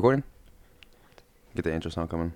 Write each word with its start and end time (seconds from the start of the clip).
Recording? 0.00 0.24
Get 1.54 1.64
the 1.64 1.74
intro 1.74 1.90
song 1.90 2.08
coming. 2.08 2.32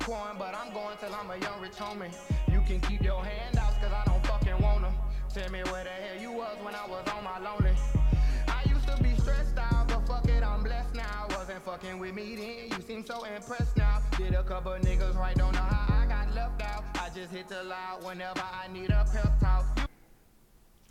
No 0.00 0.06
coin, 0.06 0.36
but 0.38 0.54
I'm 0.54 0.72
going 0.72 0.96
till 0.98 1.14
I'm 1.14 1.30
a 1.30 1.36
young 1.42 1.60
rich 1.60 1.72
homie. 1.72 2.10
You 2.52 2.60
can 2.66 2.80
keep 2.80 3.02
your 3.02 3.22
handouts, 3.24 3.76
cause 3.78 3.92
I 3.92 4.02
don't 4.04 4.24
fucking 4.26 4.60
want 4.62 4.82
them. 4.82 4.94
Tell 5.32 5.50
me 5.50 5.60
where 5.70 5.84
the 5.84 5.90
hell 5.90 6.20
you 6.20 6.32
was 6.32 6.56
when 6.62 6.74
I 6.74 6.86
was 6.86 7.06
on 7.14 7.24
my 7.24 7.38
lonely. 7.38 7.74
I 8.48 8.62
used 8.68 8.86
to 8.88 9.02
be 9.02 9.14
stressed 9.16 9.56
out, 9.58 9.88
but 9.88 10.06
fuck 10.06 10.28
it, 10.28 10.42
I'm 10.42 10.62
blessed 10.62 10.94
now. 10.94 11.26
Wasn't 11.30 11.64
fucking 11.64 11.98
with 11.98 12.14
me 12.14 12.36
then, 12.36 12.78
you 12.78 12.84
seem 12.86 13.04
so 13.04 13.24
impressed 13.24 13.76
now. 13.76 14.02
Did 14.16 14.34
a 14.34 14.42
couple 14.42 14.72
niggas 14.72 15.16
right, 15.16 15.36
don't 15.36 15.52
know 15.54 15.60
how 15.60 16.02
I 16.02 16.06
got 16.06 16.34
left 16.34 16.62
out. 16.62 16.84
I 16.94 17.08
just 17.14 17.30
hit 17.32 17.48
the 17.48 17.62
loud 17.64 18.04
whenever 18.04 18.40
I 18.42 18.68
need 18.72 18.90
a 18.90 19.06
pep 19.12 19.38
talk. 19.40 19.88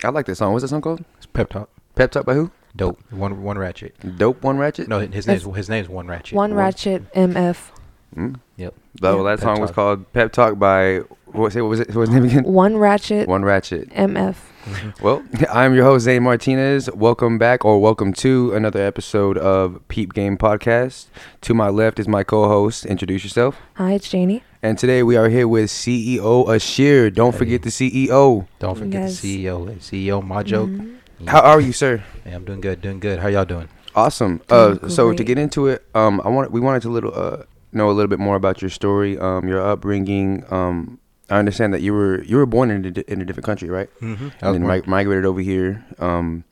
I 0.03 0.09
like 0.09 0.25
this 0.25 0.39
song. 0.39 0.53
What's 0.53 0.63
that 0.63 0.69
song 0.69 0.81
called? 0.81 1.03
It's 1.17 1.25
Pep 1.25 1.49
Talk. 1.49 1.69
Pep 1.95 2.11
Talk 2.11 2.25
by 2.25 2.33
who? 2.33 2.51
Dope. 2.75 2.99
One 3.11 3.41
One 3.41 3.57
Ratchet. 3.57 3.95
Dope 4.17 4.43
One 4.43 4.57
Ratchet? 4.57 4.87
No, 4.87 4.99
his 4.99 5.25
That's- 5.25 5.43
name's 5.45 5.57
his 5.57 5.69
name's 5.69 5.89
One 5.89 6.07
Ratchet. 6.07 6.35
One 6.35 6.53
Ratchet 6.53 7.11
MF. 7.13 7.71
Mm. 8.15 8.39
Yep. 8.57 8.73
Oh, 9.03 9.17
Yeah. 9.17 9.23
that 9.31 9.39
Pep 9.39 9.43
song 9.43 9.61
was 9.61 9.71
called 9.71 10.11
Pep 10.13 10.31
Talk 10.31 10.57
by, 10.57 10.99
what, 11.25 11.51
say, 11.51 11.61
what 11.61 11.69
was 11.69 11.79
it? 11.81 11.89
What 11.89 11.97
was 11.97 12.09
his 12.09 12.15
name 12.15 12.25
again? 12.29 12.43
One 12.45 12.77
Ratchet 12.77 13.27
One 13.27 13.43
Ratchet. 13.43 13.89
MF. 13.91 14.35
Well, 15.01 15.23
I'm 15.53 15.75
your 15.75 15.83
host, 15.83 16.05
Zane 16.05 16.23
Martinez. 16.23 16.89
Welcome 16.91 17.37
back, 17.37 17.63
or 17.63 17.79
welcome 17.79 18.13
to 18.13 18.51
another 18.55 18.81
episode 18.81 19.37
of 19.37 19.79
Peep 19.89 20.13
Game 20.13 20.37
Podcast. 20.39 21.05
To 21.41 21.53
my 21.53 21.69
left 21.69 21.99
is 21.99 22.07
my 22.07 22.23
co 22.23 22.47
host. 22.47 22.83
Introduce 22.85 23.23
yourself. 23.23 23.57
Hi, 23.75 23.91
it's 23.93 24.09
Janie. 24.09 24.41
And 24.63 24.79
today 24.79 25.03
we 25.03 25.17
are 25.17 25.29
here 25.29 25.47
with 25.47 25.69
CEO 25.69 26.49
Ashir. 26.49 27.11
Don't 27.11 27.33
Hey. 27.33 27.37
forget 27.37 27.61
the 27.61 27.69
CEO. 27.69 28.47
Don't 28.57 28.75
forget 28.75 29.01
Yes. 29.03 29.21
the 29.21 29.43
CEO. 29.45 29.65
Hey, 29.67 29.75
CEO 29.79 30.21
Majo. 30.21 30.65
Mhm. 30.65 30.95
How 31.27 31.41
are 31.41 31.61
you, 31.61 31.71
sir? 31.71 32.01
Hey, 32.23 32.31
I'm 32.33 32.43
doing 32.45 32.61
good. 32.61 32.81
Doing 32.81 32.99
good. 32.99 33.19
How 33.19 33.27
y'all 33.27 33.45
doing? 33.45 33.67
Awesome. 33.93 34.41
Uh, 34.49 34.87
so 34.87 35.13
to 35.13 35.23
get 35.23 35.37
into 35.37 35.67
it, 35.67 35.83
um, 35.93 36.19
I 36.25 36.29
want 36.29 36.51
we 36.51 36.59
wanted 36.59 36.81
to 36.83 36.89
little 36.89 37.13
uh 37.13 37.43
know 37.75 37.89
a 37.89 37.93
little 37.93 38.07
bit 38.09 38.19
more 38.19 38.35
about 38.35 38.61
your 38.61 38.69
story, 38.69 39.17
um, 39.17 39.47
your 39.47 39.61
upbringing. 39.61 40.43
Um, 40.51 40.99
I 41.29 41.37
understand 41.39 41.73
that 41.73 41.81
you 41.81 41.93
were 41.93 42.23
you 42.23 42.37
were 42.37 42.45
born 42.45 42.71
in 42.71 42.85
a, 42.85 43.11
in 43.11 43.21
a 43.21 43.25
different 43.25 43.45
country, 43.45 43.69
right? 43.69 43.89
Mm-hmm. 44.01 44.29
And 44.41 44.55
then 44.55 44.67
mi- 44.67 44.81
migrated 44.87 45.25
over 45.25 45.41
here. 45.41 45.85
Um, 45.99 46.43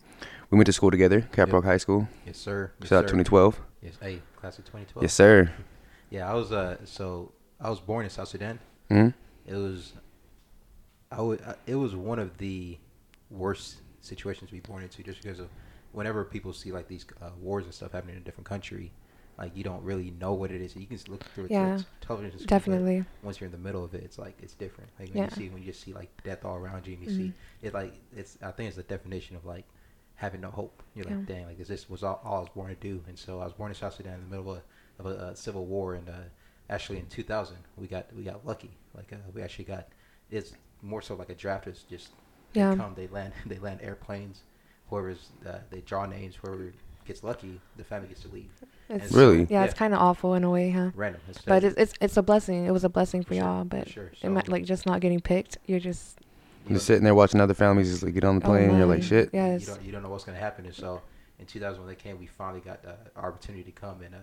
we 0.50 0.56
went 0.58 0.66
to 0.66 0.72
school 0.72 0.90
together, 0.90 1.22
Caprock 1.32 1.62
Yep. 1.62 1.64
High 1.64 1.76
School. 1.78 2.08
yes, 2.26 2.36
sir. 2.38 2.70
Yes, 2.80 2.88
Shout 2.90 2.98
out 3.04 3.10
sir. 3.10 3.16
2012. 3.16 3.60
Yes, 3.82 3.94
hey, 4.00 4.20
class 4.36 4.58
of 4.58 4.64
2012. 4.66 5.02
Yes, 5.02 5.12
sir. 5.12 5.50
Yeah, 6.10 6.30
I 6.30 6.34
was 6.34 6.52
uh 6.52 6.76
so 6.84 7.32
I 7.60 7.70
was 7.70 7.80
born 7.80 8.04
in 8.04 8.10
South 8.10 8.28
Sudan. 8.28 8.58
Mm-hmm. 8.90 9.50
It 9.52 9.56
was 9.56 9.94
I 11.10 11.20
would 11.22 11.40
I, 11.42 11.54
it 11.66 11.74
was 11.76 11.94
one 11.96 12.18
of 12.18 12.38
the 12.38 12.78
worst 13.30 13.76
situations 14.00 14.50
to 14.50 14.54
be 14.54 14.60
born 14.60 14.82
into 14.82 15.02
just 15.02 15.22
because 15.22 15.38
of 15.40 15.48
whenever 15.92 16.24
people 16.24 16.52
see 16.52 16.72
like 16.72 16.88
these 16.88 17.06
uh, 17.22 17.30
wars 17.40 17.64
and 17.64 17.72
stuff 17.74 17.92
happening 17.92 18.16
in 18.16 18.22
a 18.22 18.24
different 18.24 18.46
country, 18.46 18.92
like 19.38 19.56
you 19.56 19.64
don't 19.64 19.82
really 19.82 20.10
know 20.12 20.32
what 20.34 20.50
it 20.50 20.60
is. 20.60 20.76
You 20.76 20.86
can 20.86 20.96
just 20.96 21.08
look 21.08 21.24
through 21.34 21.48
Yeah, 21.48 21.76
through 21.76 21.84
television. 22.00 22.38
screen, 22.38 22.48
Definitely. 22.48 23.04
once 23.22 23.40
you're 23.40 23.46
in 23.46 23.52
the 23.52 23.58
middle 23.58 23.84
of 23.84 23.94
it, 23.94 24.02
it's 24.04 24.18
like 24.18 24.36
it's 24.42 24.54
different. 24.54 24.90
Like 24.98 25.08
when 25.08 25.18
Yeah. 25.18 25.24
you 25.24 25.30
see 25.30 25.48
when 25.48 25.62
you 25.62 25.66
just 25.72 25.82
see 25.82 25.92
like 25.92 26.10
death 26.22 26.44
all 26.44 26.56
around 26.56 26.86
you, 26.86 26.94
and 26.94 27.02
you 27.02 27.08
see 27.08 27.28
Mhm. 27.28 27.32
it 27.62 27.74
like 27.74 27.94
it's. 28.14 28.38
I 28.42 28.50
think 28.52 28.68
it's 28.68 28.76
the 28.76 28.82
definition 28.84 29.36
of 29.36 29.44
like 29.44 29.64
having 30.16 30.40
no 30.40 30.50
hope. 30.50 30.82
You're 30.94 31.06
like, 31.06 31.26
Yeah. 31.28 31.34
dang, 31.36 31.46
like 31.46 31.58
this, 31.58 31.68
this 31.68 31.90
was 31.90 32.02
all, 32.04 32.20
all 32.24 32.36
I 32.36 32.40
was 32.40 32.48
born 32.54 32.68
to 32.68 32.76
do. 32.76 33.02
And 33.08 33.18
so 33.18 33.40
I 33.40 33.44
was 33.44 33.52
born 33.52 33.70
in 33.70 33.74
South 33.74 33.94
Sudan 33.94 34.14
in 34.14 34.20
the 34.30 34.36
middle 34.36 34.52
of 34.52 34.58
a, 34.58 34.62
of 35.00 35.06
a, 35.06 35.22
uh 35.30 35.34
civil 35.34 35.66
war, 35.66 35.94
and 35.94 36.08
uh, 36.08 36.12
actually 36.70 36.98
in 36.98 37.06
2000 37.06 37.56
we 37.76 37.86
got 37.88 38.12
we 38.14 38.22
got 38.22 38.46
lucky. 38.46 38.76
Like 38.94 39.12
uh, 39.12 39.16
we 39.34 39.42
actually 39.42 39.64
got 39.64 39.88
it's 40.30 40.54
more 40.82 41.02
so 41.02 41.14
like 41.16 41.30
a 41.30 41.34
draft 41.34 41.66
is 41.66 41.82
just 41.82 42.10
yeah. 42.52 42.70
they 42.70 42.76
come 42.76 42.94
they 42.94 43.08
land 43.08 43.32
they 43.46 43.58
land 43.58 43.80
airplanes. 43.82 44.42
Whoever's 44.88 45.30
uh, 45.46 45.58
they 45.70 45.80
draw 45.80 46.06
names. 46.06 46.36
Whoever 46.36 46.72
gets 47.04 47.22
lucky, 47.22 47.60
the 47.76 47.84
family 47.84 48.08
gets 48.08 48.22
to 48.22 48.28
leave. 48.28 48.50
It's, 48.88 49.10
so- 49.10 49.18
Really? 49.18 49.46
Yeah, 49.50 49.64
it's 49.64 49.74
kind 49.74 49.94
of 49.94 50.00
awful 50.00 50.34
in 50.34 50.44
a 50.44 50.50
way, 50.50 50.70
huh? 50.70 50.90
Random. 50.94 51.20
It's, 51.28 51.40
But 51.42 51.64
it's, 51.64 51.76
it's 51.76 51.94
it's 52.00 52.16
a 52.16 52.22
blessing. 52.22 52.66
It 52.66 52.70
was 52.70 52.84
a 52.84 52.88
blessing 52.88 53.22
for 53.22 53.34
Sure, 53.34 53.42
y'all. 53.44 53.62
for 53.64 53.68
But 53.68 53.88
sure. 53.88 54.10
it 54.22 54.28
might, 54.30 54.48
like 54.48 54.64
just 54.64 54.86
not 54.86 55.00
getting 55.00 55.20
picked. 55.20 55.58
You're 55.66 55.80
just 55.80 56.18
you 56.66 56.74
Just 56.76 56.88
know, 56.88 56.94
sitting 56.94 57.04
there 57.04 57.14
watching 57.14 57.40
other 57.40 57.54
families 57.54 57.90
just 57.90 58.02
like 58.02 58.14
get 58.14 58.24
on 58.24 58.38
the 58.38 58.44
oh 58.46 58.48
plane, 58.48 58.70
and 58.70 58.78
you're 58.78 58.86
like, 58.86 59.02
shit. 59.02 59.30
Yes. 59.32 59.60
you 59.62 59.66
don't 59.66 59.82
you 59.84 59.92
don't 59.92 60.02
know 60.02 60.08
what's 60.10 60.24
gonna 60.24 60.38
happen. 60.38 60.64
And 60.64 60.74
so 60.74 61.00
in 61.38 61.46
2000 61.46 61.80
when 61.80 61.88
they 61.88 61.94
came, 61.94 62.18
we 62.18 62.26
finally 62.26 62.60
got 62.60 62.82
the 62.82 62.94
opportunity 63.16 63.64
to 63.64 63.72
come. 63.72 64.02
And 64.02 64.14
uh, 64.14 64.18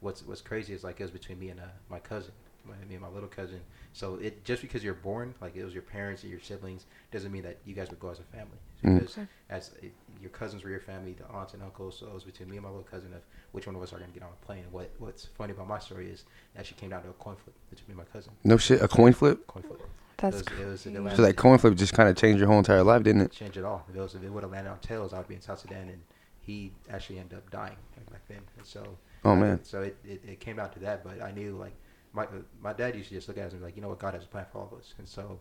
what's 0.00 0.22
what's 0.26 0.40
crazy 0.40 0.74
is 0.74 0.82
like 0.84 1.00
it 1.00 1.04
was 1.04 1.10
between 1.10 1.38
me 1.38 1.50
and 1.50 1.60
uh, 1.60 1.64
my 1.90 1.98
cousin, 2.00 2.32
my, 2.66 2.74
me 2.88 2.94
and 2.94 3.02
my 3.02 3.08
little 3.08 3.28
cousin. 3.28 3.60
So 3.92 4.16
it 4.16 4.44
just 4.44 4.62
because 4.62 4.82
you're 4.82 4.94
born, 4.94 5.34
like 5.40 5.54
it 5.56 5.64
was 5.64 5.72
your 5.74 5.82
parents 5.82 6.22
and 6.22 6.30
your 6.30 6.40
siblings, 6.40 6.86
doesn't 7.12 7.30
mean 7.30 7.42
that 7.44 7.58
you 7.64 7.74
guys 7.74 7.90
would 7.90 8.00
go 8.00 8.10
as 8.10 8.18
a 8.18 8.22
family. 8.24 8.58
Mm. 8.84 8.98
Because 8.98 9.18
Okay. 9.18 9.26
as 9.50 9.70
it, 9.82 9.92
your 10.20 10.30
cousins 10.30 10.64
were 10.64 10.70
your 10.70 10.80
family, 10.80 11.12
the 11.12 11.26
aunts 11.28 11.54
and 11.54 11.62
uncles. 11.62 11.98
So 11.98 12.06
it 12.06 12.14
was 12.14 12.24
between 12.24 12.50
me 12.50 12.56
and 12.56 12.64
my 12.64 12.70
little 12.70 12.84
cousin 12.84 13.12
of 13.14 13.20
which 13.52 13.66
one 13.66 13.76
of 13.76 13.82
us 13.82 13.92
are 13.92 13.98
gonna 13.98 14.10
get 14.12 14.22
on 14.22 14.30
a 14.30 14.44
plane. 14.46 14.64
What 14.72 14.90
what's 14.98 15.26
funny 15.26 15.52
about 15.52 15.68
my 15.68 15.78
story 15.78 16.08
is 16.10 16.24
that 16.56 16.66
she 16.66 16.74
came 16.74 16.90
down 16.90 17.02
to 17.04 17.10
a 17.10 17.12
coin 17.14 17.36
flip 17.36 17.54
between 17.70 17.96
me 17.96 18.00
and 18.02 18.08
my 18.08 18.12
cousin. 18.12 18.32
No 18.44 18.56
shit. 18.56 18.82
A 18.82 18.88
coin 18.88 19.12
flip. 19.12 19.46
Coin 19.46 19.62
flip. 19.62 19.80
That's 20.16 20.40
it 20.40 20.50
was, 20.50 20.58
it 20.58 20.64
was, 20.66 20.86
it 20.86 20.88
crazy. 20.90 20.98
landed- 20.98 21.16
So 21.16 21.22
that 21.22 21.36
coin 21.36 21.58
flip 21.58 21.74
just 21.74 21.92
kind 21.92 22.08
of 22.08 22.16
changed 22.16 22.38
your 22.38 22.48
whole 22.48 22.58
entire 22.58 22.82
life, 22.84 23.02
didn't 23.02 23.22
it? 23.22 23.32
change 23.32 23.56
it 23.58 23.64
all. 23.64 23.84
If 23.90 23.96
it, 23.96 24.00
was, 24.00 24.14
if 24.14 24.22
it 24.22 24.30
would 24.30 24.42
have 24.44 24.52
landed 24.52 24.70
on 24.70 24.78
tails, 24.78 25.12
I 25.12 25.18
would 25.18 25.28
be 25.28 25.34
in 25.34 25.40
South 25.40 25.58
Sudan, 25.58 25.88
and 25.88 26.00
he 26.40 26.72
actually 26.88 27.18
ended 27.18 27.38
up 27.38 27.50
dying 27.50 27.76
like 27.96 28.10
back 28.10 28.20
then. 28.28 28.40
And 28.56 28.64
so, 28.66 28.96
Oh 29.24 29.32
I- 29.32 29.36
man. 29.36 29.60
so 29.64 29.82
it, 29.82 29.96
it, 30.04 30.22
it 30.26 30.40
came 30.40 30.58
out 30.60 30.72
to 30.74 30.78
that. 30.80 31.02
But 31.04 31.20
I 31.20 31.32
knew 31.32 31.56
like 31.56 31.74
my 32.14 32.26
my 32.62 32.72
dad 32.72 32.94
used 32.96 33.08
to 33.10 33.14
just 33.16 33.28
look 33.28 33.36
at 33.38 33.46
us 33.46 33.52
and 33.52 33.60
be 33.60 33.66
like, 33.66 33.76
you 33.76 33.82
know 33.82 33.88
what, 33.88 33.98
God 33.98 34.14
has 34.14 34.24
a 34.24 34.26
plan 34.28 34.46
for 34.50 34.58
all 34.58 34.68
of 34.72 34.78
us. 34.78 34.94
And 34.98 35.06
so, 35.06 35.38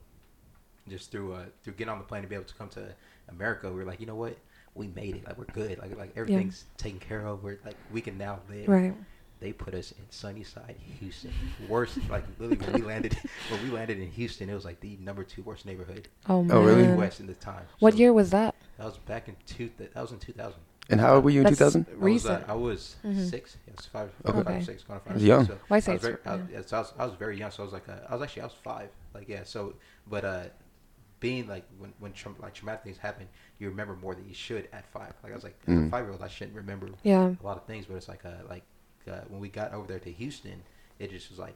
just 0.89 1.11
through 1.11 1.33
uh 1.33 1.45
through 1.63 1.73
getting 1.73 1.91
on 1.91 1.99
the 1.99 2.03
plane 2.03 2.23
to 2.23 2.27
be 2.27 2.35
able 2.35 2.45
to 2.45 2.55
come 2.55 2.69
to 2.69 2.93
America, 3.29 3.69
we 3.69 3.75
were 3.77 3.85
like, 3.85 3.99
you 4.01 4.05
know 4.07 4.15
what, 4.15 4.37
we 4.75 4.87
made 4.87 5.15
it. 5.15 5.25
Like 5.27 5.37
we're 5.37 5.45
good. 5.45 5.77
Like 5.79 5.97
like 5.97 6.11
everything's 6.17 6.65
taken 6.77 6.99
care 6.99 7.25
of. 7.25 7.43
We're 7.43 7.59
like 7.65 7.75
we 7.91 8.01
can 8.01 8.17
now 8.17 8.39
live. 8.49 8.67
right. 8.67 8.93
They 9.39 9.51
put 9.51 9.73
us 9.73 9.91
in 9.91 10.05
Sunnyside, 10.09 10.77
Houston. 11.01 11.33
Worst, 11.67 11.97
like 12.09 12.23
literally 12.39 12.65
when 12.65 12.73
we 12.81 12.87
landed 12.87 13.17
when 13.49 13.61
we 13.63 13.71
landed 13.71 13.99
in 13.99 14.09
Houston, 14.11 14.49
it 14.49 14.53
was 14.53 14.63
like 14.63 14.79
the 14.79 14.97
number 15.01 15.23
two 15.25 15.41
worst 15.43 15.65
neighborhood 15.65 16.07
Oh 16.29 16.43
man. 16.43 16.55
Oh, 16.57 16.63
really? 16.63 16.87
West 16.93 17.19
in 17.19 17.27
the 17.27 17.33
time. 17.35 17.65
What 17.79 17.93
So- 17.93 17.99
year 17.99 18.13
was 18.13 18.29
that? 18.31 18.55
that 18.77 18.85
was 18.85 18.97
back 18.99 19.27
in 19.27 19.35
two. 19.45 19.69
That 19.77 19.93
was 19.95 20.11
in 20.13 20.19
two 20.19 20.31
thousand. 20.33 20.61
And 20.89 20.99
how 20.99 21.15
old 21.15 21.23
were 21.23 21.29
you 21.29 21.39
in 21.39 21.45
That's 21.45 21.57
2000? 21.57 21.85
Recent. 21.95 22.43
I 22.49 22.53
was, 22.53 22.97
uh, 23.03 23.07
I 23.07 23.11
was 23.11 23.17
Mhm. 23.17 23.29
six. 23.29 23.57
Yeah, 23.65 23.73
I 23.73 23.75
was 23.77 23.85
five, 23.85 24.11
Okay. 24.25 24.43
five 24.43 24.65
six, 24.65 24.83
going 24.83 24.99
to 24.99 25.05
five. 25.05 25.13
That's 25.13 25.23
or 25.23 25.27
young. 25.27 25.45
So 25.45 25.57
Why 25.69 25.77
I 25.77 25.79
say 25.79 25.93
was, 25.93 26.03
it's- 26.03 26.19
very, 26.25 26.35
I, 26.35 26.37
yeah. 26.51 26.57
yeah, 26.59 26.65
so 26.65 26.77
I, 26.77 26.79
was, 26.81 26.93
I 26.99 27.05
was 27.05 27.13
very 27.15 27.37
young. 27.37 27.51
So 27.51 27.63
I 27.63 27.65
was 27.65 27.73
like, 27.73 27.87
uh, 27.89 27.93
I 28.09 28.13
was 28.15 28.21
actually, 28.21 28.41
I 28.41 28.45
was 28.45 28.53
five. 28.63 28.89
Like, 29.13 29.29
yeah. 29.29 29.43
So, 29.43 29.75
but 30.09 30.25
uh, 30.25 30.43
being 31.21 31.47
like 31.47 31.63
when 31.77 31.93
when 31.99 32.11
tra- 32.11 32.33
like 32.41 32.53
traumatic 32.53 32.83
things 32.83 32.97
happen, 32.97 33.27
you 33.59 33.69
remember 33.69 33.95
more 33.95 34.13
than 34.13 34.27
you 34.27 34.33
should 34.35 34.67
at 34.73 34.85
five. 34.91 35.13
Like 35.23 35.31
I 35.31 35.35
was 35.35 35.43
like, 35.45 35.57
as 35.67 35.73
Mm. 35.73 35.89
five 35.89 36.03
year 36.03 36.11
old, 36.11 36.21
I 36.21 36.27
shouldn't 36.27 36.55
remember 36.57 36.89
Yeah. 37.03 37.33
a 37.41 37.45
lot 37.45 37.55
of 37.57 37.63
things. 37.65 37.85
But 37.85 37.95
it's 37.95 38.09
like, 38.09 38.25
uh, 38.25 38.31
like 38.49 38.63
uh, 39.09 39.21
when 39.29 39.39
we 39.39 39.47
got 39.47 39.73
over 39.73 39.87
there 39.87 39.99
to 39.99 40.11
Houston, 40.11 40.63
it 40.99 41.11
just 41.11 41.29
was 41.29 41.39
like 41.39 41.55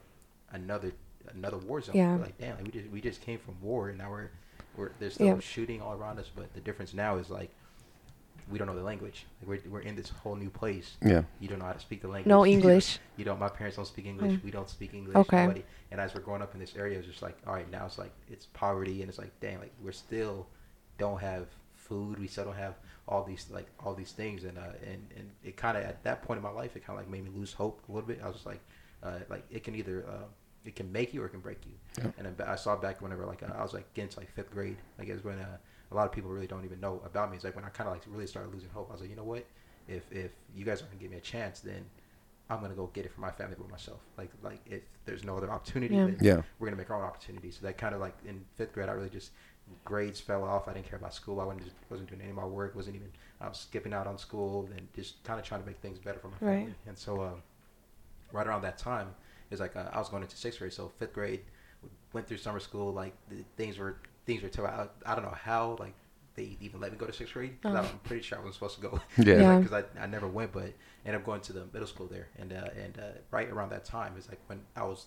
another 0.52 0.92
another 1.34 1.58
war 1.58 1.82
zone. 1.82 1.96
Yeah. 1.96 2.16
We're 2.16 2.22
like, 2.22 2.38
damn, 2.38 2.56
like, 2.56 2.64
we 2.64 2.70
just 2.70 2.90
we 2.92 3.00
just 3.02 3.20
came 3.20 3.38
from 3.38 3.60
war, 3.60 3.90
and 3.90 3.98
now 3.98 4.10
we're 4.10 4.30
we're 4.74 4.90
there's 5.00 5.14
still 5.14 5.26
Yeah. 5.26 5.38
shooting 5.40 5.82
all 5.82 5.92
around 5.92 6.18
us. 6.18 6.30
But 6.34 6.54
the 6.54 6.60
difference 6.62 6.94
now 6.94 7.16
is 7.18 7.28
like 7.28 7.50
we 8.50 8.58
don't 8.58 8.66
know 8.66 8.76
the 8.76 8.82
language. 8.82 9.26
Like 9.40 9.48
we're 9.48 9.70
we're 9.70 9.80
in 9.80 9.96
this 9.96 10.08
whole 10.08 10.36
new 10.36 10.50
place. 10.50 10.96
Yeah. 11.04 11.22
You 11.40 11.48
don't 11.48 11.58
know 11.58 11.66
how 11.66 11.72
to 11.72 11.80
speak 11.80 12.02
the 12.02 12.08
language. 12.08 12.28
No 12.28 12.46
English. 12.46 12.98
You 13.16 13.24
don't. 13.24 13.40
My 13.40 13.48
parents 13.48 13.76
don't 13.76 13.84
speak 13.84 14.06
English. 14.06 14.34
Mm. 14.34 14.44
We 14.44 14.52
don't 14.52 14.70
speak 14.70 14.94
English. 14.94 15.16
Okay. 15.16 15.42
Nobody. 15.42 15.64
And 15.90 16.00
as 16.00 16.14
we're 16.14 16.20
growing 16.20 16.40
up 16.40 16.54
in 16.54 16.60
this 16.60 16.76
area, 16.76 16.98
it's 16.98 17.08
just 17.08 17.20
like, 17.20 17.36
all 17.48 17.52
right, 17.52 17.68
now 17.68 17.84
it's 17.84 17.98
like 17.98 18.12
it's 18.28 18.46
poverty, 18.46 19.00
and 19.02 19.08
it's 19.08 19.18
like, 19.18 19.32
dang, 19.40 19.58
like 19.58 19.72
we're 19.82 19.90
still 19.90 20.46
don't 20.98 21.20
have 21.20 21.48
food. 21.74 22.20
We 22.20 22.28
still 22.28 22.44
don't 22.44 22.56
have 22.56 22.74
all 23.08 23.24
these 23.24 23.46
like 23.50 23.66
all 23.80 23.94
these 23.94 24.12
things, 24.12 24.44
and 24.44 24.56
uh, 24.56 24.72
and 24.86 25.02
and 25.16 25.30
it 25.42 25.56
kind 25.56 25.76
of 25.76 25.82
at 25.82 26.04
that 26.04 26.22
point 26.22 26.38
in 26.38 26.44
my 26.44 26.50
life, 26.50 26.76
it 26.76 26.86
kind 26.86 26.96
of 26.96 27.04
like 27.04 27.10
made 27.10 27.24
me 27.24 27.30
lose 27.36 27.52
hope 27.52 27.82
a 27.88 27.92
little 27.92 28.06
bit. 28.06 28.20
I 28.22 28.26
was 28.26 28.36
just 28.36 28.46
like, 28.46 28.60
uh, 29.02 29.18
like 29.28 29.44
it 29.50 29.64
can 29.64 29.74
either 29.74 30.06
uh, 30.08 30.26
it 30.64 30.76
can 30.76 30.92
make 30.92 31.12
you 31.12 31.22
or 31.22 31.26
it 31.26 31.30
can 31.30 31.40
break 31.40 31.58
you. 31.66 31.72
Yeah. 31.98 32.10
And 32.18 32.40
I 32.42 32.54
saw 32.54 32.76
back 32.76 33.02
whenever 33.02 33.26
like 33.26 33.42
I 33.42 33.62
was 33.62 33.74
like 33.74 33.92
getting 33.94 34.10
to 34.10 34.20
like 34.20 34.30
fifth 34.30 34.52
grade, 34.52 34.76
I 34.98 35.04
guess 35.04 35.24
when 35.24 35.38
uh, 35.38 35.56
a 35.90 35.94
lot 35.94 36.06
of 36.06 36.12
people 36.12 36.30
really 36.30 36.46
don't 36.46 36.64
even 36.64 36.80
know 36.80 37.00
about 37.04 37.30
me. 37.30 37.36
It's 37.36 37.44
like 37.44 37.56
when 37.56 37.64
I 37.64 37.68
kind 37.70 37.88
of 37.88 37.94
like 37.94 38.02
really 38.06 38.26
started 38.26 38.52
losing 38.52 38.70
hope. 38.70 38.88
I 38.90 38.92
was 38.92 39.00
like, 39.00 39.10
you 39.10 39.16
know 39.16 39.24
what? 39.24 39.44
If 39.86 40.10
if 40.12 40.32
you 40.54 40.64
guys 40.64 40.80
aren't 40.80 40.92
gonna 40.92 41.02
give 41.02 41.10
me 41.10 41.16
a 41.18 41.20
chance, 41.20 41.60
then 41.60 41.84
I'm 42.50 42.60
gonna 42.60 42.74
go 42.74 42.86
get 42.92 43.04
it 43.04 43.12
for 43.12 43.20
my 43.20 43.30
family 43.30 43.56
by 43.58 43.70
myself. 43.70 44.00
Like 44.16 44.30
like 44.42 44.60
if 44.66 44.82
there's 45.04 45.24
no 45.24 45.36
other 45.36 45.50
opportunity, 45.50 45.94
Yeah. 45.94 46.06
then 46.06 46.18
Yeah. 46.20 46.42
we're 46.58 46.66
gonna 46.66 46.76
make 46.76 46.90
our 46.90 46.96
own 46.96 47.04
opportunity. 47.04 47.50
So 47.50 47.60
that 47.62 47.78
kind 47.78 47.94
of 47.94 48.00
like 48.00 48.16
in 48.26 48.44
fifth 48.56 48.72
grade, 48.72 48.88
I 48.88 48.92
really 48.92 49.08
just 49.10 49.30
grades 49.84 50.20
fell 50.20 50.44
off. 50.44 50.68
I 50.68 50.72
didn't 50.74 50.88
care 50.88 50.98
about 50.98 51.14
school. 51.14 51.40
I 51.40 51.44
wasn't 51.44 51.64
just 51.64 51.76
wasn't 51.88 52.08
doing 52.10 52.20
any 52.20 52.30
of 52.30 52.36
my 52.36 52.44
work. 52.44 52.74
wasn't 52.74 52.96
even 52.96 53.10
I 53.40 53.48
was 53.48 53.58
skipping 53.58 53.92
out 53.94 54.06
on 54.06 54.18
school 54.18 54.68
and 54.76 54.88
just 54.94 55.22
kind 55.24 55.38
of 55.40 55.46
trying 55.46 55.60
to 55.62 55.66
make 55.66 55.78
things 55.78 55.98
better 55.98 56.18
for 56.18 56.28
my 56.28 56.36
Right. 56.40 56.58
family. 56.58 56.74
And 56.86 56.98
so 56.98 57.22
um, 57.22 57.42
right 58.32 58.46
around 58.46 58.62
that 58.62 58.78
time 58.78 59.14
it's 59.50 59.60
like 59.60 59.76
uh, 59.76 59.88
I 59.92 59.98
was 59.98 60.08
going 60.08 60.22
into 60.22 60.36
sixth 60.36 60.58
grade, 60.58 60.72
so 60.72 60.92
fifth 60.98 61.12
grade, 61.14 61.40
went 62.12 62.26
through 62.26 62.36
summer 62.36 62.60
school. 62.60 62.92
Like 62.92 63.14
the, 63.30 63.36
things 63.56 63.78
were 63.78 63.96
things 64.28 64.42
were 64.42 64.48
terrible. 64.48 64.88
I, 65.06 65.10
I 65.10 65.14
don't 65.16 65.24
know 65.24 65.36
how 65.42 65.76
like 65.80 65.94
they 66.36 66.56
even 66.60 66.80
let 66.80 66.92
me 66.92 66.98
go 66.98 67.06
to 67.06 67.12
sixth 67.12 67.34
grade. 67.34 67.60
'cause 67.60 67.74
Oh. 67.74 67.78
I'm 67.78 67.98
pretty 68.04 68.22
sure 68.22 68.38
I 68.38 68.40
wasn't 68.42 68.54
supposed 68.54 68.76
to 68.76 68.82
go. 68.82 69.00
Yeah. 69.18 69.40
Yeah. 69.40 69.58
Because 69.58 69.72
I, 69.82 70.00
I 70.04 70.06
never 70.06 70.28
went, 70.28 70.52
but 70.52 70.72
ended 71.04 71.20
up 71.20 71.24
going 71.26 71.40
to 71.40 71.52
the 71.52 71.64
middle 71.72 71.88
school 71.88 72.06
there, 72.06 72.28
and 72.38 72.52
uh, 72.52 72.68
and 72.84 72.96
uh, 73.00 73.02
right 73.32 73.48
around 73.50 73.70
that 73.70 73.84
time 73.84 74.12
is 74.16 74.28
like 74.28 74.38
when 74.46 74.60
I 74.76 74.84
was. 74.84 75.06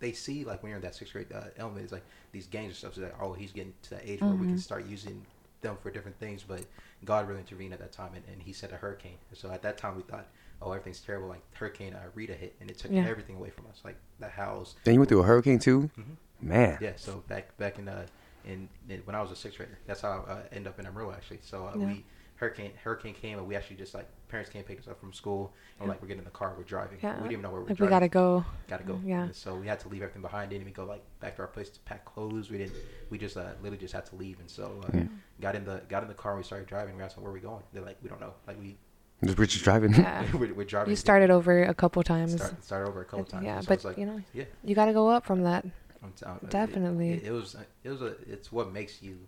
They 0.00 0.12
see 0.12 0.44
like 0.44 0.62
when 0.62 0.70
you're 0.70 0.78
in 0.78 0.82
that 0.82 0.94
sixth 0.94 1.12
grade 1.12 1.26
uh, 1.34 1.44
element, 1.58 1.82
it's 1.84 1.92
like 1.92 2.04
these 2.32 2.46
games 2.46 2.68
and 2.68 2.76
stuff. 2.76 2.94
So 2.94 3.02
like, 3.02 3.20
oh, 3.22 3.32
he's 3.34 3.52
getting 3.52 3.74
to 3.82 3.90
that 3.90 4.02
age 4.04 4.20
where 4.22 4.32
we 4.34 4.46
can 4.46 4.56
Mhm. 4.56 4.60
start 4.60 4.86
using 4.86 5.24
them 5.60 5.76
for 5.82 5.90
different 5.90 6.18
things. 6.18 6.42
But 6.42 6.64
God 7.04 7.28
really 7.28 7.40
intervened 7.40 7.74
at 7.74 7.80
that 7.80 7.92
time, 7.92 8.12
and, 8.14 8.24
and 8.32 8.40
He 8.42 8.52
sent 8.54 8.72
a 8.72 8.76
hurricane. 8.76 9.18
And 9.28 9.38
so 9.38 9.50
at 9.50 9.60
that 9.62 9.76
time, 9.76 9.96
we 9.96 10.02
thought, 10.02 10.26
oh, 10.62 10.72
everything's 10.72 11.00
terrible. 11.02 11.28
Like 11.28 11.42
Hurricane 11.52 11.92
uh, 11.92 12.00
Rita 12.14 12.32
hit, 12.32 12.56
and 12.60 12.70
it 12.70 12.78
took 12.78 12.90
Yeah. 12.90 13.06
everything 13.06 13.36
away 13.36 13.50
from 13.50 13.66
us, 13.66 13.80
like 13.84 13.96
the 14.20 14.28
house. 14.28 14.74
Then 14.84 14.94
you 14.94 15.00
went 15.00 15.10
through 15.10 15.20
a 15.20 15.24
hurricane 15.24 15.58
too. 15.58 15.90
Mhm. 15.98 16.16
Man. 16.42 16.78
Yeah. 16.80 16.92
So 16.96 17.22
back 17.28 17.56
back 17.58 17.78
in 17.78 17.88
uh 17.88 18.06
in, 18.46 18.68
in 18.88 19.00
when 19.04 19.14
I 19.14 19.20
was 19.22 19.30
a 19.30 19.36
sixth 19.36 19.58
grader, 19.58 19.78
that's 19.86 20.00
how 20.00 20.24
I 20.26 20.32
uh, 20.32 20.38
ended 20.52 20.68
up 20.68 20.78
in 20.78 20.86
Amarillo 20.86 21.12
actually. 21.12 21.40
So 21.42 21.66
uh, 21.66 21.78
Yeah. 21.78 21.86
we 21.86 22.04
hurricane 22.36 22.72
hurricane 22.82 23.14
came, 23.14 23.38
and 23.38 23.46
we 23.46 23.54
actually 23.54 23.76
just 23.76 23.92
like 23.94 24.06
parents 24.28 24.48
came 24.48 24.62
pick 24.62 24.78
us 24.78 24.88
up 24.88 24.98
from 24.98 25.12
school, 25.12 25.52
and 25.78 25.86
we're 25.86 25.92
like 25.92 26.00
we're 26.00 26.08
getting 26.08 26.20
in 26.20 26.24
the 26.24 26.30
car, 26.30 26.54
we're 26.56 26.64
driving. 26.64 26.98
Yeah. 27.02 27.14
We 27.16 27.22
didn't 27.24 27.32
even 27.32 27.42
know 27.42 27.50
where 27.50 27.60
we're 27.60 27.68
Like 27.68 27.80
we 27.80 27.86
gotta 27.88 28.08
go. 28.08 28.44
Gotta 28.68 28.84
go. 28.84 28.98
Yeah. 29.04 29.24
And 29.24 29.34
so 29.36 29.54
we 29.54 29.66
had 29.66 29.78
to 29.80 29.88
leave 29.88 30.00
everything 30.02 30.22
behind. 30.22 30.50
Didn't 30.50 30.62
even 30.62 30.72
go 30.72 30.84
like 30.86 31.02
back 31.20 31.36
to 31.36 31.42
our 31.42 31.48
place 31.48 31.68
to 31.70 31.80
pack 31.80 32.04
clothes. 32.06 32.50
We 32.50 32.56
didn't. 32.58 32.74
We 33.10 33.18
just 33.18 33.36
uh, 33.36 33.50
literally 33.60 33.76
just 33.78 33.92
had 33.92 34.06
to 34.06 34.16
leave. 34.16 34.40
And 34.40 34.48
so 34.50 34.80
uh, 34.84 34.96
Yeah. 34.96 35.04
got 35.40 35.54
in 35.56 35.64
the 35.66 35.82
got 35.90 36.02
in 36.02 36.08
the 36.08 36.14
car. 36.14 36.32
and 36.32 36.38
We 36.38 36.44
started 36.44 36.66
driving. 36.66 36.96
We 36.96 37.02
asked 37.02 37.16
them 37.16 37.24
where 37.24 37.32
we 37.32 37.40
going. 37.40 37.62
They're 37.74 37.84
like, 37.84 37.98
we 38.02 38.08
don't 38.08 38.20
know. 38.20 38.32
Like 38.46 38.58
we 38.58 38.78
Just 39.22 39.36
we're 39.38 39.44
just 39.44 39.64
driving. 39.64 39.92
Yeah. 39.94 40.24
we're, 40.32 40.54
we're 40.54 40.64
driving. 40.64 40.90
You 40.92 40.96
started 40.96 41.30
over 41.30 41.62
a 41.64 41.74
couple 41.74 42.02
times. 42.02 42.36
Start, 42.36 42.64
started 42.64 42.88
over 42.88 43.02
a 43.02 43.04
couple 43.04 43.26
times. 43.26 43.44
Yeah, 43.44 43.60
So 43.60 43.66
but 43.68 43.84
like, 43.84 43.98
you 43.98 44.06
know, 44.06 44.22
yeah. 44.32 44.44
you 44.64 44.74
gotta 44.74 44.94
go 44.94 45.08
up 45.10 45.26
from 45.26 45.42
that. 45.42 45.66
I'm 46.02 46.12
t- 46.12 46.24
uh, 46.24 46.34
it- 46.42 46.50
Definitely. 46.50 47.12
It, 47.12 47.24
it 47.24 47.30
was 47.32 47.54
uh, 47.54 47.64
it 47.84 47.90
was 47.90 48.02
a 48.02 48.14
it's 48.30 48.50
what 48.52 48.72
makes 48.72 49.02
you 49.02 49.18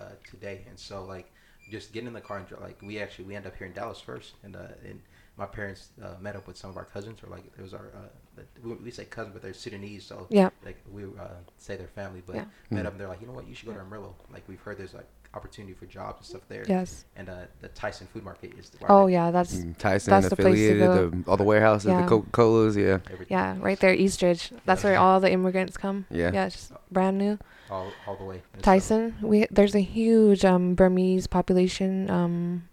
uh, 0.00 0.04
today, 0.28 0.64
and 0.68 0.78
so 0.78 1.04
like 1.04 1.30
just 1.70 1.92
getting 1.92 2.06
in 2.08 2.12
the 2.14 2.20
car 2.20 2.38
and 2.38 2.60
like 2.60 2.80
we 2.82 2.98
actually 3.00 3.26
we 3.26 3.36
end 3.36 3.46
up 3.46 3.56
here 3.56 3.66
in 3.66 3.72
Dallas 3.72 4.00
first, 4.00 4.34
and 4.42 4.56
uh, 4.56 4.60
and 4.84 5.00
my 5.36 5.46
parents 5.46 5.88
uh, 6.02 6.14
met 6.20 6.34
up 6.34 6.46
with 6.48 6.56
some 6.56 6.70
of 6.70 6.76
our 6.76 6.84
cousins, 6.84 7.22
or 7.22 7.28
like 7.30 7.44
it 7.56 7.62
was 7.62 7.74
our 7.74 7.92
uh, 7.94 8.42
we, 8.64 8.72
we 8.74 8.90
say 8.90 9.04
cousin, 9.04 9.32
but 9.32 9.42
they're 9.42 9.54
Sudanese, 9.54 10.04
so 10.04 10.26
Yeah. 10.30 10.50
like 10.64 10.78
we 10.90 11.04
uh, 11.04 11.38
say 11.58 11.76
their 11.76 11.86
family, 11.88 12.22
but 12.26 12.36
Yeah. 12.36 12.44
met 12.70 12.84
Mm. 12.84 12.86
up 12.86 12.92
and 12.92 13.00
they're 13.00 13.08
like, 13.08 13.20
you 13.20 13.26
know 13.26 13.32
what, 13.32 13.46
you 13.46 13.54
should 13.54 13.66
go 13.68 13.74
to 13.74 13.80
Amarillo. 13.80 14.14
Like 14.32 14.42
we've 14.48 14.60
heard 14.60 14.78
there's 14.78 14.94
like 14.94 15.06
opportunity 15.34 15.74
for 15.74 15.86
jobs 15.86 16.18
and 16.18 16.26
stuff 16.26 16.42
there, 16.48 16.64
Yes. 16.66 17.04
and 17.16 17.28
uh, 17.28 17.34
the 17.60 17.68
Tyson 17.68 18.06
Food 18.12 18.24
Market 18.24 18.52
is 18.58 18.70
the 18.70 18.78
where 18.78 18.90
Oh 18.90 19.06
they- 19.06 19.12
yeah, 19.12 19.30
that's 19.30 19.54
Mm, 19.54 19.76
Tyson 19.76 20.10
That's 20.10 20.28
the 20.30 20.36
place 20.36 20.54
to 20.56 20.70
affiliated, 20.82 21.24
the, 21.24 21.30
all 21.30 21.36
the 21.36 21.44
warehouses, 21.44 21.88
Yeah. 21.90 22.02
the 22.02 22.08
Coca 22.08 22.30
Colas, 22.30 22.76
yeah, 22.76 22.98
everything. 23.12 23.26
yeah, 23.30 23.56
right 23.60 23.78
there, 23.78 23.92
Eastridge. 23.94 24.52
That's 24.64 24.82
where 24.84 24.98
all 24.98 25.20
the 25.20 25.30
immigrants 25.30 25.76
come. 25.76 26.06
yeah. 26.10 26.30
Yeah, 26.32 26.46
it's 26.46 26.56
just 26.56 26.72
brand 26.90 27.18
new. 27.18 27.38
all, 27.70 27.92
all 28.06 28.16
the 28.16 28.24
way. 28.24 28.42
And 28.54 28.62
so- 28.64 28.70
Tyson, 28.72 29.14
we 29.20 29.46
there's 29.50 29.74
a 29.74 29.80
huge 29.82 30.44
um 30.44 30.74
Burmese 30.74 31.26
population. 31.26 32.08
Um, 32.10 32.68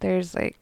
there's 0.00 0.34
like, 0.34 0.58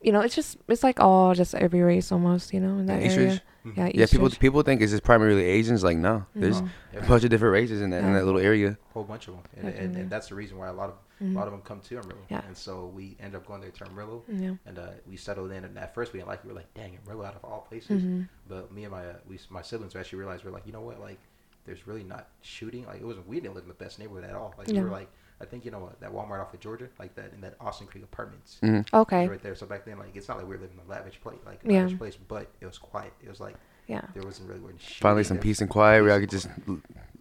you 0.00 0.12
know, 0.12 0.20
it's 0.20 0.34
just 0.34 0.58
it's 0.68 0.82
like 0.84 1.00
all 1.00 1.34
just 1.34 1.54
every 1.54 1.80
race 1.80 2.12
almost. 2.12 2.52
You 2.54 2.60
know, 2.60 2.78
in 2.78 2.86
that 2.86 3.00
In 3.00 3.06
Eastridge? 3.06 3.26
area. 3.28 3.42
Mhm. 3.66 3.76
Yeah, 3.76 3.84
Yeah, 3.86 4.06
people 4.06 4.26
Eastridge. 4.26 4.38
people 4.40 4.62
think 4.62 4.80
it's 4.80 4.92
just 4.92 5.02
primarily 5.02 5.42
Asians. 5.44 5.82
Like, 5.82 5.98
no, 5.98 6.24
there's 6.34 6.60
No. 6.62 6.68
a 6.96 7.02
bunch 7.06 7.24
of 7.24 7.30
different 7.30 7.52
races 7.52 7.82
in 7.82 7.90
that 7.90 8.04
in 8.04 8.12
that 8.12 8.24
little 8.24 8.40
area. 8.40 8.70
A 8.90 8.92
whole 8.92 9.04
bunch 9.04 9.28
of 9.28 9.34
them, 9.34 9.42
and, 9.56 9.68
and, 9.74 9.96
and 9.96 10.10
that's 10.10 10.28
the 10.28 10.34
reason 10.36 10.56
why 10.58 10.68
a 10.68 10.72
lot 10.72 10.88
of 10.90 10.94
Mhm. 11.20 11.34
a 11.34 11.38
lot 11.38 11.48
of 11.48 11.52
them 11.52 11.62
come 11.62 11.80
to 11.80 11.98
Amarillo. 11.98 12.22
Yeah. 12.30 12.42
And 12.46 12.56
so 12.56 12.86
we 12.94 13.16
end 13.18 13.34
up 13.34 13.44
going 13.44 13.60
there 13.60 13.72
to 13.72 13.84
Amarillo, 13.86 14.22
Yeah. 14.28 14.54
and 14.66 14.78
uh, 14.78 14.90
we 15.08 15.16
settled 15.16 15.50
in. 15.50 15.64
And 15.64 15.76
at 15.76 15.92
first 15.92 16.12
we 16.12 16.20
didn't 16.20 16.28
like 16.28 16.38
it. 16.40 16.44
We 16.44 16.50
were 16.52 16.58
like, 16.60 16.72
"Dang, 16.74 16.96
Amarillo 17.04 17.24
out 17.24 17.34
of 17.34 17.44
all 17.44 17.62
places." 17.68 18.02
hmm 18.02 18.22
But 18.48 18.70
me 18.72 18.84
and 18.84 18.92
my 18.92 19.04
uh, 19.04 19.14
we 19.28 19.38
my 19.50 19.62
siblings 19.62 19.96
actually 19.96 20.20
realized 20.20 20.44
we 20.44 20.50
are 20.50 20.54
like, 20.54 20.66
you 20.66 20.72
know 20.72 20.80
what, 20.80 21.00
like 21.00 21.18
there's 21.66 21.86
really 21.88 22.04
not 22.04 22.28
shooting. 22.40 22.86
Like 22.86 23.00
it 23.00 23.04
wasn't. 23.04 23.26
We 23.26 23.40
didn't 23.40 23.56
live 23.56 23.64
in 23.64 23.68
the 23.68 23.74
best 23.74 23.98
neighborhood 23.98 24.24
at 24.30 24.36
all. 24.36 24.54
Like 24.56 24.68
we 24.68 24.80
were 24.80 24.88
like, 24.88 25.10
I 25.40 25.44
think 25.44 25.64
you 25.64 25.70
know 25.70 25.78
what, 25.78 26.00
that 26.00 26.10
Walmart 26.12 26.40
off 26.40 26.52
of 26.52 26.60
Georgia, 26.60 26.88
like 26.98 27.14
that 27.14 27.32
in 27.32 27.40
that 27.42 27.54
Austin 27.60 27.86
Creek 27.86 28.02
Apartments. 28.04 28.58
hmm 28.60 28.80
Okay. 28.92 29.28
right 29.28 29.42
there. 29.42 29.54
So 29.54 29.66
back 29.66 29.84
then, 29.84 29.98
like, 29.98 30.14
it's 30.16 30.26
not 30.28 30.36
like 30.38 30.46
we 30.48 30.54
were 30.56 30.60
living 30.62 30.78
in 30.82 30.86
a 30.86 30.90
lavish 30.90 31.20
place, 31.20 31.38
like 31.46 31.60
a 31.64 31.72
Yeah. 31.72 31.82
lavish 31.82 31.98
place, 31.98 32.16
but 32.16 32.48
it 32.60 32.66
was 32.66 32.78
quiet. 32.78 33.12
It 33.22 33.28
was 33.28 33.38
like 33.40 33.56
Yeah. 33.86 34.02
there 34.14 34.22
wasn't 34.24 34.48
really 34.50 34.60
shooting. 34.78 34.96
Finally, 35.00 35.24
some 35.24 35.36
There- 35.36 35.42
peace 35.44 35.60
and 35.60 35.70
quiet 35.70 36.02
where 36.02 36.12
I 36.12 36.20
could 36.20 36.30
just 36.30 36.48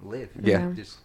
live. 0.01 0.29
Yeah. 0.41 0.67
Yeah. 0.67 0.73
Just 0.73 0.97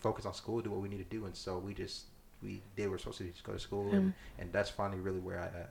focus 0.00 0.26
on 0.26 0.34
school, 0.34 0.60
do 0.60 0.70
what 0.70 0.80
we 0.80 0.88
need 0.88 0.98
to 0.98 1.16
do, 1.16 1.24
and 1.26 1.34
so 1.36 1.58
we 1.58 1.74
just 1.74 2.04
we 2.42 2.62
did. 2.76 2.84
what 2.86 2.92
We're 2.92 2.98
supposed 2.98 3.18
to 3.18 3.24
do, 3.24 3.30
just 3.30 3.42
go 3.44 3.52
to 3.52 3.58
school, 3.58 3.86
Mm. 3.90 3.92
and, 3.94 4.14
and 4.38 4.52
that's 4.52 4.70
finally 4.70 5.00
really 5.00 5.18
where 5.20 5.40
I 5.40 5.46
uh, 5.60 5.66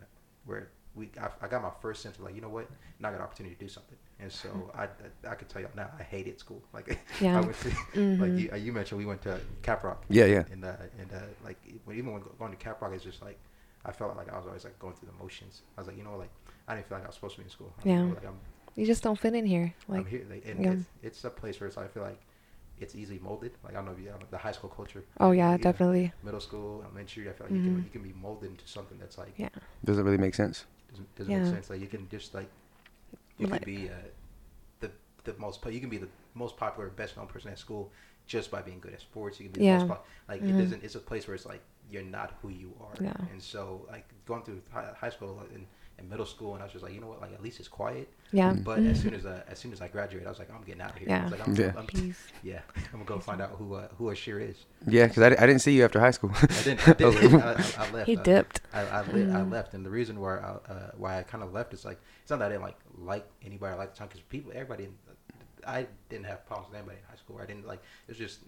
where 0.45 0.69
we 0.95 1.09
I, 1.21 1.29
I 1.45 1.47
got 1.47 1.61
my 1.61 1.71
first 1.81 2.01
sense 2.01 2.17
of 2.17 2.23
like 2.23 2.35
you 2.35 2.41
know 2.41 2.49
what, 2.49 2.67
now 2.99 3.07
I 3.09 3.11
got 3.11 3.17
an 3.17 3.23
opportunity 3.23 3.55
to 3.55 3.61
do 3.61 3.69
something, 3.69 3.97
and 4.19 4.31
so 4.31 4.71
I 4.75 4.83
I, 4.83 5.31
I 5.31 5.35
can 5.35 5.47
tell 5.47 5.61
y'all 5.61 5.71
now 5.75 5.89
I 5.99 6.03
hated 6.03 6.39
school. 6.39 6.61
Like 6.73 6.99
Yeah. 7.21 7.37
I 7.37 7.41
went 7.41 7.59
to 7.61 7.69
Mhm. 7.69 8.19
like 8.19 8.33
you, 8.39 8.49
uh, 8.51 8.55
you 8.55 8.71
mentioned 8.73 8.97
we 8.99 9.05
went 9.05 9.21
to 9.23 9.39
Caprock. 9.63 9.97
Yeah, 10.09 10.25
yeah. 10.25 10.43
And 10.51 10.63
uh, 10.65 10.73
and 10.99 11.11
uh, 11.13 11.19
like 11.43 11.57
when, 11.85 11.97
even 11.97 12.13
when 12.13 12.23
going 12.39 12.55
to 12.55 12.57
Caprock, 12.65 12.93
it's 12.93 13.03
just 13.03 13.21
like 13.21 13.37
I 13.85 13.91
felt 13.91 14.15
like 14.17 14.31
I 14.33 14.37
was 14.37 14.45
always 14.47 14.63
like 14.63 14.77
going 14.79 14.95
through 14.95 15.09
the 15.13 15.23
motions. 15.23 15.61
I 15.77 15.81
was 15.81 15.87
like, 15.87 15.97
you 15.97 16.03
know, 16.03 16.17
like 16.17 16.31
I 16.67 16.75
didn't 16.75 16.87
feel 16.87 16.97
like 16.97 17.05
I 17.05 17.07
was 17.07 17.15
supposed 17.15 17.35
to 17.35 17.41
be 17.41 17.45
in 17.45 17.51
school. 17.51 17.71
I 17.77 17.79
was 17.79 17.85
Yeah. 17.85 18.03
Like, 18.15 18.25
I'm, 18.25 18.39
You 18.75 18.85
just 18.85 19.01
don't 19.03 19.17
fit 19.17 19.33
in 19.33 19.45
here. 19.45 19.73
Like 19.87 19.99
I'm 20.01 20.05
here, 20.05 20.25
like, 20.29 20.43
and 20.45 20.63
yeah. 20.63 20.71
it's, 20.73 20.85
it's 21.01 21.23
a 21.23 21.29
place 21.29 21.59
where 21.59 21.67
it's, 21.67 21.77
I 21.77 21.87
feel 21.87 22.03
like 22.03 22.19
it's 22.79 22.93
easily 22.95 23.19
molded. 23.19 23.51
Like 23.63 23.73
I 23.73 23.77
don't 23.77 23.85
know 23.85 23.91
if 23.93 23.99
you 23.99 24.09
know, 24.09 24.17
the 24.29 24.37
high 24.37 24.51
school 24.51 24.69
culture. 24.69 25.03
oh 25.19 25.31
yeah, 25.31 25.51
you 25.51 25.57
know, 25.57 25.63
definitely. 25.63 26.11
Middle 26.23 26.39
school, 26.41 26.81
elementary. 26.85 27.29
I 27.29 27.33
feel 27.33 27.47
like 27.47 27.55
you 27.55 27.61
can 27.63 27.75
Mhm. 27.77 27.83
you 27.85 27.89
can 27.89 28.03
be 28.03 28.13
molded 28.13 28.49
into 28.51 28.67
something 28.67 28.97
that's 28.99 29.17
like 29.17 29.33
Yeah. 29.37 29.49
doesn't 29.85 30.03
really 30.03 30.17
make 30.25 30.35
sense. 30.35 30.65
doesn't, 30.91 31.15
doesn't 31.15 31.31
Yeah. 31.33 31.39
make 31.43 31.53
sense. 31.55 31.69
Like 31.71 31.81
you 31.81 31.87
can 31.87 32.07
just 32.09 32.33
like 32.33 32.49
you 33.37 33.47
Like- 33.47 33.63
can 33.63 33.75
be 33.75 33.89
uh, 33.89 33.93
the 34.79 34.91
the 35.23 35.33
most 35.37 35.63
you 35.65 35.79
can 35.79 35.89
be 35.89 35.97
the 35.97 36.09
most 36.33 36.57
popular, 36.57 36.89
best 36.89 37.17
known 37.17 37.27
person 37.27 37.51
at 37.51 37.59
school 37.59 37.91
just 38.27 38.51
by 38.51 38.61
being 38.61 38.79
good 38.79 38.93
at 38.93 39.01
sports. 39.01 39.39
You 39.39 39.45
can 39.45 39.53
be 39.53 39.65
Yeah. 39.65 39.79
the 39.79 39.85
most 39.85 39.97
po- 39.97 40.03
like 40.27 40.41
Mhm. 40.41 40.49
it 40.49 40.61
doesn't. 40.63 40.83
It's 40.83 40.95
a 40.95 40.99
place 40.99 41.27
where 41.27 41.35
it's 41.35 41.45
like 41.45 41.61
you're 41.89 42.03
not 42.03 42.33
who 42.41 42.49
you 42.49 42.73
are. 42.81 42.93
Yeah. 43.03 43.13
And 43.31 43.41
so 43.41 43.85
like 43.89 44.05
going 44.25 44.43
through 44.43 44.61
high, 44.71 44.91
high 44.99 45.09
school 45.09 45.39
and, 45.53 45.65
and 45.97 46.09
middle 46.09 46.25
school, 46.25 46.53
and 46.53 46.61
I 46.61 46.65
was 46.65 46.73
just 46.73 46.83
like, 46.83 46.93
you 46.93 46.99
know 46.99 47.07
what? 47.07 47.21
Like 47.21 47.33
at 47.33 47.41
least 47.41 47.59
it's 47.59 47.69
quiet. 47.69 48.07
Yeah. 48.33 48.51
Mm. 48.53 48.63
But 48.65 48.79
Mhm. 48.79 48.91
as 48.91 49.01
soon 49.01 49.13
as 49.13 49.25
uh, 49.25 49.43
as 49.47 49.57
soon 49.57 49.71
as 49.71 49.81
I 49.81 49.87
graduated, 49.87 50.27
I 50.27 50.29
was 50.29 50.37
like, 50.39 50.51
I'm 50.53 50.61
getting 50.63 50.81
out 50.81 50.91
of 50.91 50.97
here. 50.97 51.07
I 51.09 51.11
Yeah. 51.13 51.23
was 51.23 51.31
like, 51.31 51.47
I'm, 51.47 51.55
Yeah. 51.55 51.73
I'm, 51.77 51.85
Peace. 51.87 52.19
yeah, 52.43 52.59
I'm 52.75 52.91
gonna 52.91 53.05
go 53.05 53.19
find 53.19 53.41
out 53.41 53.51
who 53.51 53.73
uh, 53.75 53.87
who 53.97 54.09
Ashir 54.09 54.39
is. 54.41 54.57
Yeah, 54.85 55.07
because 55.07 55.23
I, 55.23 55.27
I 55.41 55.47
didn't 55.47 55.59
see 55.59 55.71
you 55.77 55.85
after 55.85 55.99
high 56.01 56.11
school. 56.11 56.31
I 56.35 56.45
didn't. 56.63 56.87
I, 56.87 56.91
I 56.91 56.93
didn't, 56.95 57.41
I, 57.41 57.53
I, 57.53 57.87
I 57.87 57.91
left. 57.91 58.05
He 58.07 58.17
I- 58.17 58.21
dipped. 58.23 58.46
I 58.77 58.99
I, 58.99 59.01
li- 59.13 59.29
I 59.29 59.41
Mhm. 59.41 59.51
left, 59.51 59.73
and 59.73 59.85
the 59.85 59.89
reason 59.89 60.19
why 60.19 60.37
I, 60.37 60.49
uh, 60.73 60.91
why 60.97 61.17
I 61.19 61.23
kind 61.23 61.43
of 61.43 61.51
left 61.53 61.73
is 61.73 61.83
like 61.85 61.99
it's 62.21 62.29
not 62.31 62.39
that 62.39 62.45
I 62.45 62.49
didn't 62.49 62.63
like 62.63 62.77
like 63.13 63.25
anybody 63.43 63.73
I 63.73 63.77
liked 63.77 63.93
the 63.93 63.99
time 63.99 64.07
because 64.07 64.21
people 64.35 64.51
everybody 64.53 64.89
I 65.65 65.87
didn't 66.09 66.25
have 66.27 66.45
problems 66.45 66.69
with 66.71 66.77
anybody 66.79 66.97
in 67.01 67.05
high 67.09 67.15
school. 67.17 67.39
I 67.41 67.45
didn't 67.45 67.67
like 67.67 67.81
it 68.07 68.09
was 68.09 68.17
just 68.17 68.39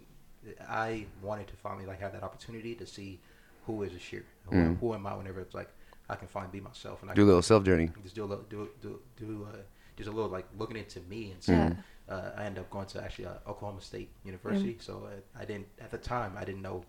I 0.69 1.05
wanted 1.21 1.48
to 1.48 1.55
finally 1.55 1.86
like 1.86 2.00
have 2.00 2.13
that 2.13 2.24
opportunity 2.24 2.75
to 2.75 2.86
see 2.86 3.19
who 3.65 3.83
is 3.83 3.93
Ashir 3.93 4.25
who, 4.45 4.55
Mm. 4.55 4.79
who 4.79 4.93
am 4.93 5.05
I 5.05 5.13
whenever 5.15 5.39
it's 5.41 5.53
like 5.53 5.69
I 6.09 6.15
can 6.15 6.27
finally 6.27 6.51
be 6.51 6.62
myself 6.62 7.01
and 7.01 7.12
I 7.12 7.13
Do 7.13 7.24
a 7.24 7.25
little 7.25 7.41
self 7.41 7.63
journey. 7.63 7.91
just 8.03 8.15
do 8.15 8.24
a 8.24 8.29
little 8.31 8.45
do 8.50 8.69
do 8.81 9.00
do 9.17 9.48
uh, 9.51 9.57
just 9.98 10.07
a 10.09 10.12
little 10.12 10.29
like 10.31 10.48
looking 10.57 10.77
into 10.77 11.01
me 11.01 11.31
and 11.31 11.43
so 11.43 11.51
Yeah. 11.53 11.74
uh, 12.07 12.31
I 12.38 12.45
ended 12.45 12.62
up 12.63 12.69
going 12.71 12.88
to 12.88 13.03
actually 13.03 13.25
uh, 13.27 13.33
Oklahoma 13.48 13.81
State 13.81 14.09
University. 14.24 14.77
So 14.79 15.07
uh, 15.12 15.39
I 15.41 15.45
didn't 15.45 15.67
at 15.81 15.91
the 15.91 15.98
time 15.98 16.31
I 16.38 16.43
didn't 16.45 16.62
know 16.62 16.83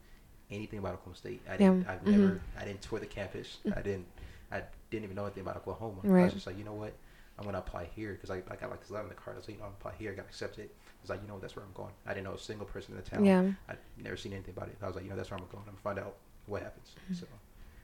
anything 0.50 0.78
about 0.78 0.94
Oklahoma 0.94 1.16
State. 1.16 1.40
I 1.48 1.56
didn't. 1.56 1.82
Yeah. 1.82 1.92
I've 1.92 2.00
Mhm. 2.04 2.18
never. 2.18 2.40
I 2.58 2.64
didn't 2.64 2.82
tour 2.82 2.98
the 2.98 3.06
campus. 3.06 3.58
I 3.74 3.80
didn't. 3.82 4.06
I 4.52 4.62
didn't 4.90 5.04
even 5.04 5.16
know 5.16 5.24
anything 5.24 5.42
about 5.42 5.56
Oklahoma. 5.56 6.00
I 6.04 6.24
was 6.24 6.32
just 6.34 6.46
like, 6.46 6.58
you 6.58 6.64
know 6.64 6.74
what? 6.74 6.92
I'm 7.38 7.44
gonna 7.44 7.58
apply 7.58 7.84
here 7.84 8.12
because 8.14 8.30
I, 8.30 8.42
I 8.50 8.56
got 8.56 8.68
like 8.70 8.80
this 8.80 8.90
letter 8.90 9.04
in 9.04 9.08
the 9.08 9.14
card. 9.14 9.36
I 9.36 9.38
was 9.38 9.48
like, 9.48 9.56
you 9.56 9.60
know, 9.62 9.66
I'm 9.68 9.72
apply 9.72 9.92
here. 9.98 10.12
I 10.12 10.14
got 10.14 10.26
accepted. 10.26 10.68
I 10.68 11.00
was 11.02 11.08
like, 11.10 11.22
you 11.22 11.28
know, 11.28 11.38
that's 11.38 11.56
where 11.56 11.64
I'm 11.64 11.72
going. 11.72 11.92
I 12.06 12.12
didn't 12.12 12.24
know 12.24 12.34
a 12.34 12.38
single 12.38 12.66
person 12.66 12.94
in 12.94 13.02
the 13.02 13.08
town. 13.08 13.24
Yeah. 13.24 13.50
I'd 13.68 13.78
never 13.96 14.16
seen 14.16 14.32
anything 14.34 14.54
about 14.54 14.68
it. 14.68 14.76
I 14.82 14.86
was 14.86 14.96
like, 14.96 15.04
you 15.04 15.10
know, 15.10 15.16
that's 15.16 15.30
where 15.30 15.38
I'm 15.38 15.46
going. 15.46 15.62
I'm 15.66 15.66
gonna 15.72 15.78
find 15.78 15.98
out 15.98 16.16
what 16.46 16.62
happens. 16.62 16.94
Mm-hmm. 17.04 17.14
So 17.14 17.26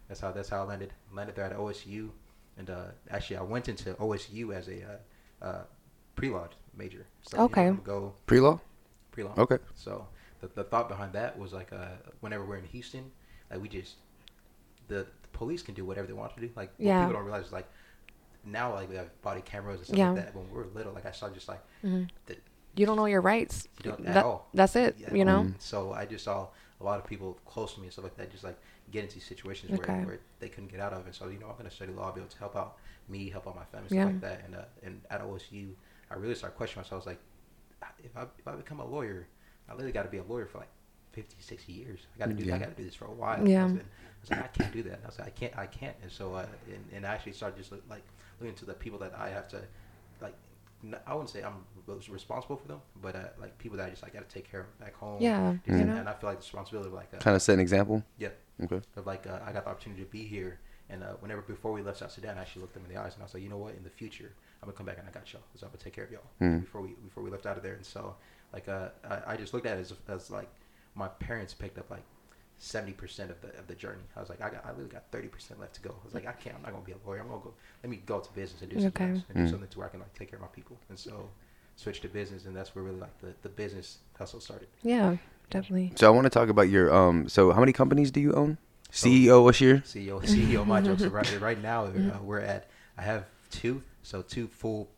that's 0.08 0.20
how 0.20 0.32
that's 0.32 0.48
how 0.50 0.62
I 0.62 0.64
landed. 0.66 0.92
Landed 1.12 1.36
there 1.36 1.44
at 1.46 1.56
OSU, 1.56 2.10
and 2.58 2.68
uh, 2.68 2.86
actually 3.10 3.36
I 3.38 3.42
went 3.42 3.68
into 3.68 3.94
OSU 3.94 4.54
as 4.54 4.68
a 4.68 4.82
uh, 4.82 5.44
uh, 5.44 5.64
pre-law 6.16 6.48
major. 6.76 7.06
So, 7.22 7.38
Okay. 7.42 7.62
You 7.66 7.70
know, 7.70 7.76
I'm 7.78 7.82
go 7.84 8.12
Pre 8.26 8.40
law? 8.40 8.60
pre-law. 9.12 9.34
Okay. 9.38 9.58
So 9.74 10.06
the, 10.40 10.48
the 10.54 10.64
thought 10.64 10.88
behind 10.88 11.12
that 11.14 11.38
was 11.38 11.52
like, 11.52 11.72
uh, 11.72 11.88
whenever 12.20 12.44
we're 12.44 12.56
in 12.58 12.64
Houston, 12.66 13.10
like 13.50 13.60
we 13.60 13.68
just 13.68 13.94
the, 14.88 15.06
the 15.22 15.28
police 15.32 15.62
can 15.62 15.74
do 15.74 15.84
whatever 15.84 16.06
they 16.06 16.12
want 16.12 16.34
to 16.34 16.40
do. 16.40 16.50
Like 16.56 16.72
Yeah. 16.78 17.00
people 17.00 17.14
don't 17.14 17.24
realize 17.24 17.52
like 17.52 17.68
now 18.44 18.72
like 18.74 18.88
we 18.88 18.96
have 18.96 19.10
body 19.22 19.40
cameras 19.42 19.78
and 19.78 19.86
stuff 19.86 19.98
Yeah. 19.98 20.10
like 20.12 20.24
that. 20.26 20.34
When 20.36 20.48
we 20.50 20.56
were 20.56 20.66
little, 20.74 20.92
like 20.92 21.06
I 21.06 21.10
saw 21.12 21.28
just 21.30 21.48
like 21.48 21.62
hmm 21.82 22.04
the 22.26 22.36
You 22.76 22.84
don't 22.86 22.96
know 22.96 23.06
your 23.06 23.22
rights. 23.22 23.66
you 23.82 23.90
don't 23.90 24.06
at 24.06 24.14
That- 24.14 24.24
all. 24.24 24.48
That's 24.54 24.76
it. 24.76 24.96
Yeah, 24.98 25.14
You 25.14 25.24
know. 25.24 25.44
Mhm. 25.44 25.60
So 25.60 25.92
I 25.92 26.04
just 26.06 26.24
saw 26.24 26.48
a 26.80 26.84
lot 26.84 27.00
of 27.00 27.06
people 27.06 27.38
close 27.46 27.72
to 27.74 27.80
me 27.80 27.86
and 27.86 27.92
stuff 27.92 28.04
like 28.04 28.16
that, 28.16 28.30
just 28.30 28.44
like 28.44 28.58
get 28.92 29.02
into 29.04 29.18
situations 29.18 29.72
Okay. 29.78 29.92
where, 29.94 30.06
where 30.06 30.18
they 30.40 30.48
couldn't 30.50 30.68
get 30.70 30.80
out 30.80 30.92
of. 30.92 31.06
And 31.06 31.14
so 31.14 31.28
you 31.28 31.38
know, 31.38 31.48
I'm 31.48 31.56
gonna 31.56 31.70
study 31.70 31.92
law, 31.92 32.12
be 32.12 32.20
able 32.20 32.30
to 32.30 32.38
help 32.38 32.54
out 32.54 32.76
me, 33.08 33.30
help 33.30 33.46
out 33.48 33.56
my 33.56 33.64
family, 33.64 33.88
stuff 33.88 33.96
Yeah. 33.98 34.04
like 34.06 34.20
that. 34.20 34.44
And 34.44 34.54
uh, 34.54 34.64
and 34.82 35.00
at 35.10 35.22
OSU, 35.22 35.74
I 36.10 36.14
really 36.14 36.34
started 36.34 36.56
questioning 36.56 36.82
myself. 36.84 36.92
I 36.92 36.96
was 36.96 37.06
like, 37.06 37.20
if 38.04 38.16
I 38.16 38.22
if 38.38 38.46
I 38.46 38.54
become 38.54 38.78
a 38.80 38.84
lawyer, 38.86 39.26
I 39.68 39.72
literally 39.72 39.92
got 39.92 40.04
to 40.04 40.08
be 40.10 40.18
a 40.18 40.22
lawyer 40.24 40.46
for 40.46 40.58
like 40.58 40.68
50, 41.12 41.36
60 41.40 41.72
years. 41.72 42.00
I 42.14 42.18
got 42.18 42.28
to 42.28 42.34
do 42.34 42.44
Yeah. 42.44 42.56
I 42.56 42.58
got 42.58 42.76
to 42.76 42.82
do 42.82 42.84
this 42.84 42.94
for 42.94 43.06
a 43.06 43.10
while. 43.12 43.46
Yeah. 43.46 43.62
I 43.62 43.64
was, 43.64 43.72
like, 43.74 43.82
I 43.82 44.20
was 44.22 44.30
like, 44.30 44.44
I 44.44 44.48
can't 44.48 44.72
do 44.72 44.82
that. 44.84 45.00
I 45.02 45.06
was 45.06 45.18
like, 45.18 45.28
I 45.28 45.30
can't, 45.30 45.58
I 45.58 45.66
can't. 45.66 45.96
And 46.02 46.10
so 46.10 46.34
uh, 46.34 46.46
and, 46.68 46.84
and 46.92 47.06
I 47.06 47.14
actually 47.14 47.32
started 47.32 47.56
just 47.58 47.72
look, 47.72 47.82
like 47.88 48.02
looking 48.40 48.54
to 48.56 48.64
the 48.64 48.74
people 48.74 48.98
that 49.00 49.14
I 49.18 49.28
have 49.30 49.48
to 49.48 49.62
like 50.20 50.34
I 51.06 51.14
wouldn't 51.14 51.30
say 51.30 51.42
I'm 51.42 51.64
res- 51.86 52.08
responsible 52.10 52.56
for 52.56 52.68
them, 52.68 52.80
but 53.00 53.16
uh, 53.16 53.20
like 53.40 53.56
people 53.58 53.78
that 53.78 53.86
I 53.86 53.90
just 53.90 54.02
like 54.02 54.12
got 54.12 54.28
to 54.28 54.32
take 54.34 54.48
care 54.50 54.60
of 54.60 54.78
back 54.78 54.94
home. 54.94 55.20
Yeah, 55.20 55.54
Just- 55.54 55.68
you 55.68 55.74
and, 55.76 55.90
and 55.98 56.08
I 56.08 56.12
feel 56.12 56.28
like 56.30 56.38
the 56.38 56.42
responsibility 56.44 56.88
of 56.88 56.94
like 56.94 57.08
uh, 57.14 57.18
Trying 57.18 57.36
to 57.36 57.40
set 57.40 57.54
an 57.54 57.60
example. 57.60 58.04
Yeah. 58.18 58.28
Okay. 58.62 58.80
of 58.96 59.06
like 59.06 59.26
uh, 59.26 59.38
I 59.44 59.52
got 59.52 59.64
the 59.64 59.70
opportunity 59.70 60.02
to 60.04 60.10
be 60.10 60.24
here, 60.24 60.60
and 60.90 61.02
uh, 61.02 61.14
whenever 61.20 61.40
before 61.42 61.72
we 61.72 61.82
left 61.82 61.98
South 61.98 62.12
Sudan, 62.12 62.36
I 62.38 62.42
actually 62.42 62.62
looked 62.62 62.74
them 62.74 62.84
in 62.88 62.94
the 62.94 63.00
eyes 63.00 63.14
and 63.14 63.22
I 63.22 63.24
was 63.24 63.34
like, 63.34 63.42
you 63.42 63.48
know 63.48 63.56
what, 63.58 63.74
in 63.74 63.82
the 63.84 63.90
future, 63.90 64.32
I'm 64.62 64.66
gonna 64.68 64.76
come 64.76 64.86
back 64.86 64.98
and 64.98 65.08
I 65.08 65.10
got 65.12 65.30
y'all, 65.32 65.42
so 65.56 65.66
I'm 65.66 65.70
gonna 65.72 65.82
take 65.82 65.94
care 65.94 66.04
of 66.04 66.10
y'all 66.12 66.22
Mm. 66.42 66.60
before 66.60 66.82
we 66.82 66.88
before 67.04 67.22
we 67.22 67.30
left 67.30 67.46
out 67.46 67.56
of 67.56 67.62
there. 67.62 67.74
And 67.74 67.84
so 67.84 68.14
like 68.56 68.68
uh, 68.68 68.88
I, 69.08 69.32
I 69.32 69.36
just 69.36 69.52
looked 69.54 69.66
at 69.66 69.76
it 69.78 69.80
as, 69.82 69.92
as 70.08 70.30
like 70.30 70.48
my 70.94 71.08
parents 71.08 71.52
picked 71.54 71.78
up 71.78 71.90
like. 71.90 72.02
Seventy 72.58 72.94
percent 72.94 73.30
of 73.30 73.38
the 73.42 73.48
of 73.60 73.66
the 73.66 73.74
journey. 73.74 74.00
I 74.16 74.20
was 74.20 74.30
like, 74.30 74.40
I 74.40 74.48
got, 74.48 74.64
I 74.64 74.70
really 74.70 74.88
got 74.88 75.02
thirty 75.12 75.28
percent 75.28 75.60
left 75.60 75.74
to 75.74 75.82
go. 75.82 75.90
I 75.90 76.04
was 76.06 76.14
like, 76.14 76.26
I 76.26 76.32
can't. 76.32 76.56
I'm 76.56 76.62
not 76.62 76.72
gonna 76.72 76.86
be 76.86 76.92
a 76.92 77.06
lawyer. 77.06 77.20
I'm 77.20 77.28
gonna 77.28 77.42
go. 77.42 77.52
Let 77.82 77.90
me 77.90 78.00
go 78.06 78.18
to 78.18 78.32
business 78.32 78.62
and 78.62 78.70
do 78.70 78.80
something 78.80 79.02
Okay. 79.02 79.12
else 79.12 79.24
and 79.28 79.36
do 79.36 79.44
Mm. 79.44 79.50
something 79.50 79.68
to 79.68 79.78
where 79.78 79.86
I 79.88 79.90
can 79.90 80.00
like 80.00 80.14
take 80.14 80.30
care 80.30 80.38
of 80.38 80.40
my 80.40 80.48
people. 80.58 80.78
And 80.88 80.98
so, 80.98 81.28
switch 81.76 82.00
to 82.00 82.08
business, 82.08 82.46
and 82.46 82.56
that's 82.56 82.74
where 82.74 82.82
really 82.82 82.98
like 82.98 83.14
the, 83.20 83.34
the 83.42 83.50
business 83.50 83.98
hustle 84.18 84.40
started. 84.40 84.68
Yeah, 84.82 85.16
definitely. 85.50 85.92
So 85.96 86.06
I 86.06 86.10
want 86.16 86.24
to 86.24 86.30
talk 86.30 86.48
about 86.48 86.70
your 86.70 86.90
um. 86.94 87.28
So 87.28 87.52
how 87.52 87.60
many 87.60 87.74
companies 87.74 88.10
do 88.10 88.20
you 88.20 88.32
own? 88.32 88.56
CEO 88.90 89.44
what's 89.44 89.60
your? 89.60 89.80
CEO 89.80 90.22
CEO 90.34 90.66
my 90.66 90.80
job. 90.80 90.98
So 90.98 91.08
right 91.08 91.38
right 91.42 91.62
now 91.62 91.84
uh, 91.84 92.22
we're 92.22 92.40
at 92.40 92.70
I 92.96 93.02
have 93.02 93.26
two 93.50 93.82
so 94.02 94.22
two 94.22 94.48
full 94.48 94.88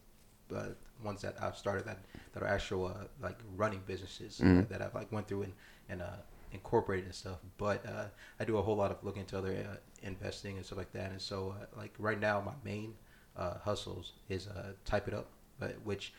uh, 0.55 0.67
ones 1.03 1.23
that 1.23 1.35
I've 1.43 1.57
started 1.57 1.87
that 1.87 1.99
that 2.39 2.45
are 2.45 2.49
actual 2.49 2.87
uh, 2.87 3.05
like 3.23 3.39
running 3.57 3.83
businesses 3.87 4.41
uh, 4.41 4.45
Mhm. 4.45 4.69
that 4.69 4.83
I've 4.83 4.95
like 4.95 5.11
went 5.13 5.27
through 5.29 5.43
and 5.43 5.53
and 5.89 6.03
uh, 6.03 6.07
incorporated 6.53 7.07
and 7.07 7.15
stuff. 7.15 7.39
But 7.57 7.85
uh, 7.87 8.07
I 8.41 8.45
do 8.45 8.59
a 8.59 8.63
whole 8.63 8.77
lot 8.77 8.91
of 8.91 9.03
looking 9.03 9.21
into 9.21 9.39
other 9.39 9.53
uh, 9.53 9.77
investing 10.03 10.57
and 10.57 10.65
stuff 10.67 10.79
like 10.79 10.93
that. 10.93 11.11
And 11.11 11.21
so 11.21 11.55
uh, 11.61 11.67
like 11.77 11.95
right 11.99 12.21
now 12.21 12.41
my 12.41 12.53
main 12.65 12.95
uh, 13.37 13.59
hustles 13.59 14.13
is 14.29 14.47
uh, 14.49 14.73
type 14.85 15.09
it 15.09 15.15
up, 15.15 15.27
but 15.59 15.73
which 15.85 16.13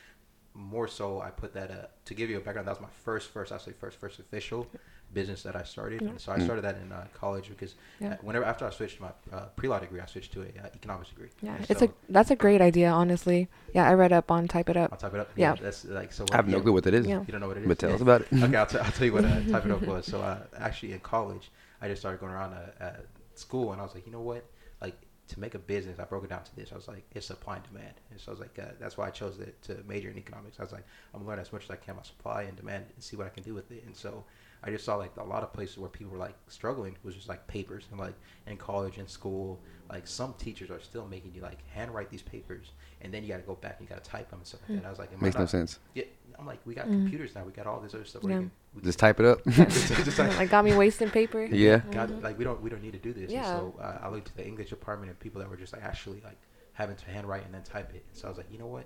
more 0.53 0.88
so 0.88 1.21
I 1.21 1.29
put 1.29 1.53
that 1.53 1.71
uh, 1.71 1.88
to 2.05 2.13
give 2.13 2.29
you 2.29 2.38
a 2.38 2.41
background. 2.41 2.67
That 2.67 2.71
was 2.71 2.81
my 2.81 2.95
first 3.05 3.29
first 3.29 3.51
I 3.51 3.57
say 3.57 3.71
first 3.71 3.97
first 3.99 4.19
official 4.19 4.67
business 5.13 5.43
that 5.43 5.55
I 5.55 5.63
started. 5.63 6.01
Yeah. 6.01 6.09
And 6.09 6.21
so 6.21 6.31
I 6.31 6.37
Mm. 6.37 6.43
started 6.45 6.61
that 6.63 6.77
in 6.77 6.91
uh, 6.91 7.07
college 7.13 7.49
because 7.49 7.75
Yeah. 7.99 8.13
uh, 8.13 8.17
whenever 8.21 8.45
after 8.45 8.65
I 8.65 8.69
switched 8.69 8.99
my 9.01 9.11
uh, 9.31 9.45
pre-law 9.55 9.79
degree, 9.79 9.99
I 9.99 10.05
switched 10.05 10.31
to 10.33 10.41
a 10.41 10.45
uh, 10.45 10.67
economics 10.73 11.09
degree. 11.09 11.29
Yeah, 11.41 11.55
And 11.55 11.69
it's 11.69 11.79
so 11.79 11.87
a 11.87 11.89
that's 12.11 12.31
a 12.31 12.35
great 12.35 12.61
idea, 12.61 12.89
honestly. 12.91 13.47
Yeah, 13.73 13.89
I 13.89 13.93
read 13.93 14.13
up 14.13 14.29
on 14.31 14.47
Type 14.47 14.69
It 14.69 14.77
up. 14.77 14.91
I'll 14.91 14.97
type 14.99 15.13
it 15.13 15.19
up. 15.19 15.29
Yeah. 15.35 15.55
that's 15.55 15.85
like 15.85 16.11
so. 16.13 16.25
I 16.31 16.35
have 16.35 16.47
no 16.47 16.61
clue 16.61 16.73
what 16.73 16.83
that 16.83 16.93
is. 16.93 17.07
Yeah. 17.07 17.21
You 17.25 17.31
don't 17.31 17.41
know 17.41 17.47
what 17.47 17.57
it 17.57 17.61
is. 17.63 17.67
But 17.67 17.79
tell 17.79 17.89
Yeah. 17.89 17.95
us 17.95 18.01
about 18.01 18.21
it. 18.21 18.27
okay, 18.43 18.55
I'll, 18.55 18.65
t- 18.65 18.77
I'll 18.77 18.91
tell 18.91 19.05
you 19.05 19.13
what 19.13 19.25
uh, 19.25 19.41
type 19.51 19.65
it 19.65 19.71
up 19.71 19.81
was. 19.83 20.05
So 20.05 20.21
uh, 20.21 20.39
actually 20.57 20.93
in 20.93 20.99
college, 20.99 21.51
I 21.81 21.87
just 21.87 22.01
started 22.01 22.19
going 22.19 22.33
around 22.33 22.53
uh, 22.53 22.83
uh, 22.83 22.91
school, 23.35 23.71
and 23.71 23.81
I 23.81 23.83
was 23.83 23.95
like, 23.95 24.05
you 24.05 24.11
know 24.11 24.21
what, 24.21 24.43
like 24.81 24.95
to 25.29 25.39
make 25.39 25.53
a 25.53 25.59
business, 25.59 25.99
I 25.99 26.05
broke 26.05 26.23
it 26.23 26.29
down 26.31 26.43
to 26.43 26.55
this. 26.55 26.71
I 26.71 26.75
was 26.75 26.87
like, 26.87 27.03
it's 27.13 27.27
supply 27.27 27.55
and 27.57 27.63
demand, 27.65 27.93
and 28.11 28.19
so 28.19 28.31
I 28.31 28.33
was 28.33 28.39
like, 28.39 28.57
uh, 28.59 28.71
that's 28.79 28.97
why 28.97 29.07
I 29.07 29.11
chose 29.11 29.39
it 29.39 29.61
to 29.63 29.77
major 29.87 30.09
in 30.09 30.17
economics. 30.17 30.59
I 30.59 30.63
was 30.63 30.71
like, 30.71 30.83
I'm 31.13 31.19
gonna 31.19 31.29
learn 31.29 31.39
as 31.39 31.53
much 31.53 31.65
as 31.65 31.69
I 31.71 31.75
can 31.75 31.91
about 31.93 32.05
supply 32.07 32.43
and 32.43 32.55
demand 32.57 32.85
and 32.95 33.03
see 33.03 33.15
what 33.15 33.27
I 33.27 33.29
can 33.29 33.43
do 33.43 33.53
with 33.53 33.71
it. 33.71 33.83
And 33.85 33.95
so 33.95 34.23
I 34.63 34.71
just 34.71 34.83
saw 34.85 34.95
like 34.95 35.15
a 35.17 35.23
lot 35.23 35.43
of 35.43 35.53
places 35.53 35.77
where 35.77 35.89
people 35.89 36.11
were 36.11 36.17
like 36.17 36.35
struggling 36.47 36.97
was 37.03 37.15
just 37.15 37.29
like 37.29 37.47
papers 37.47 37.85
and 37.91 37.99
like 37.99 38.15
in 38.45 38.57
college 38.57 38.97
and 38.97 39.09
school, 39.09 39.61
like 39.89 40.05
some 40.05 40.33
teachers 40.37 40.69
are 40.69 40.81
still 40.81 41.07
making 41.07 41.33
you 41.33 41.41
like 41.41 41.59
handwrite 41.69 42.09
these 42.09 42.21
papers, 42.21 42.71
and 43.01 43.13
then 43.13 43.23
you 43.23 43.29
got 43.29 43.37
to 43.37 43.43
go 43.43 43.55
back 43.55 43.77
and 43.79 43.87
you 43.87 43.95
got 43.95 44.03
to 44.03 44.09
type 44.09 44.29
them 44.29 44.39
and 44.39 44.47
stuff 44.47 44.61
like 44.61 44.69
that. 44.71 44.77
And 44.77 44.85
I 44.87 44.89
was 44.89 44.99
like, 44.99 45.13
am 45.13 45.19
I 45.19 45.23
Makes 45.27 45.37
no 45.37 45.45
sense. 45.45 45.79
Yeah, 45.95 46.03
I'm 46.37 46.45
like, 46.45 46.59
we 46.65 46.73
got 46.75 46.87
Mm. 46.87 46.91
computers 46.93 47.35
now. 47.35 47.43
We 47.45 47.51
got 47.53 47.67
all 47.67 47.79
this 47.79 47.93
other 47.93 48.05
stuff. 48.05 48.23
where 48.23 48.31
Yeah. 48.33 48.39
you 48.39 48.43
can, 48.43 48.51
we 48.75 48.81
Just 48.81 48.99
type 48.99 49.19
it 49.19 49.25
up. 49.25 49.43
just, 49.49 49.87
just 49.87 50.19
like, 50.19 50.35
like 50.37 50.49
got 50.49 50.65
me 50.65 50.73
wasting 50.75 51.09
paper. 51.09 51.43
yeah. 51.51 51.81
God, 51.91 52.21
like 52.21 52.37
we 52.37 52.43
don't 52.43 52.61
we 52.61 52.69
don't 52.69 52.81
need 52.81 52.93
to 52.93 52.99
do 52.99 53.13
this. 53.13 53.23
And 53.31 53.41
Yeah. 53.41 53.51
so 53.51 53.75
uh, 53.79 53.99
I 54.01 54.09
looked 54.09 54.27
at 54.29 54.35
the 54.35 54.45
English 54.45 54.69
department 54.69 55.09
and 55.09 55.19
people 55.19 55.39
that 55.41 55.49
were 55.49 55.57
just 55.57 55.73
like 55.73 55.83
actually 55.83 56.21
like 56.23 56.37
having 56.73 56.95
to 56.97 57.05
handwrite 57.05 57.45
and 57.45 57.53
then 57.53 57.63
type 57.63 57.89
it. 57.95 58.03
And 58.09 58.17
So 58.17 58.27
I 58.27 58.29
was 58.29 58.37
like, 58.37 58.51
you 58.51 58.59
know 58.59 58.67
what? 58.67 58.85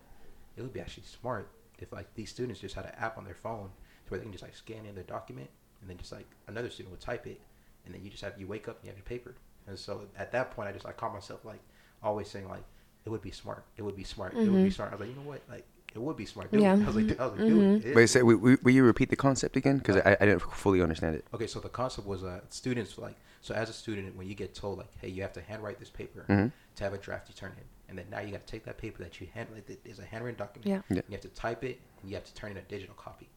It 0.56 0.62
would 0.62 0.74
be 0.74 0.80
actually 0.80 1.04
smart 1.04 1.50
if 1.80 1.92
like 1.92 2.14
these 2.14 2.30
students 2.30 2.60
just 2.62 2.76
had 2.76 2.86
an 2.86 2.94
app 2.98 3.18
on 3.18 3.26
their 3.26 3.34
phone 3.36 3.70
to 4.06 4.10
where 4.10 4.20
they 4.20 4.24
can 4.24 4.32
just 4.32 4.44
like 4.44 4.56
scan 4.56 4.86
in 4.86 4.96
their 4.96 5.04
document 5.04 5.50
and 5.84 5.90
then 5.90 5.98
just 5.98 6.12
like 6.14 6.26
another 6.48 6.70
student 6.70 6.92
would 6.92 7.02
type 7.02 7.28
it 7.28 7.40
and 7.86 7.94
then 7.94 8.02
you 8.04 8.10
just 8.10 8.24
have 8.24 8.34
you 8.40 8.48
wake 8.48 8.68
up 8.70 8.78
and 8.78 8.86
you 8.86 8.90
have 8.90 8.98
your 8.98 9.04
paper. 9.06 9.36
And 9.68 9.78
so 9.78 10.02
at 10.18 10.32
that 10.32 10.52
point, 10.52 10.70
I 10.70 10.72
just 10.72 10.86
I 10.86 10.94
caught 10.94 11.14
myself 11.14 11.44
like 11.46 11.60
always 12.02 12.30
saying 12.30 12.48
like 12.48 12.64
it 13.06 13.10
would 13.10 13.22
be 13.22 13.32
smart. 13.32 13.66
It 13.78 13.82
would 13.82 13.96
be 13.98 14.04
smart. 14.06 14.34
It 14.34 14.38
would 14.50 14.64
be 14.64 14.70
Mhm. 14.70 14.74
smart. 14.74 14.92
I 14.92 14.96
was 14.96 15.02
like, 15.02 15.10
you 15.10 15.22
know 15.22 15.28
what? 15.30 15.42
Like 15.50 15.66
it 15.94 16.00
would 16.02 16.16
be 16.18 16.26
smart. 16.26 16.48
Yeah. 16.54 16.76
it. 16.76 16.82
I 16.84 16.86
was 16.88 16.96
like, 16.96 17.20
I 17.20 17.26
was 17.28 17.38
like, 17.40 17.48
do 17.50 17.62
it. 17.62 17.86
It- 17.86 17.96
Wait, 17.96 18.08
say, 18.08 18.24
will, 18.24 18.38
will 18.64 18.72
you 18.74 18.84
repeat 18.84 19.10
the 19.10 19.16
concept 19.18 19.58
again? 19.58 19.78
Because 19.78 19.98
I, 19.98 20.18
I 20.20 20.26
didn't 20.26 20.40
fully 20.42 20.82
understand 20.82 21.16
it. 21.16 21.26
Okay, 21.34 21.48
so 21.48 21.60
the 21.60 21.70
concept 21.70 22.08
was 22.08 22.24
uh, 22.24 22.40
students 22.50 22.98
like 22.98 23.16
so 23.42 23.54
as 23.54 23.70
a 23.70 23.74
student 23.74 24.16
when 24.16 24.26
you 24.28 24.36
get 24.36 24.56
told 24.56 24.78
like 24.78 24.88
hey 25.02 25.10
you 25.10 25.22
have 25.22 25.34
to 25.34 25.42
handwrite 25.42 25.78
this 25.80 25.90
paper 25.90 26.26
Mhm. 26.30 26.52
to 26.78 26.84
have 26.86 26.94
a 26.94 26.98
draft 26.98 27.28
you 27.28 27.36
turn 27.36 27.52
in 27.58 27.64
and 27.90 27.98
then 27.98 28.06
now 28.10 28.22
you 28.22 28.32
got 28.32 28.40
to 28.40 28.48
take 28.48 28.64
that 28.64 28.78
paper 28.78 29.04
that 29.04 29.20
you 29.20 29.28
hand 29.34 29.50
like 29.54 29.70
it 29.70 29.82
is 29.84 30.00
a 30.00 30.06
handwritten 30.06 30.38
document 30.38 30.66
Yeah. 30.90 30.96
Yeah. 30.96 31.02
you 31.10 31.12
have 31.12 31.22
to 31.22 31.28
type 31.28 31.62
it 31.66 31.78
and 32.02 32.10
you 32.10 32.16
have 32.16 32.24
to 32.24 32.34
turn 32.34 32.52
in 32.52 32.58
a 32.58 32.62
digital 32.62 32.96
copy 32.96 33.28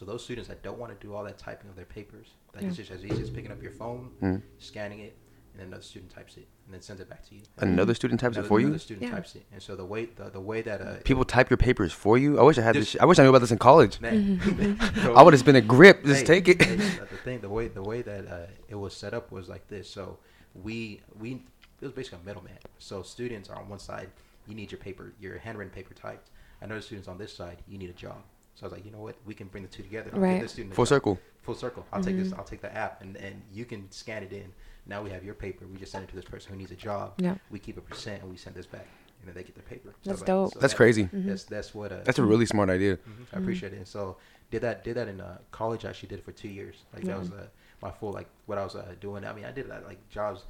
so 0.00 0.06
those 0.06 0.24
students 0.24 0.48
that 0.48 0.62
don't 0.62 0.78
want 0.78 0.98
to 0.98 1.06
do 1.06 1.14
all 1.14 1.22
that 1.24 1.36
typing 1.36 1.68
of 1.68 1.76
their 1.76 1.84
papers 1.84 2.28
like 2.54 2.64
it's 2.64 2.78
Yeah. 2.78 2.84
just 2.84 2.90
as 2.90 3.04
easy 3.04 3.20
as 3.22 3.28
picking 3.28 3.52
up 3.52 3.62
your 3.62 3.72
phone 3.72 4.10
Mhm. 4.22 4.40
scanning 4.58 5.00
it 5.00 5.14
and 5.52 5.60
then 5.60 5.66
another 5.68 5.82
student 5.82 6.10
types 6.10 6.38
it 6.38 6.46
and 6.64 6.72
then 6.72 6.80
sends 6.80 7.02
it 7.02 7.08
back 7.10 7.22
to 7.28 7.34
you 7.34 7.42
Another 7.58 7.92
student 7.92 8.18
types 8.18 8.36
another, 8.36 8.46
it 8.46 8.48
for 8.48 8.60
you. 8.60 8.66
another 8.68 8.78
student 8.78 9.04
Yeah. 9.06 9.10
types 9.16 9.34
it 9.34 9.44
and 9.52 9.62
so 9.62 9.76
the 9.76 9.84
way 9.84 10.06
the, 10.06 10.30
the 10.30 10.40
way 10.40 10.62
that 10.62 10.80
uh 10.80 10.96
People 11.04 11.24
type 11.26 11.50
your 11.50 11.58
papers 11.58 11.92
for 11.92 12.16
you. 12.16 12.38
I 12.40 12.42
wish 12.42 12.56
I 12.56 12.62
had 12.62 12.76
this. 12.76 12.92
Just- 12.92 13.02
I 13.02 13.04
wish 13.04 13.18
I 13.18 13.24
knew 13.24 13.28
about 13.28 13.40
this 13.42 13.50
in 13.50 13.58
college. 13.58 14.00
man, 14.00 14.40
so- 15.02 15.12
I 15.18 15.22
would 15.22 15.34
have 15.34 15.44
been 15.44 15.56
a 15.56 15.60
grip. 15.60 16.02
Just 16.04 16.20
Hey, 16.20 16.26
take 16.40 16.48
it. 16.48 16.62
hey, 16.62 16.76
the 17.10 17.16
thing, 17.26 17.40
the 17.42 17.48
way 17.50 17.68
the 17.68 17.82
way 17.82 18.00
that 18.02 18.26
uh, 18.26 18.46
it 18.68 18.76
was 18.76 18.94
set 18.96 19.12
up 19.12 19.30
was 19.30 19.48
like 19.50 19.68
this. 19.68 19.90
So 19.90 20.18
we 20.54 21.02
we 21.18 21.42
it 21.80 21.84
was 21.84 21.92
basically 21.92 22.20
a 22.22 22.26
middleman. 22.26 22.58
So 22.78 23.02
students 23.02 23.48
are 23.50 23.56
on 23.56 23.68
one 23.68 23.78
side, 23.80 24.08
you 24.46 24.54
need 24.54 24.70
your 24.72 24.78
paper, 24.80 25.12
your 25.20 25.38
handwritten 25.38 25.72
paper 25.74 25.92
typed. 25.94 26.30
Another 26.62 26.80
students 26.82 27.08
on 27.08 27.16
this 27.18 27.32
side, 27.34 27.58
you 27.68 27.76
need 27.78 27.90
a 27.90 27.94
job. 27.94 28.22
So 28.60 28.66
I 28.66 28.68
was 28.68 28.72
like, 28.74 28.84
you 28.84 28.90
know 28.92 28.98
what, 29.00 29.16
we 29.24 29.32
can 29.32 29.46
bring 29.48 29.62
the 29.62 29.70
two 29.70 29.82
together. 29.82 30.10
I'll 30.12 30.20
Right. 30.20 30.42
this 30.42 30.52
student 30.52 30.74
Full 30.74 30.84
job. 30.84 30.88
circle. 30.88 31.18
Full 31.40 31.54
circle. 31.54 31.86
I'll 31.94 32.04
take 32.04 32.16
this. 32.18 32.28
Mhm. 32.28 32.36
I'll 32.38 32.44
take 32.44 32.60
the 32.60 32.72
app, 32.76 33.00
and 33.00 33.16
and 33.16 33.40
you 33.50 33.64
can 33.64 33.90
scan 33.90 34.22
it 34.22 34.32
in. 34.34 34.52
Now 34.84 35.02
we 35.02 35.08
have 35.08 35.24
your 35.24 35.32
paper. 35.32 35.66
We 35.66 35.78
just 35.78 35.92
send 35.92 36.04
it 36.04 36.08
to 36.10 36.14
this 36.16 36.26
person 36.26 36.52
who 36.52 36.58
needs 36.58 36.70
a 36.70 36.76
job. 36.76 37.14
Yeah. 37.16 37.36
We 37.50 37.58
keep 37.58 37.78
a 37.78 37.80
percent, 37.80 38.20
and 38.20 38.30
we 38.30 38.36
send 38.36 38.54
this 38.54 38.66
back, 38.66 38.86
and 39.20 39.26
then 39.28 39.34
they 39.34 39.44
get 39.44 39.54
their 39.54 39.64
paper. 39.64 39.94
That's 40.04 40.08
I 40.08 40.12
was 40.12 40.22
dope. 40.22 40.60
That's 40.60 40.74
that- 40.74 40.76
crazy. 40.76 41.04
Mhm. 41.06 41.24
That's 41.24 41.44
that's 41.44 41.74
what. 41.74 41.90
Uh, 41.90 42.00
That's 42.04 42.18
a 42.18 42.22
really 42.22 42.44
smart 42.44 42.68
idea. 42.68 42.98
Mhm, 42.98 43.26
I 43.32 43.38
appreciate 43.38 43.72
it. 43.72 43.76
And 43.78 43.88
so 43.88 44.18
did 44.50 44.60
that 44.60 44.84
did 44.84 44.94
that 44.98 45.08
in 45.08 45.22
uh, 45.22 45.38
college. 45.52 45.86
I 45.86 45.88
actually 45.88 46.10
did 46.10 46.18
it 46.18 46.24
for 46.26 46.32
two 46.32 46.48
years. 46.50 46.84
Like 46.92 47.04
Yeah. 47.04 47.12
that 47.14 47.20
was 47.20 47.30
uh, 47.32 47.46
my 47.80 47.90
full 47.90 48.12
like 48.12 48.28
what 48.44 48.58
I 48.58 48.64
was 48.64 48.74
uh, 48.76 48.94
doing. 49.00 49.24
I 49.24 49.32
mean, 49.32 49.46
I 49.46 49.52
did 49.52 49.70
uh, 49.70 49.80
like 49.86 50.06
jobs 50.10 50.44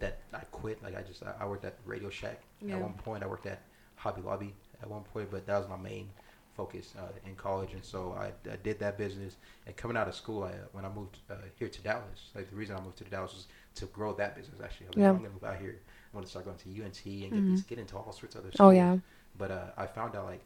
that 0.00 0.18
I 0.34 0.40
quit. 0.50 0.82
Like 0.82 0.94
I 0.98 1.00
just 1.02 1.22
I, 1.22 1.34
I 1.40 1.46
worked 1.46 1.64
at 1.64 1.78
Radio 1.86 2.10
Shack 2.10 2.42
Yeah. 2.60 2.76
at 2.76 2.82
one 2.82 2.92
point. 2.92 3.24
I 3.24 3.26
worked 3.26 3.46
at 3.46 3.62
Hobby 3.94 4.20
Lobby 4.20 4.54
at 4.82 4.90
one 4.90 5.04
point, 5.04 5.30
but 5.30 5.46
that 5.46 5.58
was 5.58 5.66
my 5.66 5.78
main 5.78 6.10
focus 6.56 6.94
uh, 6.98 7.02
in 7.26 7.34
college. 7.34 7.72
And 7.72 7.84
so 7.84 8.16
I, 8.18 8.26
I 8.50 8.56
did 8.56 8.78
that 8.80 8.96
business. 8.98 9.36
And 9.66 9.76
coming 9.76 9.96
out 9.96 10.08
of 10.08 10.14
school, 10.14 10.44
I, 10.44 10.50
uh, 10.50 10.52
when 10.72 10.84
I 10.84 10.88
moved 10.88 11.18
uh, 11.30 11.34
here 11.58 11.68
to 11.68 11.82
Dallas, 11.82 12.30
like 12.34 12.48
the 12.50 12.56
reason 12.56 12.76
I 12.76 12.80
moved 12.80 12.98
to 12.98 13.04
Dallas 13.04 13.32
was 13.34 13.46
to 13.76 13.86
grow 13.86 14.12
that 14.14 14.36
business. 14.36 14.60
Actually, 14.62 14.86
I 14.86 14.88
was 14.88 14.96
like, 14.96 15.02
Yeah. 15.02 15.10
I'm 15.10 15.16
gonna 15.18 15.30
move 15.30 15.44
out 15.44 15.56
here. 15.58 15.80
I 16.12 16.16
want 16.16 16.26
to 16.26 16.30
start 16.30 16.44
going 16.44 16.56
to 16.58 16.68
UNT 16.84 17.04
and 17.06 17.20
get 17.22 17.32
Mhm. 17.32 17.50
these, 17.50 17.62
get 17.62 17.78
into 17.78 17.96
all 17.96 18.12
sorts 18.12 18.34
of 18.36 18.42
other. 18.42 18.52
Oh 18.60 18.70
yeah. 18.70 18.98
But 19.36 19.50
uh, 19.50 19.64
I 19.76 19.86
found 19.86 20.14
out 20.14 20.26
like, 20.26 20.42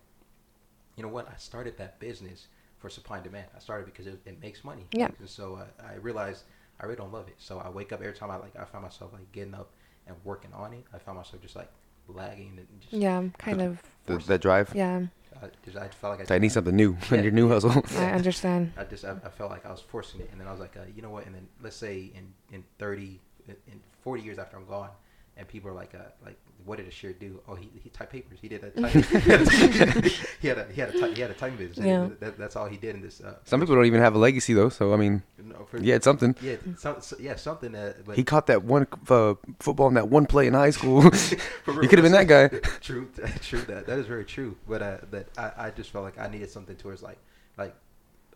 you 0.97 1.03
know 1.03 1.11
what? 1.11 1.29
I 1.29 1.37
started 1.37 1.77
that 1.79 2.01
business 2.01 2.47
for 2.79 2.89
supply 2.89 3.19
and 3.19 3.25
demand. 3.25 3.47
I 3.55 3.59
started 3.61 3.87
because 3.87 4.07
it, 4.07 4.19
it 4.25 4.41
makes 4.41 4.65
money. 4.65 4.87
Yeah. 4.93 5.09
And 5.19 5.29
so 5.29 5.57
uh, 5.57 5.87
I 5.87 5.95
realized 5.97 6.45
I 6.81 6.85
really 6.87 6.97
don't 6.97 7.13
love 7.13 7.29
it. 7.29 7.35
So 7.39 7.59
I 7.59 7.69
wake 7.69 7.93
up 7.93 8.01
every 8.01 8.15
time 8.15 8.31
I 8.31 8.37
like 8.37 8.57
I 8.59 8.65
find 8.65 8.83
myself 8.83 9.13
like 9.13 9.31
getting 9.33 9.55
up 9.55 9.71
and 10.07 10.17
working 10.25 10.53
on 10.55 10.73
it. 10.73 10.85
I 10.95 10.99
found 10.99 11.19
myself 11.19 11.43
just 11.43 11.55
like 11.57 11.71
lagging 12.09 12.55
and 12.57 12.67
just 12.81 12.93
Yeah. 12.95 13.25
Kind 13.39 13.61
of. 13.61 13.83
The, 14.07 14.15
forced- 14.15 14.29
that 14.29 14.41
drive. 14.41 14.73
Yeah. 14.75 15.07
I, 15.43 15.47
just, 15.65 15.77
I 15.77 15.89
felt 15.89 16.13
like 16.13 16.21
I, 16.21 16.25
So 16.25 16.35
I 16.35 16.39
need 16.39 16.51
something 16.53 16.75
new. 16.75 16.97
Yeah. 17.11 17.23
Your 17.23 17.31
new 17.33 17.49
hustle. 17.49 17.83
I 17.97 18.13
understand. 18.13 18.73
I 18.77 18.85
just 18.85 19.05
I, 19.05 19.13
I 19.25 19.29
felt 19.29 19.51
like 19.51 19.65
I 19.67 19.71
was 19.71 19.81
forcing 19.81 20.21
it, 20.21 20.29
and 20.33 20.41
then 20.41 20.49
I 20.49 20.51
was 20.51 20.61
like, 20.61 20.77
uh, 20.77 20.81
you 20.95 21.03
know 21.03 21.11
what? 21.11 21.27
And 21.27 21.35
then 21.35 21.47
let's 21.63 21.77
say 21.77 22.11
in 22.15 22.33
in 22.53 22.65
thirty, 22.79 23.21
in 23.47 23.81
forty 24.03 24.23
years 24.23 24.39
after 24.39 24.57
I'm 24.57 24.67
gone, 24.67 24.91
and 25.39 25.47
people 25.49 25.71
are 25.71 25.75
like, 25.75 25.95
uh, 25.95 25.99
like, 26.25 26.37
what 26.65 26.77
did 26.77 26.89
Ashir 26.89 27.13
do? 27.15 27.41
Oh, 27.49 27.55
he 27.55 27.71
he 27.83 27.89
typed 27.89 28.13
papers. 28.13 28.39
He 28.43 28.49
did 28.49 28.61
that. 28.61 28.77
Type, 28.77 28.93
he 30.43 30.49
had 30.49 30.59
a 30.59 30.65
he 30.71 30.81
had 30.81 30.95
a 30.95 31.01
ty- 31.01 31.15
he 31.15 31.21
had 31.23 31.31
a 31.31 31.35
typing 31.35 31.57
business. 31.57 31.87
Yeah. 31.87 32.09
That, 32.21 32.37
that's 32.37 32.57
all 32.57 32.67
he 32.67 32.77
did 32.77 32.97
in 32.97 33.01
this. 33.01 33.23
Uh, 33.23 33.37
Some 33.45 33.61
people 33.61 33.75
don't 33.77 33.87
even 33.87 34.01
have 34.01 34.15
a 34.15 34.19
legacy 34.19 34.53
though. 34.53 34.69
So 34.69 34.93
I 34.93 34.97
mean, 34.97 35.23
no, 35.43 35.65
for- 35.71 35.79
yeah, 35.79 35.95
it's 35.95 36.05
something. 36.05 36.35
yeah, 36.43 36.57
some, 36.77 37.01
so, 37.01 37.17
yeah, 37.19 37.37
something 37.37 37.73
that. 37.73 38.05
But 38.05 38.17
He 38.17 38.25
caught 38.25 38.49
that 38.49 38.65
one 38.65 38.87
uh, 39.09 39.35
football 39.61 39.89
in 39.89 39.95
that 39.95 40.09
one 40.09 40.27
play 40.27 40.47
in 40.47 40.53
high 40.55 40.71
school. 40.71 41.03
For 41.65 41.73
real, 41.73 41.81
he 41.83 41.89
could 41.89 41.99
have 42.01 42.05
been 42.05 42.13
that 42.13 42.27
guy. 42.27 42.49
True, 42.81 43.09
true. 43.41 43.63
That 43.63 43.87
that 43.87 43.99
is 43.99 44.07
very 44.07 44.25
true. 44.27 44.57
But 44.69 44.83
uh, 44.83 44.99
that 45.13 45.29
I, 45.39 45.67
I 45.69 45.71
just 45.71 45.91
felt 45.91 46.05
like 46.05 46.19
I 46.19 46.29
needed 46.29 46.51
something 46.51 46.77
towards 46.77 47.03
like 47.03 47.19
like 47.57 47.75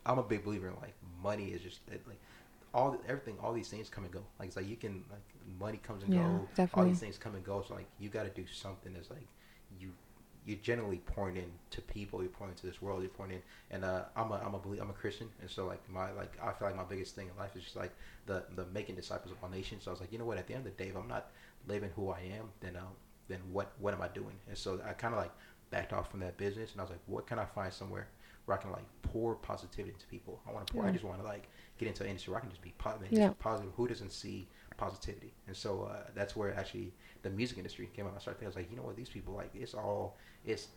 I'm 0.07 0.19
a 0.19 0.23
big 0.23 0.45
believer 0.45 0.69
in 0.69 0.75
like 0.81 0.95
money 1.23 1.47
is 1.49 1.61
just 1.61 1.81
like 1.91 2.21
all 2.75 2.97
everything 3.09 3.37
all 3.43 3.53
these 3.53 3.69
things 3.69 3.89
come 3.89 4.05
and 4.05 4.13
go. 4.13 4.23
Like 4.39 4.49
it's 4.49 4.57
like 4.57 4.69
you 4.69 4.77
can 4.77 5.05
like 5.11 5.23
money 5.61 5.79
comes 5.83 6.03
and 6.03 6.13
Yeah, 6.13 6.21
go. 6.21 6.49
All 6.75 6.85
these 6.85 6.99
things 7.01 7.19
come 7.19 7.35
and 7.35 7.45
go. 7.45 7.65
So 7.67 7.75
like 7.75 7.87
you 7.99 8.09
got 8.09 8.25
to 8.25 8.31
do 8.31 8.47
something 8.51 8.93
that's 8.93 9.11
like 9.11 9.27
you 9.79 9.91
you're 10.45 10.59
generally 10.59 10.99
pouring 11.07 11.37
into 11.37 11.81
people. 11.83 12.21
You're 12.21 12.31
pouring 12.31 12.53
into 12.53 12.67
this 12.67 12.83
world. 12.83 13.03
You're 13.03 13.11
pouring 13.11 13.33
in. 13.33 13.43
And 13.71 13.85
uh, 13.85 14.05
I'm 14.17 14.31
a 14.33 14.37
I'm 14.45 14.55
a 14.55 14.59
belie- 14.59 14.81
I'm 14.81 14.91
a 14.91 14.95
Christian, 14.95 15.29
and 15.41 15.49
so 15.51 15.67
like 15.67 15.81
my 15.89 16.11
like 16.13 16.33
I 16.43 16.53
feel 16.53 16.69
like 16.69 16.77
my 16.77 16.85
biggest 16.85 17.15
thing 17.15 17.29
in 17.29 17.37
life 17.39 17.55
is 17.57 17.63
just 17.63 17.77
like 17.77 17.93
the 18.27 18.45
the 18.57 18.65
making 18.73 18.97
disciples 18.97 19.31
of 19.33 19.39
all 19.43 19.51
nations. 19.51 19.85
So 19.85 19.91
I 19.91 19.93
was 19.93 20.01
like, 20.01 20.13
you 20.13 20.19
know 20.19 20.25
what? 20.25 20.39
At 20.39 20.47
the 20.47 20.55
end 20.55 20.67
of 20.67 20.77
the 20.77 20.83
day, 20.83 20.91
if 20.91 20.97
I'm 20.97 21.09
not 21.09 21.31
living 21.69 21.91
who 21.95 22.11
I 22.11 22.21
am, 22.39 22.49
then 22.61 22.77
um 22.77 22.95
then 23.29 23.39
what 23.53 23.73
what 23.79 23.95
am 23.95 24.03
I 24.03 24.09
doing? 24.09 24.35
And 24.49 24.57
so 24.59 24.81
I 24.87 24.95
kind 24.95 25.15
of 25.15 25.21
like 25.21 25.33
backed 25.71 25.93
off 25.93 26.11
from 26.11 26.21
that 26.21 26.37
business, 26.39 26.73
and 26.73 26.81
I 26.81 26.85
was 26.85 26.91
like, 26.91 27.01
what 27.07 27.27
can 27.27 27.39
I 27.39 27.45
find 27.45 27.73
somewhere 27.73 28.09
where 28.47 28.59
I 28.59 28.61
can 28.61 28.73
like 28.73 28.87
pour 29.03 29.37
positivity 29.37 29.93
into 29.93 30.07
people? 30.07 30.41
I 30.49 30.53
want 30.53 30.67
to 30.67 30.73
pour. 30.73 30.85
I 30.85 30.91
just 30.91 31.05
want 31.05 31.21
to 31.21 31.25
like 31.25 31.49
get 31.83 31.89
into 31.89 32.03
an 32.05 32.09
industry 32.11 32.31
where 32.33 32.39
I 32.39 32.45
can 32.45 32.51
just 32.51 32.63
be 32.63 32.75
positive. 32.79 33.13
Yeah. 33.13 33.31
positive. 33.39 33.73
Who 33.77 33.87
doesn't 33.89 34.13
see 34.13 34.49
positivity? 34.77 35.33
And 35.47 35.57
so 35.57 35.71
uh, 35.91 36.09
that's 36.15 36.35
where 36.37 36.55
actually 36.57 36.93
the 37.23 37.31
music 37.31 37.59
industry 37.59 37.89
came 37.95 38.07
out. 38.07 38.15
I 38.17 38.21
started. 38.21 38.39
thinking, 38.41 38.47
I 38.47 38.51
was 38.51 38.57
like, 38.57 38.71
you 38.71 38.77
know 38.77 38.83
what? 38.89 38.97
These 38.97 39.09
people 39.09 39.35
like 39.35 39.51
it's 39.55 39.75
all 39.75 40.17
it's 40.45 40.69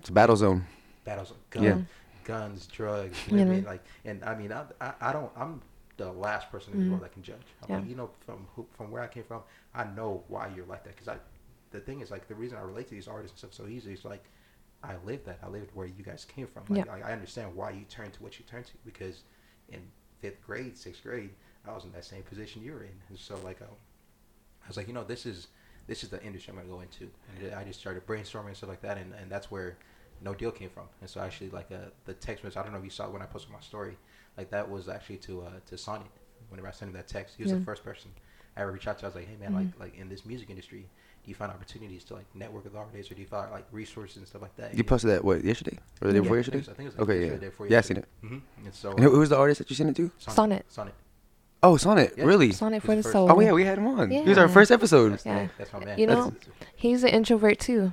It's 0.00 0.08
a 0.10 0.12
battle 0.12 0.36
zone. 0.36 0.64
battles 1.04 1.30
of 1.30 1.38
guns, 1.50 1.64
Yeah. 1.66 1.78
guns, 2.24 2.66
drugs, 2.66 3.16
You 3.28 3.36
know. 3.38 3.44
women. 3.46 3.64
Like, 3.64 3.82
and 4.04 4.22
I 4.24 4.34
mean, 4.36 4.52
I, 4.52 4.64
I, 4.80 4.92
I 5.00 5.12
don't. 5.12 5.30
I'm 5.36 5.62
the 5.96 6.12
last 6.12 6.50
person 6.52 6.72
in 6.74 6.78
the 6.80 6.84
Mhm. 6.84 6.90
world 6.90 7.02
that 7.02 7.12
can 7.12 7.22
judge. 7.22 7.46
I'm 7.62 7.74
like, 7.74 7.82
Yeah. 7.84 7.88
you 7.90 7.96
know, 7.96 8.10
from 8.26 8.46
who, 8.54 8.66
from 8.76 8.90
where 8.92 9.02
I 9.02 9.08
came 9.08 9.24
from, 9.24 9.42
I 9.74 9.84
know 9.84 10.22
why 10.28 10.48
you're 10.54 10.66
like 10.66 10.84
that. 10.84 10.94
Because 10.94 11.08
I, 11.08 11.16
the 11.70 11.80
thing 11.80 12.00
is, 12.02 12.10
like, 12.10 12.28
the 12.28 12.34
reason 12.36 12.56
I 12.56 12.60
relate 12.62 12.86
to 12.88 12.94
these 12.94 13.08
artists 13.08 13.32
and 13.42 13.50
stuff 13.52 13.54
so 13.64 13.68
easily 13.68 13.94
is 13.94 14.04
like, 14.04 14.24
I 14.84 14.94
lived 15.04 15.24
that. 15.26 15.40
I 15.42 15.48
lived 15.48 15.70
where 15.74 15.88
you 15.88 16.04
guys 16.04 16.24
came 16.24 16.46
from. 16.46 16.62
Like, 16.68 16.86
Yeah. 16.86 16.92
I, 16.94 17.00
I 17.10 17.12
understand 17.12 17.56
why 17.56 17.70
you 17.72 17.84
turned 17.88 18.12
to 18.12 18.22
what 18.22 18.38
you 18.38 18.44
turned 18.44 18.66
to. 18.66 18.72
Because 18.84 19.22
in 19.70 19.80
fifth 20.20 20.44
grade, 20.46 20.76
sixth 20.76 21.02
grade, 21.02 21.30
I 21.66 21.72
was 21.74 21.84
in 21.84 21.92
that 21.92 22.04
same 22.04 22.22
position 22.22 22.62
you 22.62 22.72
were 22.72 22.82
in, 22.82 22.94
and 23.08 23.18
so 23.18 23.36
like, 23.44 23.60
um, 23.62 23.68
I 24.64 24.68
was 24.68 24.76
like, 24.76 24.88
you 24.88 24.94
know, 24.94 25.04
this 25.04 25.26
is 25.26 25.48
this 25.86 26.02
is 26.04 26.10
the 26.10 26.22
industry 26.22 26.52
I'm 26.52 26.58
gonna 26.58 26.68
go 26.68 26.80
into, 26.80 27.10
and 27.38 27.54
I 27.54 27.64
just 27.64 27.80
started 27.80 28.06
brainstorming 28.06 28.48
and 28.48 28.56
stuff 28.56 28.68
like 28.68 28.82
that, 28.82 28.98
and, 28.98 29.14
and 29.14 29.30
that's 29.30 29.50
where 29.50 29.78
no 30.20 30.34
deal 30.34 30.50
came 30.50 30.68
from. 30.70 30.84
And 31.00 31.08
so 31.08 31.20
actually, 31.20 31.50
like 31.50 31.70
uh, 31.72 31.90
the 32.04 32.14
text 32.14 32.44
message, 32.44 32.56
I 32.58 32.62
don't 32.62 32.72
know 32.72 32.78
if 32.78 32.84
you 32.84 32.90
saw 32.90 33.06
it 33.06 33.12
when 33.12 33.22
I 33.22 33.26
posted 33.26 33.52
my 33.52 33.60
story, 33.60 33.96
like 34.36 34.50
that 34.50 34.68
was 34.68 34.88
actually 34.88 35.18
to 35.18 35.42
uh, 35.42 35.50
to 35.66 35.78
Sonny. 35.78 36.06
Whenever 36.50 36.68
I 36.68 36.72
sent 36.72 36.88
him 36.90 36.94
that 36.96 37.08
text, 37.08 37.36
he 37.36 37.42
was 37.42 37.50
Yeah. 37.50 37.58
the 37.58 37.64
first 37.64 37.84
person 37.84 38.10
I 38.56 38.62
ever 38.62 38.72
reached 38.72 38.88
out 38.88 38.98
to. 39.00 39.06
I 39.06 39.08
was 39.08 39.14
like, 39.14 39.28
hey 39.28 39.36
man, 39.36 39.52
Mhm. 39.52 39.54
like 39.54 39.80
like 39.80 39.96
in 39.98 40.08
this 40.08 40.24
music 40.26 40.50
industry, 40.50 40.88
do 41.24 41.28
you 41.30 41.34
find 41.34 41.50
opportunities 41.52 42.04
to 42.04 42.14
like 42.14 42.24
network 42.34 42.64
with 42.64 42.74
artists, 42.74 43.10
or 43.12 43.14
do 43.14 43.20
you 43.20 43.26
find 43.26 43.50
like 43.50 43.66
resources 43.72 44.16
and 44.18 44.26
stuff 44.26 44.42
like 44.42 44.56
that? 44.56 44.74
You 44.74 44.84
posted 44.84 45.10
that 45.10 45.24
what 45.24 45.44
yesterday 45.44 45.78
or 46.00 46.08
the 46.08 46.12
day 46.14 46.18
Yeah. 46.18 46.22
before 46.22 46.36
I 46.36 46.38
yesterday? 46.38 46.56
think, 46.58 46.66
so. 46.66 46.72
I 46.72 46.74
think 46.74 46.86
it 46.86 46.90
was 46.90 46.98
like 46.98 47.02
Okay, 47.08 47.12
yesterday, 47.20 47.26
yeah. 47.26 47.34
the 47.34 47.40
day 47.40 47.48
before 47.48 47.66
Yeah, 47.68 47.78
I 47.78 47.80
seen 47.82 47.96
yesterday. 47.96 48.08
Mm-hmm. 48.24 48.64
And 48.66 48.74
so 48.74 48.90
And 48.92 49.00
who, 49.00 49.10
who 49.10 49.18
was 49.18 49.28
the 49.28 49.36
artist 49.36 49.58
that 49.58 49.70
you 49.70 49.76
sent 49.76 49.90
it 49.90 49.96
to? 49.96 50.10
Sonnet. 50.18 50.64
Sonnet. 50.68 50.94
Oh, 51.62 51.76
Sonnet. 51.76 52.14
Yeah. 52.16 52.24
Really? 52.24 52.52
Sonnet 52.52 52.80
for 52.82 52.88
the 52.88 52.96
the 52.96 53.02
first- 53.02 53.12
soul. 53.12 53.30
Oh 53.32 53.40
yeah, 53.40 53.52
we 53.52 53.64
had 53.64 53.78
him 53.78 53.86
on. 53.88 54.10
Yeah. 54.10 54.22
He 54.22 54.28
was 54.28 54.38
our 54.38 54.48
first 54.48 54.70
episode. 54.70 55.12
That's, 55.12 55.26
Yeah. 55.26 55.48
that's 55.58 55.72
my 55.72 55.80
man. 55.84 55.98
You 55.98 56.06
That's- 56.06 56.26
know, 56.26 56.34
He's 56.76 57.02
an 57.02 57.10
introvert 57.10 57.58
too. 57.58 57.92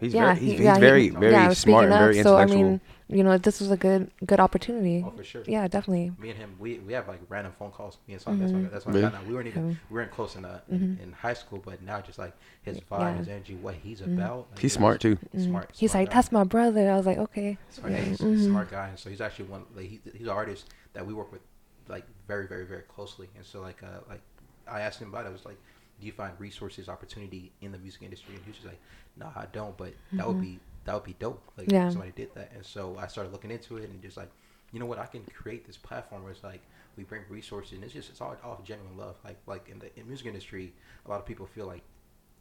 He's 0.00 0.12
yeah, 0.12 0.34
very, 0.34 0.36
he's, 0.40 0.44
he- 0.50 0.50
he's 0.56 0.60
yeah, 0.64 0.74
he- 0.74 0.80
very, 0.80 1.08
very 1.10 1.32
yeah, 1.32 1.52
smart 1.52 1.84
and 1.84 1.92
speaking 1.92 1.98
very 1.98 2.18
up, 2.20 2.24
So 2.24 2.36
I 2.36 2.42
intellectual. 2.42 2.70
mean, 2.70 2.80
you 3.08 3.22
know, 3.22 3.38
this 3.38 3.60
was 3.60 3.70
a 3.70 3.76
good 3.76 4.10
good 4.24 4.40
opportunity. 4.40 5.04
Oh, 5.06 5.10
for 5.10 5.22
sure. 5.22 5.42
Yeah, 5.46 5.68
definitely. 5.68 6.12
Me 6.18 6.30
and 6.30 6.38
him, 6.38 6.56
we, 6.58 6.78
we 6.80 6.92
have 6.92 7.06
like 7.06 7.20
random 7.28 7.52
phone 7.58 7.70
calls. 7.70 7.98
Me 8.08 8.14
and 8.14 8.22
Sonny, 8.22 8.38
that's 8.38 8.52
why 8.52 8.58
Mhm. 8.60 8.70
that's 8.70 8.86
why 8.86 8.92
Really? 8.92 9.04
I 9.04 9.10
found 9.10 9.22
out. 9.22 9.28
we 9.28 9.34
weren't 9.34 9.46
even 9.48 9.64
Okay. 9.64 9.76
we 9.90 9.94
weren't 9.94 10.10
close 10.10 10.34
in 10.34 10.44
uh, 10.44 10.60
in, 10.68 10.78
Mhm. 10.80 11.02
in 11.02 11.12
high 11.12 11.34
school, 11.34 11.60
but 11.64 11.80
now 11.82 12.00
just 12.00 12.18
like 12.18 12.32
his 12.62 12.80
vibe, 12.80 13.00
Yeah. 13.00 13.18
his 13.18 13.28
energy, 13.28 13.54
what 13.54 13.74
he's 13.76 14.00
Mhm. 14.00 14.14
about. 14.14 14.48
like, 14.50 14.58
he's 14.60 14.72
it 14.72 14.78
smart 14.78 15.00
too. 15.00 15.18
He's 15.32 15.46
Mm. 15.46 15.50
smart. 15.50 15.70
He's 15.74 15.90
smart 15.92 16.02
like, 16.02 16.10
guy. 16.10 16.14
that's 16.16 16.32
my 16.32 16.44
brother. 16.44 16.90
I 16.90 16.96
was 16.96 17.06
like, 17.06 17.18
okay. 17.18 17.58
Smart, 17.70 17.92
Yeah. 17.92 17.98
he's 18.00 18.20
a 18.20 18.38
smart 18.44 18.70
guy, 18.70 18.88
and 18.88 18.98
so 18.98 19.08
he's 19.08 19.20
actually 19.20 19.46
one. 19.46 19.64
Like 19.74 19.86
he, 19.86 20.00
he's 20.12 20.26
an 20.26 20.32
artist 20.32 20.68
that 20.94 21.06
we 21.06 21.14
work 21.14 21.30
with, 21.30 21.42
like 21.88 22.04
very, 22.26 22.46
very, 22.48 22.64
very 22.66 22.82
closely. 22.82 23.28
And 23.36 23.44
so 23.46 23.60
like 23.60 23.82
uh 23.84 24.00
like 24.08 24.20
I 24.66 24.80
asked 24.80 25.00
him 25.00 25.08
about 25.10 25.26
it. 25.26 25.28
I 25.28 25.32
was 25.32 25.44
like, 25.44 25.58
do 26.00 26.06
you 26.06 26.12
find 26.12 26.32
resources, 26.40 26.88
opportunity 26.88 27.52
in 27.60 27.70
the 27.70 27.78
music 27.78 28.02
industry? 28.02 28.34
And 28.34 28.42
he 28.44 28.50
was 28.50 28.56
just 28.56 28.66
like, 28.66 28.80
no, 29.16 29.30
I 29.36 29.46
don't. 29.52 29.76
But 29.76 29.92
that 30.14 30.26
would 30.26 30.40
be 30.40 30.58
that 30.86 30.94
would 30.94 31.04
be 31.04 31.16
dope. 31.18 31.42
Like 31.58 31.68
Yeah. 31.70 31.90
somebody 31.90 32.12
did 32.16 32.34
that. 32.34 32.52
And 32.54 32.64
so 32.64 32.96
I 32.98 33.06
started 33.08 33.32
looking 33.32 33.50
into 33.50 33.76
it 33.76 33.90
and 33.90 34.00
just 34.02 34.16
like, 34.16 34.30
you 34.72 34.80
know 34.80 34.86
what, 34.86 34.98
I 34.98 35.06
can 35.06 35.24
create 35.24 35.66
this 35.66 35.76
platform 35.76 36.22
where 36.22 36.32
it's 36.32 36.42
like 36.44 36.62
we 36.96 37.04
bring 37.04 37.22
resources 37.28 37.72
and 37.74 37.84
it's 37.84 37.92
just 37.92 38.10
it's 38.10 38.20
all 38.20 38.36
off 38.44 38.64
genuine 38.64 38.96
love. 38.96 39.16
Like 39.24 39.38
like 39.46 39.68
in 39.68 39.78
the 39.78 39.96
in 39.98 40.06
music 40.08 40.26
industry, 40.26 40.72
a 41.04 41.10
lot 41.10 41.20
of 41.20 41.26
people 41.26 41.46
feel 41.46 41.66
like 41.66 41.82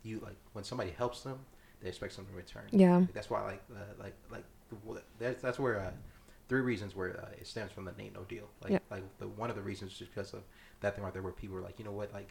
you 0.03 0.19
like 0.19 0.37
when 0.53 0.63
somebody 0.63 0.91
helps 0.91 1.21
them, 1.21 1.39
they 1.81 1.89
expect 1.89 2.13
something 2.13 2.33
in 2.33 2.37
return. 2.37 2.65
Yeah. 2.71 2.97
Like, 2.97 3.13
that's 3.13 3.29
why 3.29 3.43
like 3.43 3.63
uh, 3.71 3.93
like 3.99 4.15
like 4.31 4.45
that's 5.19 5.41
that's 5.41 5.59
where 5.59 5.79
uh, 5.79 5.91
three 6.49 6.61
reasons 6.61 6.95
where 6.95 7.19
uh, 7.19 7.29
it 7.39 7.47
stems 7.47 7.71
from 7.71 7.85
the 7.85 7.91
name 7.93 8.13
no 8.13 8.23
deal. 8.23 8.47
Like 8.61 8.73
Yeah. 8.73 8.79
like 8.89 9.03
the 9.19 9.27
one 9.27 9.49
of 9.49 9.55
the 9.55 9.61
reasons 9.61 9.93
is 9.93 10.07
because 10.07 10.33
of 10.33 10.43
that 10.81 10.95
thing 10.95 11.03
right 11.03 11.13
there 11.13 11.21
where 11.23 11.31
people 11.33 11.57
are 11.57 11.61
like, 11.61 11.79
you 11.79 11.85
know 11.85 11.91
what, 11.91 12.13
like 12.13 12.29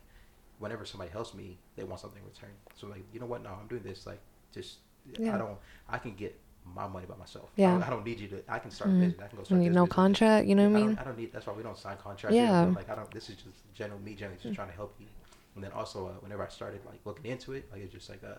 whenever 0.59 0.85
somebody 0.85 1.11
helps 1.11 1.35
me, 1.35 1.59
they 1.77 1.85
want 1.85 2.00
something 2.00 2.20
in 2.22 2.27
return. 2.29 2.50
So 2.77 2.87
like, 2.87 3.05
you 3.12 3.20
know 3.20 3.27
what, 3.27 3.42
no, 3.42 3.50
I'm 3.61 3.66
doing 3.68 3.83
this 3.83 4.07
like 4.07 4.20
just 4.53 4.79
Yeah. 5.19 5.35
I 5.35 5.38
don't 5.38 5.59
I 5.88 5.99
can 5.99 6.14
get 6.14 6.38
my 6.75 6.87
money 6.88 7.07
by 7.07 7.14
myself. 7.17 7.51
I 7.59 7.61
Yeah. 7.61 7.73
don't, 7.73 7.83
I 7.83 7.90
don't 7.90 8.05
need 8.07 8.19
you 8.21 8.29
to. 8.29 8.43
I 8.49 8.59
can 8.59 8.71
start 8.71 8.90
a 8.90 8.95
business. 8.95 9.21
I 9.23 9.29
can 9.29 9.37
go 9.37 9.43
I 9.43 9.45
start. 9.45 9.61
need 9.61 9.69
this 9.69 9.75
no 9.75 9.85
business. 9.85 9.95
contract. 9.95 10.47
You 10.47 10.55
know 10.55 10.69
what 10.71 10.77
I 10.77 10.79
I 10.79 10.87
mean? 10.87 10.95
don't, 10.97 11.01
I 11.01 11.05
don't 11.05 11.19
need. 11.19 11.33
That's 11.33 11.47
why 11.47 11.53
we 11.53 11.62
don't 11.62 11.77
sign 11.79 11.97
contracts. 12.03 12.35
Yeah. 12.35 12.73
Like 12.75 12.88
I 12.90 12.95
don't. 12.95 13.11
This 13.11 13.29
is 13.29 13.37
just 13.37 13.57
general 13.75 14.01
me 14.01 14.14
generally 14.14 14.38
just 14.43 14.55
trying 14.55 14.69
to 14.71 14.75
help 14.75 14.95
you. 14.99 15.07
And 15.55 15.62
then 15.62 15.73
also 15.73 16.07
uh, 16.09 16.11
whenever 16.21 16.43
I 16.45 16.49
started 16.49 16.81
like 16.87 17.01
looking 17.05 17.31
into 17.31 17.53
it, 17.53 17.69
like 17.71 17.83
it's 17.83 17.93
just 17.93 18.09
like 18.09 18.25
uh, 18.25 18.35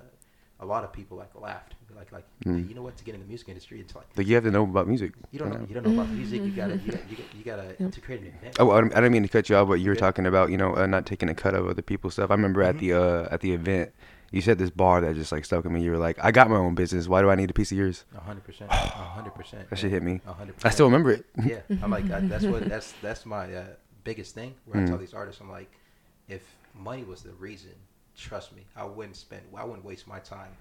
a 0.60 0.65
lot 0.65 0.84
of 0.84 0.91
people 0.91 1.17
like 1.17 1.30
laughed, 1.39 1.75
like 1.95 2.12
like 2.12 2.25
Mm. 2.45 2.67
you 2.67 2.75
know 2.75 2.82
what 2.82 2.97
to 2.97 3.04
get 3.04 3.13
in 3.15 3.21
the 3.21 3.28
music 3.28 3.47
industry, 3.49 3.80
it's 3.80 3.95
like 3.95 4.06
Like 4.17 4.28
you 4.28 4.36
have 4.36 4.43
to 4.43 4.51
know 4.51 4.63
about 4.63 4.88
music. 4.88 5.13
you 5.32 5.38
don't 5.39 5.51
Yeah. 5.54 5.60
know 5.60 5.65
you 5.69 5.73
don't 5.75 5.84
know 5.88 5.93
about 6.01 6.10
music. 6.13 6.41
You 6.43 6.51
gotta 6.51 6.78
you 6.78 6.91
gotta 6.91 7.04
you 7.10 7.15
gotta, 7.17 7.38
you 7.38 7.43
gotta 7.43 7.75
Yeah. 7.80 7.89
to 7.89 8.01
create 8.01 8.21
an 8.21 8.28
event. 8.39 8.56
Oh, 8.60 8.71
I 8.71 8.82
don't, 8.82 8.91
I 8.93 8.95
didn't 9.01 9.13
mean 9.13 9.23
to 9.23 9.30
cut 9.30 9.49
you 9.49 9.56
off, 9.56 9.67
but 9.67 9.75
you 9.75 9.89
were 9.89 9.91
Okay. 9.95 9.99
talking 10.01 10.25
about 10.25 10.49
you 10.49 10.58
know 10.58 10.75
uh, 10.75 10.88
not 10.88 11.06
taking 11.06 11.30
a 11.30 11.36
cut 11.36 11.54
of 11.54 11.67
other 11.67 11.82
people's 11.84 12.13
stuff. 12.13 12.32
I 12.32 12.34
remember 12.34 12.63
at 12.63 12.75
Mhm. 12.75 12.80
the 12.80 12.93
uh, 12.93 13.28
at 13.34 13.41
the 13.41 13.54
event, 13.54 13.93
you 14.31 14.41
said 14.41 14.57
this 14.57 14.69
bar 14.69 15.01
that 15.01 15.15
just 15.15 15.31
like 15.31 15.45
stuck 15.45 15.65
in 15.65 15.73
me. 15.73 15.81
You 15.83 15.91
were 15.91 15.97
like, 15.97 16.17
"I 16.23 16.31
got 16.31 16.49
my 16.49 16.57
own 16.57 16.75
business. 16.75 17.07
Why 17.07 17.21
do 17.21 17.29
I 17.29 17.35
need 17.35 17.49
a 17.49 17.53
piece 17.53 17.71
of 17.71 17.77
yours?" 17.77 18.03
A 18.15 18.19
hundred 18.21 18.43
percent, 18.43 18.71
a 18.71 18.75
hundred 18.75 19.33
percent. 19.35 19.69
That 19.69 19.77
shit 19.79 19.91
hit 19.91 20.03
me. 20.03 20.21
A 20.27 20.33
hundred 20.33 20.55
I 20.63 20.69
still 20.69 20.85
remember 20.88 21.11
it. 21.11 21.25
yeah, 21.45 21.59
I'm 21.81 21.91
like 21.91 22.09
I, 22.11 22.19
that's 22.21 22.45
what 22.45 22.67
that's 22.67 22.91
that's 23.01 23.25
my 23.25 23.53
uh, 23.53 23.65
biggest 24.03 24.35
thing. 24.35 24.55
Where 24.65 24.81
I 24.81 24.85
tell 24.85 24.97
Mm. 24.97 25.01
these 25.01 25.13
artists, 25.13 25.41
I'm 25.41 25.49
like, 25.51 25.71
if 26.27 26.43
money 26.73 27.03
was 27.03 27.21
the 27.21 27.33
reason, 27.33 27.71
trust 28.17 28.53
me, 28.55 28.63
I 28.75 28.83
wouldn't 28.85 29.15
spend, 29.15 29.43
I 29.55 29.63
wouldn't 29.63 29.85
waste 29.85 30.07
my 30.07 30.19
time 30.19 30.51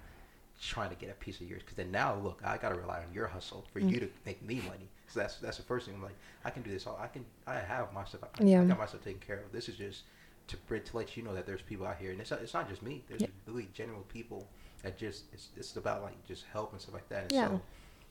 trying 0.61 0.89
to 0.89 0.95
get 0.95 1.09
a 1.09 1.13
piece 1.13 1.41
of 1.41 1.47
yours. 1.49 1.61
Because 1.61 1.75
then 1.75 1.91
now, 1.91 2.15
look, 2.15 2.41
I 2.45 2.57
gotta 2.57 2.75
rely 2.75 2.99
on 2.99 3.13
your 3.13 3.27
hustle 3.27 3.65
for 3.73 3.81
Mm. 3.81 3.91
you 3.91 3.99
to 3.99 4.09
make 4.25 4.41
me 4.41 4.55
money. 4.67 4.87
So 5.07 5.19
that's 5.19 5.37
that's 5.37 5.57
the 5.57 5.63
first 5.63 5.85
thing. 5.85 5.95
I'm 5.95 6.01
like, 6.03 6.15
I 6.45 6.49
can 6.49 6.63
do 6.63 6.71
this 6.71 6.87
all. 6.87 6.97
I 7.01 7.07
can. 7.07 7.25
I 7.45 7.55
have 7.55 7.91
my 7.93 8.05
stuff. 8.05 8.21
I, 8.39 8.43
Yeah. 8.43 8.61
I 8.61 8.65
got 8.65 8.77
myself 8.79 9.03
taken 9.03 9.19
care 9.19 9.37
of. 9.39 9.51
This 9.51 9.69
is 9.69 9.75
just 9.77 10.03
to 10.47 10.57
to 10.79 10.97
let 10.97 11.17
you 11.17 11.23
know 11.23 11.33
that 11.33 11.45
there's 11.45 11.61
people 11.61 11.85
out 11.85 11.97
here, 11.97 12.11
and 12.11 12.19
it's 12.21 12.31
not, 12.31 12.41
it's 12.41 12.53
not 12.53 12.69
just 12.69 12.83
me. 12.83 13.03
There's 13.07 13.21
Yeah. 13.21 13.27
really 13.45 13.67
genuine 13.73 14.03
people 14.03 14.47
that 14.83 14.97
just 14.97 15.23
it's 15.33 15.49
it's 15.57 15.75
about 15.75 16.03
like 16.03 16.25
just 16.27 16.45
help 16.51 16.71
and 16.71 16.81
stuff 16.81 16.93
like 16.93 17.09
that. 17.09 17.23
And 17.23 17.31
Yeah. 17.31 17.47
so 17.47 17.61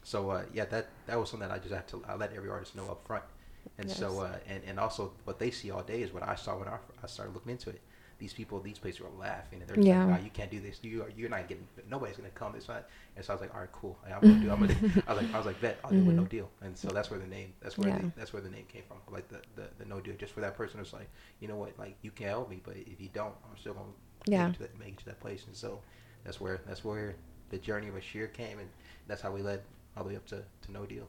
so 0.02 0.30
uh, 0.30 0.42
yeah, 0.52 0.64
that 0.66 0.88
that 1.06 1.18
was 1.18 1.30
something 1.30 1.48
that 1.48 1.54
I 1.54 1.58
just 1.58 1.74
had 1.74 1.86
to 1.88 2.02
I 2.08 2.14
let 2.16 2.32
every 2.34 2.50
artist 2.50 2.74
know 2.76 2.86
up 2.90 3.06
front. 3.06 3.24
And 3.78 3.90
so 3.90 4.20
uh, 4.20 4.36
and 4.46 4.62
and 4.66 4.78
also 4.78 5.12
what 5.24 5.38
they 5.38 5.50
see 5.50 5.70
all 5.70 5.82
day 5.82 6.02
is 6.02 6.12
what 6.12 6.22
I 6.22 6.34
saw 6.36 6.56
when 6.58 6.68
I, 6.68 6.78
I 7.02 7.06
started 7.06 7.34
looking 7.34 7.52
into 7.52 7.70
it. 7.70 7.80
These 8.18 8.32
people, 8.32 8.60
these 8.60 8.78
places 8.78 9.00
were 9.00 9.08
laughing 9.18 9.60
and 9.60 9.68
they're 9.68 9.78
Yeah. 9.80 10.04
like, 10.04 10.18
"Nah, 10.20 10.24
you 10.24 10.30
can't 10.30 10.50
do 10.50 10.60
this. 10.60 10.78
You 10.82 11.02
are, 11.02 11.10
you're 11.16 11.28
not 11.28 11.48
getting. 11.48 11.66
Nobody's 11.90 12.16
gonna 12.16 12.30
come 12.30 12.52
this 12.52 12.68
way." 12.68 12.80
And 13.16 13.24
so 13.24 13.32
I 13.32 13.36
was 13.36 13.40
like, 13.42 13.54
"All 13.54 13.60
right, 13.60 13.72
cool. 13.72 13.98
I'm 14.06 14.20
gonna 14.20 14.40
do. 14.40 14.50
I'm 14.50 14.60
gonna." 14.60 14.76
I 15.06 15.14
was 15.14 15.22
like, 15.22 15.34
"I 15.34 15.36
was 15.38 15.46
like, 15.46 15.60
bet 15.60 15.78
I'll 15.84 15.92
do 15.92 16.04
with 16.04 16.16
no 16.16 16.22
mm-hmm. 16.22 16.28
deal." 16.28 16.50
And 16.62 16.76
so 16.76 16.88
that's 16.88 17.10
where 17.10 17.18
the 17.20 17.26
name. 17.26 17.52
That's 17.60 17.76
where 17.76 17.88
Yeah. 17.88 17.98
the, 17.98 18.12
that's 18.16 18.32
where 18.32 18.42
the 18.42 18.50
name 18.50 18.66
came 18.66 18.82
from. 18.88 18.98
Like 19.12 19.28
the, 19.28 19.40
the 19.56 19.68
the 19.78 19.84
no 19.84 20.00
deal. 20.00 20.14
Just 20.16 20.32
for 20.32 20.40
that 20.40 20.56
person, 20.56 20.80
it's 20.80 20.92
like, 20.92 21.08
you 21.40 21.48
know 21.48 21.56
what? 21.56 21.78
Like 21.78 21.96
you 22.02 22.10
can 22.10 22.28
help 22.28 22.48
me, 22.50 22.60
but 22.64 22.76
if 22.76 23.00
you 23.00 23.08
don't, 23.12 23.34
I'm 23.50 23.56
still 23.58 23.74
gonna 23.74 23.86
Yeah. 24.26 24.46
make, 24.46 24.54
it 24.54 24.58
to 24.58 24.62
that, 24.64 24.78
make 24.78 24.88
it 24.94 24.98
to 25.00 25.04
that 25.06 25.20
place. 25.20 25.44
And 25.46 25.56
so 25.56 25.80
that's 26.24 26.40
where 26.40 26.60
that's 26.66 26.84
where 26.84 27.16
the 27.50 27.58
journey 27.58 27.88
of 27.88 27.96
Ashir 27.96 28.28
came, 28.28 28.58
and 28.58 28.68
that's 29.06 29.22
how 29.22 29.32
we 29.32 29.42
led 29.42 29.62
all 29.96 30.04
the 30.04 30.10
way 30.10 30.16
up 30.16 30.26
to, 30.26 30.42
to 30.62 30.72
no 30.72 30.86
deal. 30.86 31.08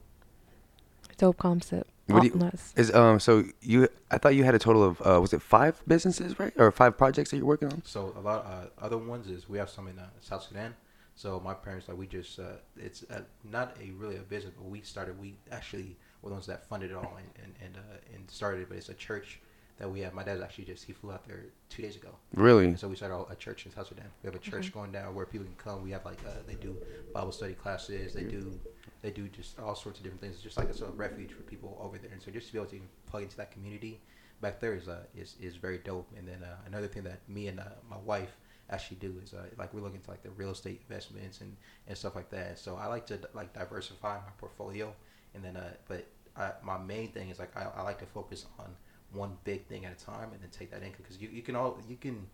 Dope 1.18 1.38
concept. 1.38 1.90
What 2.08 2.22
do 2.22 2.28
you- 2.28 2.36
Nice. 2.36 2.74
Is 2.76 2.94
um 2.94 3.20
so 3.20 3.44
you? 3.62 3.88
I 4.12 4.18
thought 4.18 4.36
you 4.36 4.44
had 4.44 4.54
a 4.56 4.60
total 4.60 4.84
of 4.84 5.02
uh, 5.02 5.20
was 5.20 5.34
it 5.34 5.42
five 5.42 5.82
businesses, 5.88 6.40
right, 6.40 6.54
or 6.58 6.72
five 6.72 6.98
projects 6.98 7.32
that 7.32 7.38
you're 7.38 7.46
working 7.46 7.72
on? 7.72 7.82
So 7.84 8.14
a 8.16 8.22
lot 8.22 8.46
uh, 8.46 8.68
other 8.86 8.98
ones 8.98 9.28
is 9.28 9.50
we 9.50 9.58
have 9.58 9.70
some 9.70 9.88
in 9.88 9.98
uh, 9.98 10.08
South 10.22 10.44
Sudan. 10.44 10.76
So 11.16 11.40
my 11.44 11.54
parents 11.54 11.88
like 11.88 11.98
we 11.98 12.08
just 12.08 12.38
uh, 12.40 12.58
it's 12.78 13.04
uh, 13.10 13.22
not 13.44 13.76
a 13.82 13.92
really 13.92 14.18
a 14.18 14.22
business, 14.22 14.54
but 14.56 14.68
we 14.70 14.82
started. 14.82 15.20
We 15.20 15.36
actually 15.52 15.98
were 16.22 16.30
the 16.30 16.36
ones 16.36 16.46
that 16.48 16.68
funded 16.68 16.92
it 16.92 16.98
all 16.98 17.18
and 17.18 17.30
and 17.44 17.54
and, 17.64 17.78
uh, 17.78 18.14
and 18.16 18.30
started 18.30 18.62
it. 18.62 18.70
But 18.70 18.78
it's 18.78 18.90
a 18.90 18.94
church 18.94 19.40
that 19.80 19.90
we 19.90 20.02
have. 20.02 20.14
My 20.14 20.24
dad 20.24 20.42
actually 20.42 20.66
just 20.66 20.84
he 20.84 20.94
flew 20.94 21.12
out 21.12 21.26
there 21.28 21.46
two 21.70 21.82
days 21.82 21.96
ago. 21.96 22.10
Really? 22.36 22.66
And 22.66 22.80
so 22.80 22.88
we 22.88 22.96
started 22.96 23.16
a 23.30 23.36
church 23.36 23.66
in 23.66 23.72
South 23.74 23.88
Sudan. 23.88 24.06
We 24.22 24.28
have 24.28 24.36
a 24.36 24.40
church 24.40 24.72
going 24.74 24.92
down 24.92 25.16
where 25.16 25.26
people 25.26 25.46
can 25.46 25.56
come. 25.56 25.82
We 25.84 25.92
have 25.92 26.06
like 26.06 26.20
uh, 26.28 26.32
they 26.46 26.56
do 26.56 26.78
Bible 27.14 27.32
study 27.32 27.54
classes. 27.54 28.14
They 28.14 28.24
do 28.24 28.60
they 29.06 29.12
do 29.12 29.28
just 29.28 29.60
all 29.60 29.76
sorts 29.76 30.00
of 30.00 30.04
different 30.04 30.22
things. 30.22 30.34
It's 30.34 30.44
just 30.44 30.58
like 30.58 30.70
it's 30.70 30.82
a 30.82 30.88
refuge 30.88 31.32
for 31.32 31.44
people 31.44 31.78
over 31.80 32.00
there. 32.00 32.10
And 32.12 32.20
so 32.22 32.32
just 32.32 32.48
to 32.48 32.54
be 32.54 32.60
able 32.60 32.72
to 32.72 32.82
plug 33.08 33.24
into 33.24 33.38
that 33.38 33.52
community 33.52 34.02
back 34.42 34.60
there 34.60 34.74
is 34.74 34.88
uh, 34.88 35.04
is 35.16 35.36
is 35.40 35.56
very 35.56 35.78
dope. 35.78 36.10
And 36.18 36.28
then 36.28 36.42
uh, 36.44 36.56
another 36.66 36.88
thing 36.88 37.04
that 37.04 37.20
me 37.30 37.48
and 37.48 37.60
uh, 37.60 37.66
my 37.88 37.98
wife 37.98 38.36
actually 38.72 38.98
do 38.98 39.14
is 39.24 39.34
uh, 39.34 39.44
like 39.60 39.74
we're 39.76 39.82
looking 39.82 39.98
into 39.98 40.10
like 40.10 40.24
the 40.24 40.32
real 40.32 40.50
estate 40.50 40.82
investments 40.90 41.42
and 41.42 41.56
and 41.88 41.96
stuff 41.96 42.16
like 42.16 42.32
that. 42.32 42.58
So 42.58 42.78
I 42.78 42.88
like 42.88 43.06
to 43.08 43.20
like 43.36 43.54
diversify 43.54 44.16
my 44.16 44.32
portfolio. 44.40 44.92
And 45.36 45.44
then 45.44 45.56
uh, 45.56 45.74
but 45.88 46.08
I, 46.36 46.52
my 46.64 46.80
main 46.80 47.12
thing 47.12 47.30
is 47.30 47.38
like 47.38 47.56
I, 47.56 47.68
I 47.78 47.84
like 47.84 48.00
to 48.00 48.08
focus 48.08 48.48
on 48.58 48.76
one 49.14 49.38
big 49.44 49.68
thing 49.68 49.86
at 49.86 50.02
a 50.02 50.04
time 50.04 50.32
and 50.34 50.42
then 50.42 50.50
take 50.50 50.72
that 50.72 50.82
income 50.82 51.04
because 51.04 51.22
you, 51.22 51.30
you 51.32 51.44
can 51.44 51.56
all 51.56 51.78
you 51.88 51.96
can 51.96 52.26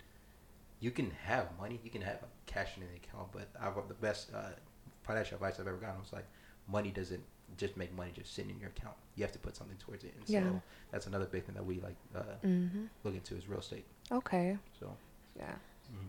you 0.80 0.90
can 0.90 1.10
have 1.22 1.46
money 1.60 1.78
you 1.84 1.90
can 1.90 2.02
have 2.02 2.16
a 2.16 2.50
cash 2.50 2.70
in 2.76 2.82
the 2.82 2.96
account 2.96 3.28
but 3.30 3.48
I've 3.60 3.74
the 3.86 3.94
best 3.94 4.32
uh, 4.34 4.50
financial 5.04 5.36
advice 5.36 5.60
I've 5.60 5.68
ever 5.68 5.76
gotten 5.76 6.00
was 6.00 6.12
like 6.12 6.26
money 6.68 6.90
doesn't 6.90 7.22
just 7.56 7.76
make 7.76 7.94
money 7.94 8.10
just 8.14 8.34
sitting 8.34 8.50
in 8.50 8.58
your 8.58 8.70
account 8.70 8.94
you 9.14 9.22
have 9.22 9.32
to 9.32 9.38
put 9.38 9.54
something 9.56 9.76
towards 9.78 10.04
it 10.04 10.14
and 10.16 10.28
Yeah. 10.28 10.42
so 10.42 10.62
that's 10.90 11.06
another 11.06 11.26
big 11.26 11.44
thing 11.44 11.54
that 11.54 11.64
we 11.66 11.80
like 11.80 11.96
uh, 12.14 12.22
Mm-hmm. 12.44 12.84
look 13.04 13.14
into 13.14 13.36
is 13.36 13.46
real 13.48 13.60
estate 13.60 13.84
Okay. 14.10 14.56
so 14.78 14.96
Yeah. 15.38 15.54
mhm. 15.92 16.08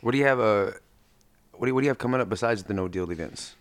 What 0.00 0.12
do 0.12 0.18
you 0.18 0.24
have? 0.24 0.40
Uh, 0.40 0.70
what 1.52 1.66
do 1.66 1.68
you, 1.68 1.74
what 1.74 1.80
do 1.82 1.84
you 1.86 1.90
have 1.90 1.98
coming 1.98 2.20
up 2.20 2.28
besides 2.28 2.62
the 2.62 2.72
no 2.74 2.88
deal 2.88 3.10
events? 3.10 3.54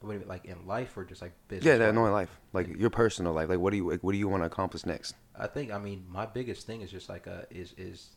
what 0.00 0.08
do 0.10 0.14
you 0.14 0.20
mean, 0.20 0.28
like 0.28 0.44
in 0.46 0.66
life 0.66 0.96
or 0.96 1.04
just 1.04 1.22
like 1.22 1.32
business? 1.48 1.66
Yeah, 1.66 1.76
that 1.78 1.84
wise? 1.86 1.90
annoying 1.92 2.12
life, 2.12 2.40
like 2.52 2.68
your 2.78 2.90
personal 2.90 3.32
life. 3.32 3.48
Like, 3.48 3.58
what 3.58 3.70
do 3.70 3.76
you 3.76 3.88
like, 3.90 4.02
what 4.02 4.12
do 4.12 4.18
you 4.18 4.28
want 4.28 4.42
to 4.42 4.46
accomplish 4.46 4.84
next? 4.86 5.14
I 5.38 5.46
think 5.46 5.70
I 5.72 5.78
mean 5.78 6.04
my 6.08 6.26
biggest 6.26 6.66
thing 6.66 6.80
is 6.82 6.90
just 6.90 7.08
like 7.08 7.26
uh 7.26 7.42
is 7.50 7.74
is 7.78 8.08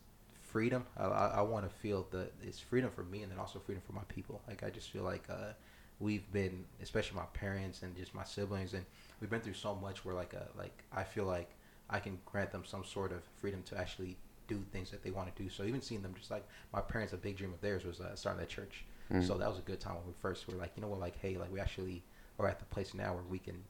freedom. 0.42 0.84
I 0.96 1.04
I, 1.04 1.26
I 1.28 1.40
want 1.42 1.64
to 1.68 1.74
feel 1.74 2.06
the 2.10 2.28
it's 2.42 2.58
freedom 2.58 2.90
for 2.90 3.04
me 3.04 3.22
and 3.22 3.30
then 3.32 3.38
also 3.38 3.58
freedom 3.58 3.82
for 3.86 3.92
my 3.92 4.04
people. 4.08 4.40
Like 4.48 4.62
I 4.62 4.70
just 4.70 4.90
feel 4.90 5.02
like 5.04 5.24
uh 5.30 5.52
we've 6.00 6.30
been 6.32 6.64
especially 6.82 7.16
my 7.16 7.26
parents 7.34 7.82
and 7.82 7.96
just 7.96 8.14
my 8.14 8.24
siblings 8.24 8.74
and 8.74 8.84
we've 9.20 9.30
been 9.30 9.40
through 9.40 9.54
so 9.54 9.74
much 9.74 10.04
where 10.04 10.14
like 10.14 10.34
uh 10.34 10.44
like 10.58 10.84
I 10.92 11.04
feel 11.04 11.24
like 11.24 11.50
I 11.88 12.00
can 12.00 12.18
grant 12.24 12.50
them 12.50 12.64
some 12.64 12.84
sort 12.84 13.12
of 13.12 13.22
freedom 13.36 13.62
to 13.66 13.78
actually 13.78 14.16
do 14.48 14.62
things 14.72 14.90
that 14.90 15.02
they 15.02 15.10
want 15.10 15.34
to 15.34 15.42
do. 15.42 15.48
So 15.48 15.64
even 15.64 15.80
seeing 15.80 16.02
them 16.02 16.14
just 16.16 16.30
like 16.30 16.46
my 16.72 16.80
parents 16.80 17.12
a 17.12 17.16
big 17.16 17.36
dream 17.36 17.52
of 17.52 17.60
theirs 17.60 17.84
was 17.84 18.00
uh, 18.00 18.14
starting 18.14 18.40
that 18.40 18.48
church. 18.48 18.84
Mm. 19.12 19.26
So 19.26 19.36
that 19.38 19.48
was 19.48 19.58
a 19.58 19.62
good 19.62 19.80
time 19.80 19.96
when 19.96 20.06
we 20.06 20.12
first 20.20 20.48
were 20.48 20.54
like, 20.54 20.72
you 20.76 20.82
know 20.82 20.88
what, 20.88 21.00
like, 21.00 21.18
hey, 21.20 21.36
like 21.36 21.52
we 21.52 21.60
actually 21.60 22.02
are 22.38 22.48
at 22.48 22.58
the 22.58 22.64
place 22.66 22.94
now 22.94 23.14
where 23.14 23.22
we 23.28 23.38
can 23.38 23.62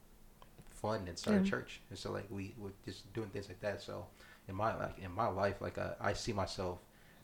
fund 0.71 1.09
and 1.09 1.19
start 1.19 1.41
a 1.41 1.45
church. 1.45 1.81
And 1.91 1.99
so 1.99 2.13
like 2.13 2.27
we 2.31 2.55
we're 2.59 2.71
just 2.85 3.13
doing 3.13 3.29
things 3.29 3.49
like 3.49 3.61
that. 3.61 3.83
So 3.83 4.07
in 4.49 4.55
my 4.55 4.77
like 4.77 4.99
in 4.99 5.13
my 5.13 5.29
life, 5.29 5.61
like 5.61 5.79
uh, 5.79 5.95
I 6.01 6.13
see 6.13 6.33
myself 6.33 6.79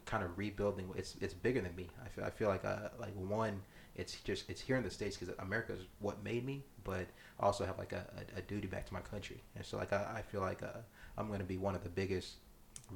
kind 0.06 0.24
of 0.24 0.36
rebuilding. 0.38 0.88
It's 0.96 1.16
it's 1.20 1.34
bigger 1.34 1.60
than 1.60 1.74
me. 1.76 1.88
I 2.04 2.08
feel 2.08 2.24
I 2.24 2.30
feel 2.30 2.48
like 2.48 2.64
uh 2.64 2.88
like 2.98 3.14
one, 3.14 3.60
it's 4.00 4.14
just 4.20 4.48
it's 4.50 4.60
here 4.62 4.76
in 4.76 4.82
the 4.84 4.90
states 4.90 5.16
because 5.16 5.34
America 5.38 5.72
is 5.72 5.84
what 6.00 6.22
made 6.24 6.44
me, 6.44 6.64
but 6.84 7.06
I 7.40 7.46
also 7.46 7.64
have 7.66 7.78
like 7.78 7.92
a, 7.92 8.04
a, 8.36 8.38
a 8.38 8.42
duty 8.42 8.66
back 8.68 8.86
to 8.86 8.94
my 8.94 9.00
country. 9.00 9.42
And 9.56 9.64
so 9.64 9.76
like 9.78 9.92
I, 9.92 10.02
I 10.18 10.22
feel 10.22 10.40
like 10.40 10.62
uh, 10.62 10.78
I'm 11.18 11.30
gonna 11.30 11.44
be 11.44 11.58
one 11.58 11.74
of 11.74 11.82
the 11.84 11.90
biggest 11.90 12.36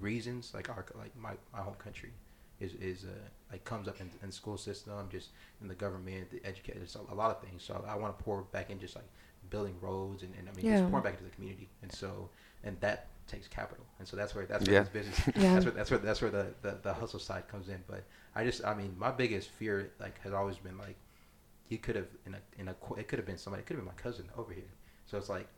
reasons 0.01 0.53
like 0.55 0.69
our 0.69 0.85
like 0.99 1.17
my 1.17 1.33
my 1.53 1.61
home 1.61 1.75
country 1.75 2.11
is 2.61 2.75
is 2.75 3.05
uh, 3.05 3.09
like 3.53 3.65
comes 3.65 3.89
up 3.89 4.01
in, 4.01 4.11
in 4.23 4.29
the 4.29 4.33
school 4.33 4.57
system, 4.57 5.09
just 5.11 5.31
in 5.61 5.69
the 5.69 5.75
government, 5.75 6.31
the 6.31 6.45
education, 6.47 6.83
a, 7.11 7.13
a 7.13 7.17
lot 7.17 7.31
of 7.31 7.41
things. 7.43 7.63
So 7.63 7.85
I 7.89 7.97
want 7.97 8.17
to 8.17 8.25
pour 8.25 8.43
back 8.43 8.71
in 8.71 8.79
just 8.81 8.97
like 8.97 9.09
building 9.51 9.77
roads 9.81 10.23
and, 10.23 10.35
and 10.39 10.49
I 10.49 10.53
mean 10.53 10.67
Yeah. 10.67 10.71
just 10.77 10.87
pouring 10.89 11.05
back 11.05 11.15
into 11.15 11.25
the 11.25 11.31
community. 11.35 11.69
And 11.83 11.93
so 11.93 12.31
and 12.63 12.81
that 12.81 13.09
takes 13.27 13.49
capital. 13.49 13.85
And 13.99 14.07
so 14.07 14.17
that's 14.17 14.35
where 14.35 14.47
that's 14.47 14.67
where 14.67 14.75
Yeah. 14.75 14.81
this 14.83 14.89
business 14.91 15.21
Yeah. 15.37 15.55
that's 15.55 15.65
where 15.65 15.73
that's 15.75 15.91
where 15.91 15.99
that's 16.01 16.23
where 16.23 16.31
the, 16.31 16.47
the 16.63 16.79
the 16.83 16.93
hustle 16.95 17.19
side 17.21 17.49
comes 17.49 17.69
in. 17.69 17.83
But 17.87 18.05
I 18.35 18.45
just 18.45 18.65
I 18.65 18.75
mean 18.75 18.95
my 18.99 19.11
biggest 19.11 19.51
fear 19.51 19.91
like 20.01 20.21
has 20.23 20.33
always 20.33 20.57
been 20.59 20.77
like 20.79 20.97
you 21.69 21.79
could 21.79 21.97
have 21.97 22.09
in 22.27 22.35
a 22.35 22.41
in 22.59 22.69
a 22.69 22.75
qu- 22.75 22.97
it 22.97 23.09
could 23.09 23.19
have 23.19 23.27
been 23.27 23.39
somebody 23.39 23.63
it 23.63 23.67
could 23.67 23.77
have 23.77 23.85
been 23.85 23.93
my 23.95 24.01
cousin 24.03 24.29
over 24.37 24.53
here. 24.53 24.71
So 25.07 25.17
it's 25.19 25.29
like 25.29 25.49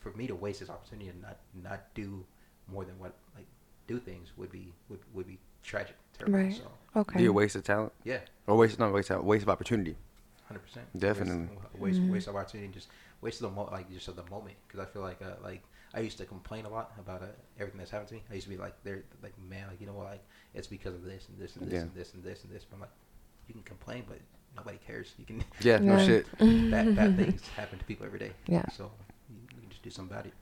for 0.00 0.12
me 0.12 0.26
to 0.26 0.34
waste 0.34 0.60
this 0.60 0.70
opportunity 0.70 1.08
and 1.08 1.20
not 1.22 1.38
not 1.62 1.94
do 1.94 2.24
more 2.68 2.84
than 2.84 2.98
what 2.98 3.14
like 3.34 3.46
do 3.88 3.98
things 3.98 4.32
would 4.36 4.50
be 4.52 4.72
would 4.88 5.00
would 5.14 5.26
be 5.26 5.38
tragic. 5.62 5.96
Terrible. 6.18 6.38
Right. 6.38 6.54
So 6.54 6.70
Okay. 7.00 7.18
Be 7.18 7.26
a 7.26 7.32
waste 7.32 7.56
of 7.56 7.64
talent 7.64 7.92
yeah, 8.04 8.20
or 8.46 8.56
waste 8.56 8.78
not 8.78 8.92
waste 8.92 9.10
of 9.10 9.24
waste 9.24 9.42
of 9.42 9.48
opportunity. 9.50 9.96
hundred 10.46 10.60
percent. 10.60 10.86
Definitely. 10.98 11.48
waste 11.56 11.78
waste, 11.78 12.00
Mhm. 12.00 12.10
waste 12.12 12.28
of 12.28 12.36
opportunity. 12.36 12.72
Just 12.72 12.88
waste 13.20 13.42
of 13.42 13.50
the 13.50 13.54
mo- 13.56 13.68
like 13.72 13.90
just 13.92 14.08
of 14.08 14.16
the 14.16 14.24
moment 14.30 14.56
because 14.66 14.80
I 14.80 14.86
feel 14.90 15.02
like 15.02 15.20
uh, 15.20 15.34
like 15.42 15.62
I 15.96 16.00
used 16.00 16.18
to 16.18 16.26
complain 16.26 16.66
a 16.66 16.68
lot 16.68 16.92
about 16.98 17.22
uh, 17.22 17.26
everything 17.58 17.78
that's 17.78 17.90
happened 17.90 18.08
to 18.10 18.14
me. 18.16 18.22
I 18.30 18.34
used 18.34 18.46
to 18.46 18.50
be 18.50 18.58
like 18.58 18.74
there 18.84 19.02
like 19.22 19.32
man 19.48 19.66
like 19.68 19.80
you 19.80 19.86
know 19.86 19.94
what 19.94 20.06
like 20.06 20.24
it's 20.54 20.66
because 20.66 20.94
of 20.94 21.02
this 21.04 21.26
and 21.28 21.38
this 21.38 21.56
and 21.56 21.66
this 21.66 21.72
Yeah. 21.74 21.80
and 21.80 21.94
this 21.94 22.12
and 22.14 22.22
this 22.22 22.44
and 22.44 22.52
this. 22.52 22.64
But 22.68 22.76
I'm 22.76 22.80
like 22.82 22.90
you 23.48 23.54
can 23.54 23.62
complain, 23.62 24.04
but 24.06 24.18
nobody 24.54 24.78
cares. 24.86 25.14
You 25.18 25.24
can 25.24 25.42
Yeah, 25.60 25.78
no 25.78 25.96
shit. 26.06 26.26
bad 26.38 26.94
bad 26.94 27.16
things 27.20 27.48
happen 27.56 27.78
to 27.78 27.84
people 27.86 28.04
every 28.06 28.18
day. 28.18 28.32
Yeah. 28.46 28.68
So 28.76 28.90
you, 29.30 29.36
you 29.54 29.60
can 29.62 29.70
just 29.70 29.82
do 29.82 29.90
something 29.90 30.14
about 30.14 30.26
it. 30.26 30.34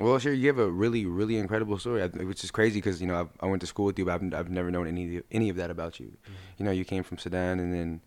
Well, 0.00 0.18
sure, 0.18 0.34
you 0.34 0.46
have 0.48 0.58
a 0.58 0.70
really, 0.70 1.06
really 1.06 1.38
incredible 1.38 1.78
story, 1.78 2.06
which 2.06 2.44
is 2.44 2.50
crazy 2.50 2.78
because 2.78 3.00
you 3.00 3.06
know 3.06 3.18
I've, 3.20 3.30
I 3.40 3.46
went 3.46 3.60
to 3.62 3.66
school 3.66 3.86
with 3.86 3.98
you, 3.98 4.04
but 4.04 4.14
I've, 4.14 4.34
I've 4.34 4.50
never 4.50 4.70
known 4.70 4.86
any 4.86 5.22
any 5.30 5.48
of 5.50 5.56
that 5.56 5.70
about 5.70 5.98
you. 6.00 6.12
You 6.58 6.64
know, 6.66 6.70
you 6.70 6.84
came 6.84 7.02
from 7.02 7.16
Sudan, 7.18 7.60
and 7.60 7.72
then 7.72 8.00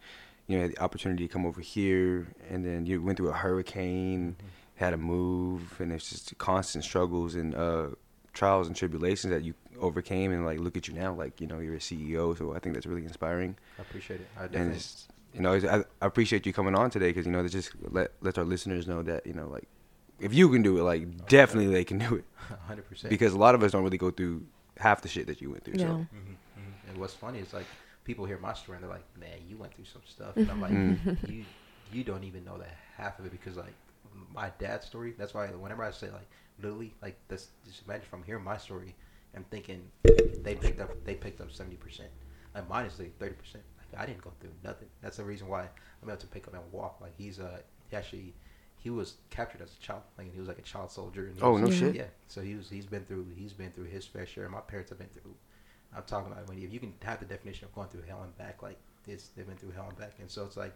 you 0.48 0.58
know 0.58 0.64
had 0.64 0.72
the 0.74 0.80
opportunity 0.82 1.28
to 1.28 1.34
come 1.34 1.46
over 1.48 1.62
here, 1.62 2.28
and 2.50 2.64
then 2.66 2.86
you 2.86 3.02
went 3.02 3.18
through 3.18 3.30
a 3.30 3.34
hurricane, 3.34 4.36
had 4.80 4.92
to 4.92 4.98
move, 4.98 5.76
and 5.80 5.92
it's 5.92 6.10
just 6.10 6.38
constant 6.38 6.84
struggles 6.84 7.36
and 7.36 7.54
uh, 7.54 7.88
trials 8.34 8.68
and 8.68 8.76
tribulations 8.76 9.32
that 9.32 9.44
you 9.44 9.54
overcame, 9.80 10.32
and 10.32 10.46
like 10.46 10.60
look 10.60 10.76
at 10.78 10.88
you 10.88 10.94
now, 10.94 11.14
like 11.14 11.40
you 11.42 11.48
know 11.48 11.60
you're 11.60 11.76
a 11.76 11.80
CEO, 11.80 12.38
so 12.38 12.54
I 12.56 12.60
think 12.60 12.76
that's 12.76 12.86
really 12.86 13.04
inspiring. 13.04 13.56
I 13.78 13.82
appreciate 13.82 14.22
it. 14.22 14.30
I 14.38 14.44
and 14.44 14.52
definitely. 14.54 14.76
it's, 14.78 15.08
you 15.34 15.42
know, 15.42 15.54
I, 15.54 15.80
I 16.04 16.06
appreciate 16.08 16.46
you 16.46 16.54
coming 16.54 16.76
on 16.76 16.90
today 16.90 17.10
because 17.10 17.26
you 17.26 17.32
know 17.32 17.44
that 17.44 17.50
just 17.52 17.72
let 17.92 18.12
let 18.22 18.38
our 18.38 18.46
listeners 18.46 18.88
know 18.88 19.02
that 19.04 19.26
you 19.28 19.34
know 19.34 19.48
like 19.48 19.68
if 20.20 20.34
you 20.34 20.50
can 20.50 20.62
do 20.62 20.78
it, 20.80 20.84
like 20.84 21.28
definitely 21.28 21.72
they 21.74 21.84
can 21.84 21.98
do 21.98 22.16
it 22.16 22.26
Hundred 22.68 22.88
percent. 22.90 23.10
because 23.10 23.34
a 23.34 23.38
lot 23.38 23.56
of 23.56 23.64
us 23.64 23.72
don't 23.74 23.84
really 23.84 23.98
go 23.98 24.12
through 24.12 24.46
half 24.78 25.02
the 25.02 25.08
shit 25.10 25.28
that 25.28 25.42
you 25.42 25.50
went 25.52 25.64
through. 25.66 25.76
Yeah. 25.78 25.88
So 25.88 26.08
hmm 26.12 26.70
And 26.90 26.98
what's 26.98 27.14
funny 27.14 27.40
is 27.40 27.54
like 27.54 27.68
people 28.06 28.26
hear 28.26 28.38
my 28.40 28.54
story 28.54 28.78
and 28.78 28.84
they're 28.84 28.92
like, 29.00 29.06
"Man, 29.20 29.38
you 29.48 29.58
went 29.58 29.74
through 29.76 29.86
some 29.86 30.02
stuff," 30.06 30.36
and 30.38 30.50
I'm 30.50 30.62
like, 30.62 30.72
Mm. 30.72 30.98
"You 31.30 31.46
you 31.92 32.04
don't 32.04 32.24
even 32.24 32.44
know 32.46 32.58
that 32.58 32.76
half 32.98 33.20
of 33.20 33.26
it 33.26 33.32
because 33.32 33.56
like 33.58 33.76
my 34.34 34.52
dad's 34.60 34.86
story. 34.86 35.14
That's 35.18 35.34
why 35.34 35.48
whenever 35.48 35.84
I 35.84 35.92
say 35.92 36.10
like 36.12 36.30
literally 36.62 36.94
like 37.02 37.18
this, 37.28 37.48
just 37.66 37.84
imagine 37.86 38.06
from 38.10 38.24
hearing 38.24 38.44
my 38.44 38.58
story 38.58 38.96
and 39.34 39.50
thinking 39.50 39.82
they 40.44 40.56
picked 40.56 40.80
up 40.80 40.92
they 41.06 41.16
picked 41.16 41.42
up 41.42 41.52
seventy 41.52 41.78
percent. 41.78 42.10
Like 42.56 42.68
mine 42.70 42.86
is 42.86 43.00
like 43.00 43.18
thirty 43.20 43.36
percent. 43.36 43.64
Like 43.78 44.02
I 44.02 44.06
didn't 44.06 44.22
go 44.22 44.32
through 44.40 44.52
nothing. 44.64 44.88
That's 45.02 45.18
the 45.18 45.24
reason 45.24 45.48
why 45.48 45.62
I'm 46.02 46.10
able 46.10 46.18
to 46.20 46.28
pick 46.28 46.48
up 46.48 46.54
and 46.54 46.64
walk. 46.72 47.00
Like 47.02 47.14
he's 47.18 47.40
uh 47.40 47.60
he 47.90 47.96
actually 47.98 48.34
he 48.78 48.90
was 48.90 49.16
captured 49.30 49.62
as 49.62 49.74
a 49.74 49.82
child. 49.82 50.02
Like 50.18 50.34
he 50.34 50.40
was 50.40 50.48
like 50.48 50.60
a 50.60 50.64
child 50.64 50.92
soldier. 50.92 51.28
And 51.28 51.38
Oh, 51.42 51.52
was- 51.54 51.62
no 51.62 51.68
Yeah. 51.68 51.74
shit. 51.76 51.96
yeah, 51.96 52.06
so 52.28 52.42
he 52.42 52.56
was 52.56 52.70
he's 52.70 52.86
been 52.86 53.04
through 53.06 53.28
he's 53.36 53.54
been 53.54 53.72
through 53.72 53.86
his 53.86 54.06
fair 54.06 54.26
share. 54.26 54.48
My 54.50 54.62
parents 54.62 54.90
have 54.90 55.00
been 55.00 55.10
through. 55.10 55.36
I'm 55.96 56.04
talking 56.04 56.32
about 56.32 56.48
when 56.48 56.62
if 56.62 56.72
you 56.72 56.80
can 56.80 56.94
have 57.04 57.20
the 57.20 57.26
definition 57.26 57.66
of 57.66 57.74
going 57.74 57.88
through 57.90 58.04
hell 58.04 58.22
and 58.24 58.38
back, 58.38 58.62
like 58.62 58.78
it's 59.08 59.30
they've 59.30 59.48
been 59.48 59.58
through 59.58 59.72
hell 59.72 59.88
and 59.90 59.98
back, 59.98 60.14
and 60.20 60.30
so 60.30 60.46
it's 60.46 60.56
like 60.58 60.74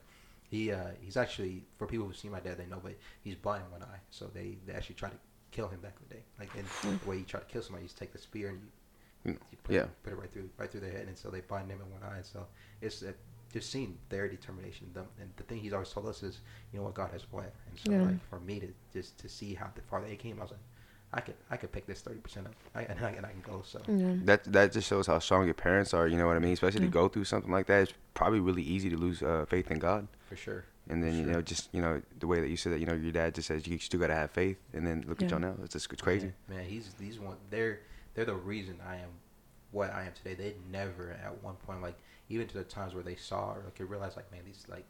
he 0.53 0.71
uh, 0.71 0.91
he's 1.01 1.17
actually 1.17 1.63
for 1.77 1.87
people 1.87 2.05
who've 2.05 2.17
seen 2.23 2.31
my 2.31 2.39
dad, 2.39 2.57
they 2.57 2.65
know, 2.65 2.79
but 2.83 2.93
he's 3.23 3.35
blind 3.35 3.63
in 3.65 3.71
one 3.71 3.83
eye, 3.83 3.99
so 4.11 4.29
they, 4.33 4.57
they 4.65 4.73
actually 4.73 4.95
tried 4.95 5.11
to 5.11 5.17
kill 5.51 5.67
him 5.67 5.79
back 5.81 5.95
in 6.01 6.07
the 6.09 6.15
day. 6.15 6.23
Like 6.39 6.51
and 6.57 6.65
the 7.01 7.09
way 7.09 7.17
you 7.17 7.23
try 7.23 7.39
to 7.39 7.45
kill 7.45 7.61
somebody, 7.63 7.83
you 7.83 7.87
just 7.87 7.97
take 7.97 8.13
the 8.13 8.19
spear 8.19 8.49
and 8.49 8.59
you, 8.61 8.67
Mm, 9.25 9.37
you 9.51 9.57
put, 9.63 9.75
yeah. 9.75 9.81
it, 9.83 10.03
put 10.03 10.13
it 10.13 10.17
right 10.17 10.31
through 10.31 10.49
right 10.57 10.69
through 10.69 10.81
their 10.81 10.91
head, 10.91 11.07
and 11.07 11.17
so 11.17 11.29
they 11.29 11.39
blind 11.41 11.69
him 11.71 11.79
in 11.81 11.89
one 11.91 12.03
eye. 12.03 12.17
And 12.17 12.25
so 12.25 12.45
it's 12.81 13.01
uh, 13.03 13.13
just 13.53 13.71
seeing 13.71 13.97
their 14.09 14.27
determination. 14.27 14.87
Them, 14.93 15.07
and 15.19 15.29
the 15.37 15.43
thing 15.43 15.59
he's 15.59 15.73
always 15.73 15.89
told 15.89 16.07
us 16.07 16.23
is, 16.23 16.39
you 16.71 16.79
know 16.79 16.85
what 16.85 16.93
God 16.93 17.11
has 17.11 17.23
planned. 17.23 17.51
And 17.69 17.79
so 17.79 17.91
Yeah. 17.91 18.03
like 18.03 18.19
for 18.29 18.39
me 18.41 18.59
to 18.59 18.67
just 18.91 19.17
to 19.19 19.29
see 19.29 19.53
how 19.53 19.69
the, 19.75 19.81
far 19.81 20.01
they 20.01 20.15
came, 20.17 20.39
I 20.39 20.43
was 20.43 20.51
like, 20.51 20.59
I 21.13 21.21
could 21.21 21.35
I 21.51 21.57
could 21.57 21.71
pick 21.71 21.85
this 21.85 22.01
thirty 22.01 22.19
percent 22.19 22.47
up, 22.47 22.53
I, 22.73 22.81
and, 22.83 22.99
I, 23.05 23.09
and 23.11 23.25
I 23.25 23.29
can 23.31 23.41
go. 23.41 23.61
So 23.65 23.81
Yeah. 23.87 24.13
that 24.23 24.43
that 24.51 24.71
just 24.71 24.87
shows 24.87 25.07
how 25.07 25.19
strong 25.19 25.45
your 25.45 25.53
parents 25.53 25.93
are. 25.93 26.07
You 26.07 26.17
know 26.17 26.27
what 26.27 26.35
I 26.35 26.39
mean? 26.39 26.53
Especially 26.53 26.81
to 26.81 26.87
go 26.87 27.07
through 27.07 27.25
something 27.25 27.51
like 27.51 27.67
that, 27.67 27.83
it's 27.83 27.93
probably 28.13 28.39
really 28.39 28.63
easy 28.63 28.89
to 28.89 28.97
lose 28.97 29.21
uh, 29.21 29.45
faith 29.47 29.69
in 29.71 29.79
God. 29.79 30.07
for 30.27 30.35
sure. 30.35 30.65
And 30.89 31.01
then 31.03 31.15
you 31.15 31.25
know, 31.25 31.41
just 31.41 31.69
you 31.73 31.81
know, 31.81 32.01
the 32.19 32.27
way 32.27 32.41
that 32.41 32.49
you 32.49 32.57
said 32.57 32.73
that, 32.73 32.79
you 32.79 32.85
know, 32.85 32.93
your 32.93 33.11
dad 33.11 33.35
just 33.35 33.47
says 33.47 33.65
you 33.67 33.77
still 33.79 33.99
gotta 33.99 34.15
have 34.15 34.31
faith, 34.31 34.57
and 34.73 34.85
then 34.85 35.05
look 35.07 35.21
at 35.21 35.29
Yeah. 35.29 35.37
y'all 35.37 35.39
now. 35.39 35.55
It's 35.63 35.73
just 35.73 35.91
it's 35.93 36.01
crazy. 36.01 36.33
Man, 36.49 36.57
man, 36.57 36.65
he's 36.65 36.93
these 36.95 37.19
one. 37.19 37.37
They're 37.49 37.79
they're 38.15 38.25
the 38.25 38.35
reason 38.35 38.79
I 38.85 38.95
am 38.95 39.09
what 39.71 39.93
I 39.93 40.03
am 40.05 40.11
today. 40.13 40.33
They 40.33 40.55
never 40.71 41.11
at 41.23 41.41
one 41.43 41.55
point 41.55 41.81
like 41.81 41.97
even 42.29 42.47
to 42.47 42.57
the 42.57 42.63
times 42.63 42.93
where 42.95 43.03
they 43.03 43.15
saw 43.15 43.51
or 43.53 43.63
could 43.75 43.89
realize 43.89 44.15
like 44.15 44.31
man 44.31 44.41
these 44.45 44.65
like 44.69 44.85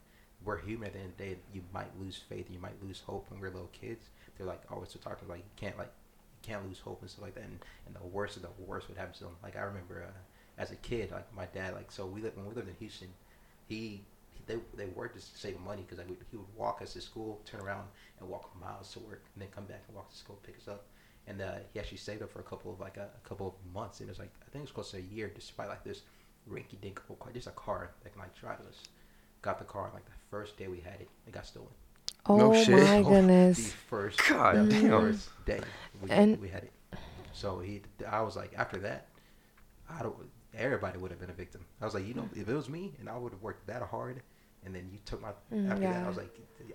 we're 0.46 0.58
human 0.60 0.88
at 0.88 0.94
the 0.94 1.00
end 1.00 1.10
of 1.12 1.18
the 1.18 1.24
day. 1.26 1.38
You 1.54 1.62
might 1.74 1.88
lose 2.00 2.18
faith. 2.18 2.48
You 2.50 2.60
might 2.60 2.82
lose 2.84 3.02
hope 3.06 3.30
when 3.30 3.40
we're 3.40 3.50
little 3.50 3.70
kids. 3.72 4.06
They're 4.38 4.48
like 4.48 4.62
always 4.72 4.90
to 4.90 4.98
talk 4.98 5.20
to 5.22 5.26
like 5.30 5.40
you 5.40 5.52
can't 5.56 5.78
like 5.78 5.88
you 5.88 6.03
can't 6.44 6.66
lose 6.68 6.80
hope 6.80 7.02
and 7.02 7.10
stuff 7.10 7.24
like 7.24 7.36
that. 7.36 7.44
And, 7.46 7.60
and 7.88 7.96
the 7.96 8.04
worst 8.08 8.38
of 8.38 8.44
the 8.44 8.50
worst 8.60 8.88
would 8.90 8.98
happen 8.98 9.14
to 9.16 9.24
them. 9.26 9.36
Like 9.44 9.56
I 9.58 9.62
remember 9.62 10.04
uh, 10.08 10.62
as 10.62 10.72
a 10.72 10.76
kid, 10.78 11.12
like 11.12 11.34
my 11.36 11.46
dad 11.48 11.74
like 11.74 11.92
so 11.92 12.06
we 12.06 12.22
lived 12.22 12.38
when 12.38 12.48
we 12.48 12.54
lived 12.56 12.70
in 12.70 12.76
Houston. 12.80 13.10
He 13.68 14.06
they 14.46 14.58
they 14.76 14.88
worked 14.88 15.16
to 15.16 15.22
save 15.22 15.60
money 15.62 15.84
because 15.84 15.98
like, 16.00 16.10
we- 16.10 16.18
he 16.32 16.38
would 16.38 16.54
walk 16.56 16.82
us 16.82 16.94
to 16.94 17.02
school, 17.02 17.42
turn 17.46 17.62
around 17.62 17.88
and 18.20 18.30
walk 18.30 18.52
miles 18.62 18.92
to 18.94 19.00
work, 19.00 19.24
and 19.36 19.42
then 19.42 19.50
come 19.52 19.66
back 19.66 19.84
and 19.88 19.96
walk 19.96 20.10
to 20.12 20.18
school, 20.18 20.40
pick 20.44 20.58
us 20.58 20.68
up. 20.68 20.86
And 21.28 21.42
uh, 21.42 21.54
he 21.74 21.80
actually 21.80 21.98
saved 22.00 22.22
up 22.22 22.32
for 22.32 22.40
a 22.40 22.44
couple 22.44 22.72
of 22.74 22.80
like 22.80 22.98
a, 22.98 23.10
a 23.24 23.28
couple 23.28 23.48
of 23.48 23.74
months. 23.74 24.00
And 24.02 24.10
it 24.10 24.12
was 24.12 24.20
like 24.20 24.32
I 24.42 24.50
think 24.52 24.62
it 24.64 24.68
was 24.68 24.72
close 24.72 24.92
to 24.92 24.98
a 24.98 25.02
year, 25.16 25.32
just 25.34 25.56
to 25.56 25.66
like 25.68 25.84
this 25.84 26.02
rinky 26.50 26.80
dink 26.82 27.02
old 27.10 27.20
car, 27.20 27.32
just 27.34 27.48
a 27.48 27.52
car 27.52 27.92
that 28.04 28.12
can 28.12 28.22
like 28.22 28.36
drive 28.40 28.60
us. 28.68 28.84
Got 29.42 29.60
the 29.60 29.66
car 29.66 29.92
like 29.94 30.06
the 30.06 30.12
first 30.32 30.58
day 30.58 30.68
we 30.68 30.80
had 30.80 31.02
it, 31.02 31.10
it 31.28 31.34
got 31.34 31.46
stolen. 31.46 31.70
Oh 32.26 32.38
No 32.38 32.54
shit. 32.64 32.70
my 32.84 32.98
The 33.02 33.10
goodness. 33.10 33.74
first, 33.90 34.22
God 34.30 34.56
the 34.56 34.64
damn. 34.82 34.90
first 34.92 35.30
day 35.46 35.62
we, 36.02 36.10
And- 36.10 36.40
we 36.40 36.48
had 36.50 36.64
it. 36.64 36.72
So 37.34 37.60
he, 37.60 37.82
I 38.08 38.22
was 38.22 38.36
like, 38.36 38.54
after 38.58 38.78
that, 38.80 39.08
I 39.90 40.02
don't. 40.04 40.16
Everybody 40.56 41.00
would 41.00 41.10
have 41.10 41.20
been 41.20 41.32
a 41.32 41.34
victim. 41.34 41.66
I 41.82 41.86
was 41.86 41.96
like, 41.96 42.08
you 42.08 42.14
know, 42.14 42.30
if 42.36 42.48
it 42.48 42.54
was 42.54 42.70
me 42.70 42.94
and 43.00 43.10
I 43.10 43.18
would 43.18 43.32
have 43.34 43.42
worked 43.42 43.66
that 43.68 43.82
hard, 43.82 44.22
and 44.64 44.74
then 44.76 44.88
you 44.92 45.00
took 45.04 45.20
my 45.22 45.30
Mm, 45.52 45.70
after 45.70 45.82
that. 45.82 46.06
I 46.06 46.08
was 46.08 46.18
like, 46.18 46.30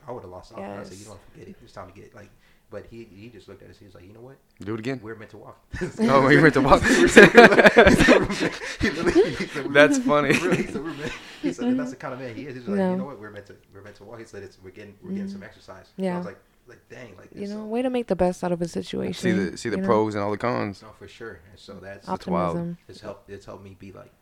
I 0.06 0.10
would 0.12 0.22
have 0.22 0.30
lost 0.30 0.52
all. 0.52 0.62
I 0.62 0.80
was 0.80 0.90
like, 0.90 0.98
you 0.98 1.04
Yes. 1.04 1.08
what, 1.10 1.20
forget 1.32 1.48
it. 1.48 1.56
It's 1.62 1.72
time 1.72 1.88
to 1.88 1.94
get 1.94 2.06
it. 2.06 2.14
Like, 2.14 2.30
but 2.70 2.86
he 2.90 3.04
he 3.04 3.28
just 3.28 3.48
looked 3.48 3.62
at 3.62 3.70
us. 3.70 3.78
He 3.78 3.84
was 3.86 3.94
like, 3.94 4.06
you 4.06 4.12
know 4.12 4.20
what? 4.20 4.36
Do 4.60 4.74
it 4.74 4.80
again. 4.80 5.00
We're 5.02 5.14
meant 5.16 5.30
to 5.32 5.38
walk. 5.38 5.58
Oh, 6.00 6.28
you 6.28 6.40
meant 6.40 6.54
to 6.54 6.60
walk. 6.60 6.82
He 6.82 7.08
said 7.08 7.32
we're 7.34 7.48
meant- 7.48 7.74
to 7.74 9.62
walk. 9.62 9.72
That's 9.72 9.98
funny. 9.98 10.34
He 10.34 10.38
said, 10.66 10.74
we're 10.82 10.92
meant, 10.94 11.12
he 11.42 11.52
said 11.52 11.76
that's 11.78 11.90
the 11.90 11.96
kind 11.96 12.14
of 12.14 12.20
man 12.20 12.34
he 12.34 12.46
is. 12.46 12.54
He's 12.56 12.66
like, 12.68 12.78
No. 12.78 12.90
you 12.90 12.96
know 12.96 13.04
what? 13.04 13.18
We're 13.20 13.30
meant 13.30 13.46
to 13.46 13.56
we're 13.74 13.82
meant 13.82 13.96
to 13.96 14.04
walk. 14.04 14.18
He 14.18 14.24
said 14.24 14.42
it's 14.42 14.58
we're 14.62 14.70
getting 14.70 14.94
we're 15.02 15.10
getting 15.12 15.28
some 15.28 15.42
exercise. 15.42 15.86
So 15.86 15.92
I 16.02 16.06
Yeah. 16.06 16.16
was 16.18 16.26
like 16.26 16.38
like 16.66 16.80
dang 16.90 17.16
like 17.16 17.30
You 17.34 17.46
know, 17.46 17.54
so- 17.60 17.64
way 17.64 17.82
to 17.82 17.90
make 17.90 18.06
the 18.08 18.16
best 18.16 18.42
out 18.44 18.52
of 18.52 18.60
a 18.62 18.68
situation. 18.68 19.14
see 19.14 19.32
the 19.32 19.56
see 19.56 19.68
the 19.68 19.76
you 19.76 19.82
know? 19.82 19.88
pros 19.88 20.14
and 20.14 20.22
all 20.24 20.30
the 20.30 20.38
cons. 20.38 20.82
No, 20.82 20.88
for 20.98 21.08
sure. 21.08 21.40
And 21.50 21.58
so 21.58 21.74
that's 21.74 22.06
That's 22.06 22.26
wild. 22.26 22.56
Optimism. 22.56 22.78
it's 22.88 23.00
helped 23.00 23.30
it's 23.30 23.46
helped 23.46 23.64
me 23.64 23.76
be 23.78 23.92
like 23.92 24.12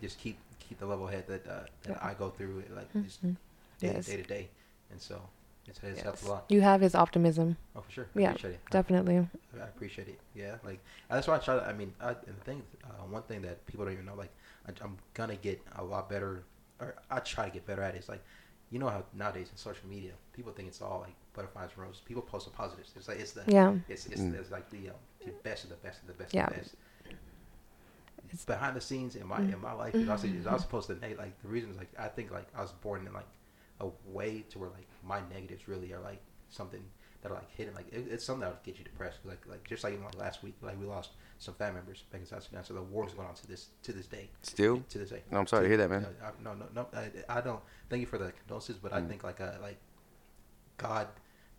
just 0.00 0.18
keep 0.18 0.38
keep 0.60 0.78
the 0.78 0.86
level 0.86 1.06
head 1.06 1.24
that 1.28 1.46
uh, 1.46 1.60
that 1.84 1.90
Yeah. 1.90 1.98
I 2.00 2.14
go 2.14 2.30
through 2.30 2.62
like 2.74 2.90
just 3.04 3.22
Mhm. 3.24 3.36
day, 3.80 3.92
Yes. 3.94 4.06
day 4.06 4.16
to 4.16 4.22
day. 4.22 4.48
and 4.90 5.00
so 5.00 5.20
it's, 5.66 5.80
it's 5.82 6.00
helped 6.00 6.22
a 6.24 6.28
lot. 6.28 6.44
You 6.48 6.60
have 6.60 6.80
his 6.80 6.94
optimism. 6.94 7.56
Oh, 7.76 7.80
for 7.82 7.90
sure. 7.92 8.06
I 8.16 8.20
Yeah, 8.20 8.30
appreciate 8.30 8.54
it. 8.54 8.60
Definitely. 8.70 9.28
I 9.60 9.64
appreciate 9.64 10.08
it. 10.08 10.20
Yeah, 10.34 10.56
like 10.64 10.80
uh, 11.10 11.14
that's 11.14 11.26
why 11.28 11.36
I 11.36 11.38
try 11.38 11.56
to. 11.56 11.64
I 11.66 11.72
mean, 11.72 11.92
I, 12.00 12.10
and 12.10 12.36
the 12.38 12.44
thing, 12.44 12.62
uh, 12.84 13.04
one 13.08 13.22
thing 13.22 13.42
that 13.42 13.64
people 13.66 13.84
don't 13.84 13.94
even 13.94 14.06
know, 14.06 14.14
like 14.16 14.32
I, 14.68 14.72
I'm 14.82 14.98
gonna 15.14 15.36
get 15.36 15.60
a 15.76 15.84
lot 15.84 16.08
better, 16.10 16.42
or 16.80 16.94
I 17.10 17.20
try 17.20 17.46
to 17.46 17.50
get 17.52 17.66
better 17.66 17.82
at 17.82 17.94
it. 17.94 17.98
it. 17.98 18.00
Is 18.04 18.08
like, 18.08 18.22
you 18.70 18.78
know 18.78 18.88
how 18.88 19.04
nowadays 19.14 19.48
in 19.50 19.56
social 19.56 19.88
media, 19.88 20.12
people 20.32 20.52
think 20.52 20.68
it's 20.68 20.82
all 20.82 21.00
like 21.04 21.14
butterflies 21.34 21.70
and 21.76 21.84
roses. 21.86 22.00
People 22.04 22.22
post 22.22 22.46
the 22.46 22.50
positives. 22.52 22.90
It's 22.96 23.08
like 23.08 23.20
it's 23.20 23.32
the 23.32 23.42
Yeah. 23.46 23.74
it's 23.88 24.06
it's, 24.06 24.20
Mm. 24.20 24.34
it's 24.34 24.50
like 24.50 24.68
the, 24.70 24.88
um, 24.90 24.96
the 25.24 25.30
best 25.44 25.64
of 25.64 25.70
the 25.70 25.76
best 25.76 26.00
of 26.02 26.08
the 26.08 26.14
best 26.14 26.34
Yeah. 26.34 26.44
of 26.46 26.50
the 26.54 26.56
best. 26.60 26.74
It's- 28.28 28.44
Behind 28.46 28.74
the 28.74 28.80
scenes 28.80 29.14
in 29.16 29.26
my 29.26 29.38
Mm. 29.40 29.52
in 29.52 29.60
my 29.60 29.72
life, 29.74 29.94
is 29.94 30.08
I 30.08 30.12
was, 30.12 30.24
is 30.24 30.46
I 30.46 30.54
was 30.54 30.62
supposed 30.62 30.86
to 30.88 30.94
neg- 30.96 31.18
like 31.18 31.40
the 31.42 31.48
reason 31.48 31.70
is 31.70 31.76
like 31.76 31.90
I 31.98 32.08
think 32.08 32.30
like 32.30 32.46
I 32.56 32.62
was 32.62 32.72
born 32.72 33.06
in 33.06 33.12
like 33.12 33.26
a 33.82 33.88
way 34.06 34.44
to 34.50 34.58
where 34.58 34.70
like 34.70 34.86
my 35.04 35.20
negatives 35.32 35.68
really 35.68 35.92
are 35.92 36.00
like 36.00 36.22
something 36.50 36.82
that 37.22 37.30
are 37.30 37.34
like 37.34 37.50
hidden. 37.56 37.74
Like 37.74 37.92
it, 37.92 38.06
it's 38.10 38.24
something 38.24 38.40
that 38.40 38.50
would 38.50 38.62
get 38.62 38.78
you 38.78 38.84
depressed. 38.84 39.18
Like 39.24 39.42
like 39.46 39.64
just 39.68 39.84
like, 39.84 40.02
like 40.02 40.18
last 40.18 40.42
week, 40.42 40.54
like 40.62 40.78
we 40.80 40.86
lost 40.86 41.10
some 41.38 41.54
family 41.54 41.74
members 41.80 42.04
back 42.10 42.20
in 42.20 42.26
South 42.26 42.44
Sudan. 42.44 42.64
So 42.64 42.74
the 42.74 42.82
war 42.82 43.06
is 43.06 43.12
going 43.14 43.28
on 43.28 43.34
to 43.34 43.46
this 43.46 43.68
to 43.82 43.92
this 43.92 44.06
day. 44.06 44.28
Still? 44.42 44.82
to 44.88 44.98
this 44.98 45.10
day. 45.10 45.22
No, 45.30 45.38
I'm 45.38 45.46
sorry 45.46 45.64
to 45.64 45.68
hear 45.68 45.76
that, 45.78 45.90
man. 45.90 46.06
Uh, 46.22 46.26
I, 46.26 46.42
no, 46.42 46.54
no, 46.54 46.66
no. 46.74 46.86
I, 46.94 47.38
I 47.38 47.40
don't. 47.40 47.60
Thank 47.90 48.00
you 48.00 48.06
for 48.06 48.18
the 48.18 48.32
condolences, 48.32 48.76
but 48.76 48.92
I 48.92 49.00
Mm. 49.00 49.08
think 49.08 49.24
like 49.24 49.40
uh, 49.40 49.52
like 49.60 49.78
God 50.76 51.08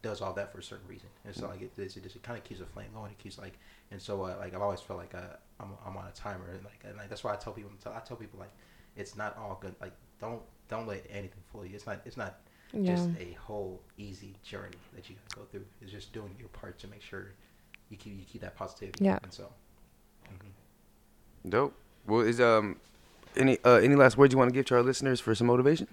does 0.01 0.21
all 0.21 0.33
that 0.33 0.51
for 0.51 0.59
a 0.59 0.63
certain 0.63 0.87
reason, 0.87 1.07
and 1.23 1.33
so 1.33 1.47
like 1.47 1.61
it, 1.61 1.71
it, 1.77 1.93
just, 2.03 2.15
it 2.15 2.23
kind 2.23 2.37
of 2.37 2.43
keeps 2.43 2.59
a 2.59 2.65
flame 2.65 2.89
going. 2.93 3.11
It 3.11 3.17
keeps 3.19 3.37
like, 3.37 3.57
and 3.91 4.01
so 4.01 4.21
uh, 4.23 4.35
like 4.39 4.53
I've 4.53 4.61
always 4.61 4.81
felt 4.81 4.99
like 4.99 5.15
uh, 5.15 5.37
I'm 5.59 5.69
I'm 5.85 5.95
on 5.95 6.07
a 6.07 6.11
timer, 6.11 6.49
and 6.53 6.63
like 6.65 6.83
and 6.83 6.97
like 6.97 7.09
that's 7.09 7.23
why 7.23 7.33
I 7.33 7.37
tell 7.37 7.53
people 7.53 7.71
I 7.85 7.99
tell 7.99 8.17
people 8.17 8.39
like 8.39 8.51
it's 8.97 9.15
not 9.15 9.37
all 9.37 9.57
good. 9.61 9.75
Like 9.79 9.93
don't 10.23 10.41
don't 10.71 10.87
let 10.87 11.03
anything 11.19 11.43
fool 11.51 11.65
you. 11.65 11.75
It's 11.75 11.85
not 11.89 11.97
it's 12.07 12.17
not 12.23 12.33
Yeah. 12.73 12.95
just 12.95 13.09
a 13.19 13.29
whole 13.45 13.73
easy 13.97 14.31
journey 14.51 14.79
that 14.95 15.03
you 15.09 15.15
go 15.35 15.41
through. 15.51 15.65
It's 15.81 15.91
just 15.91 16.13
doing 16.17 16.33
your 16.39 16.49
part 16.59 16.75
to 16.79 16.87
make 16.87 17.01
sure 17.09 17.23
you 17.89 17.97
keep 17.97 18.13
you 18.19 18.25
keep 18.31 18.41
that 18.41 18.55
positivity. 18.55 19.03
Yeah. 19.05 19.19
And 19.23 19.31
so. 19.39 19.45
mhm. 20.31 21.49
Dope. 21.49 21.73
Well, 22.07 22.21
is 22.21 22.39
um 22.39 22.77
any 23.35 23.57
uh 23.63 23.79
any 23.87 23.95
last 23.95 24.17
words 24.17 24.31
you 24.33 24.37
want 24.39 24.49
to 24.49 24.53
give 24.57 24.65
to 24.67 24.75
our 24.75 24.83
listeners 24.83 25.19
for 25.19 25.35
some 25.35 25.47
motivation? 25.47 25.87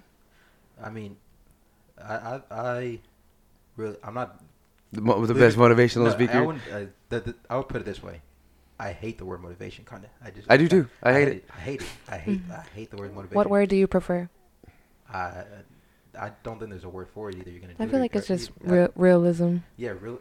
I 0.82 0.90
mean, 0.90 1.16
I 2.02 2.14
I, 2.14 2.40
I 2.50 2.98
really 3.76 3.96
I'm 4.04 4.14
not 4.14 4.30
The, 4.92 5.00
mo- 5.02 5.24
the 5.26 5.34
best 5.34 5.56
motivational 5.56 6.04
no, 6.04 6.10
I 6.10 6.18
speaker. 6.18 6.40
wouldn't. 6.44 6.64
Uh, 6.76 6.86
the, 7.10 7.18
the, 7.20 7.34
I 7.50 7.56
would 7.58 7.68
put 7.68 7.80
it 7.82 7.86
this 7.92 8.02
way: 8.02 8.16
I 8.80 8.92
hate 8.92 9.18
the 9.18 9.24
word 9.26 9.42
motivation. 9.42 9.84
Kind 9.84 10.04
of. 10.04 10.10
I 10.26 10.30
just. 10.30 10.50
I 10.50 10.56
do 10.56 10.66
too. 10.68 10.88
I 11.02 11.12
hate 11.12 11.28
it. 11.28 11.44
I 11.54 11.60
hate 11.60 11.80
it. 11.82 11.88
I 12.08 12.16
hate. 12.16 12.40
I 12.50 12.64
hate 12.74 12.90
the 12.90 12.96
word 12.96 13.14
motivation. 13.14 13.36
What 13.36 13.50
word 13.50 13.68
do 13.68 13.76
you 13.76 13.86
prefer? 13.86 14.28
I 15.12 15.44
I 16.18 16.30
don't 16.42 16.58
think 16.58 16.70
there's 16.70 16.84
a 16.84 16.88
word 16.88 17.08
for 17.08 17.28
it 17.30 17.36
either. 17.36 17.50
You're 17.50 17.60
gonna. 17.60 17.74
I 17.78 17.84
do 17.84 17.90
feel 17.90 17.98
it 17.98 18.02
like 18.02 18.16
it's 18.16 18.26
just 18.26 18.50
I- 18.66 18.70
real, 18.72 18.88
realism. 18.96 19.58
Yeah, 19.76 19.92
real. 20.00 20.18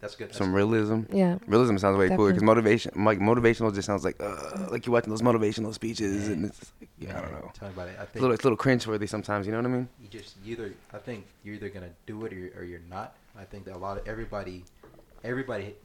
That's 0.00 0.16
good. 0.16 0.30
That's 0.30 0.38
some 0.38 0.52
realism. 0.52 1.02
Yeah. 1.12 1.38
Realism 1.46 1.76
sounds 1.76 1.96
way 1.96 2.08
cooler 2.08 2.30
because 2.30 2.42
motivation, 2.42 2.90
like 3.04 3.20
motivational, 3.20 3.72
just 3.72 3.86
sounds 3.86 4.04
like 4.04 4.16
uh, 4.20 4.66
like 4.68 4.84
you're 4.84 4.92
watching 4.92 5.10
those 5.10 5.22
motivational 5.22 5.72
speeches, 5.72 6.26
and 6.26 6.46
it's 6.46 6.72
like, 6.80 6.90
yeah, 6.98 7.16
I 7.16 7.20
don't 7.20 7.32
know. 7.32 7.52
Tell 7.54 7.68
me 7.68 7.74
about 7.74 7.86
it. 7.88 7.96
I 8.00 8.02
It's 8.02 8.10
a 8.10 8.12
think 8.14 8.20
little, 8.22 8.34
it's 8.34 8.42
a 8.42 8.46
little 8.46 8.56
cringe 8.56 8.84
worthy 8.86 9.06
sometimes. 9.06 9.46
You 9.46 9.52
know 9.52 9.58
what 9.58 9.66
I 9.66 9.70
mean? 9.70 9.88
you 10.02 10.08
just 10.08 10.34
either. 10.44 10.72
I 10.92 10.98
think 10.98 11.26
you're 11.44 11.54
either 11.54 11.68
gonna 11.68 11.90
do 12.06 12.24
it 12.24 12.32
or 12.32 12.36
you're, 12.36 12.50
or 12.56 12.64
you're 12.64 12.80
not. 12.90 13.14
I 13.38 13.44
think 13.44 13.64
that 13.66 13.76
a 13.76 13.78
lot 13.78 13.96
of 13.96 14.08
everybody, 14.08 14.64
everybody, 15.22 15.76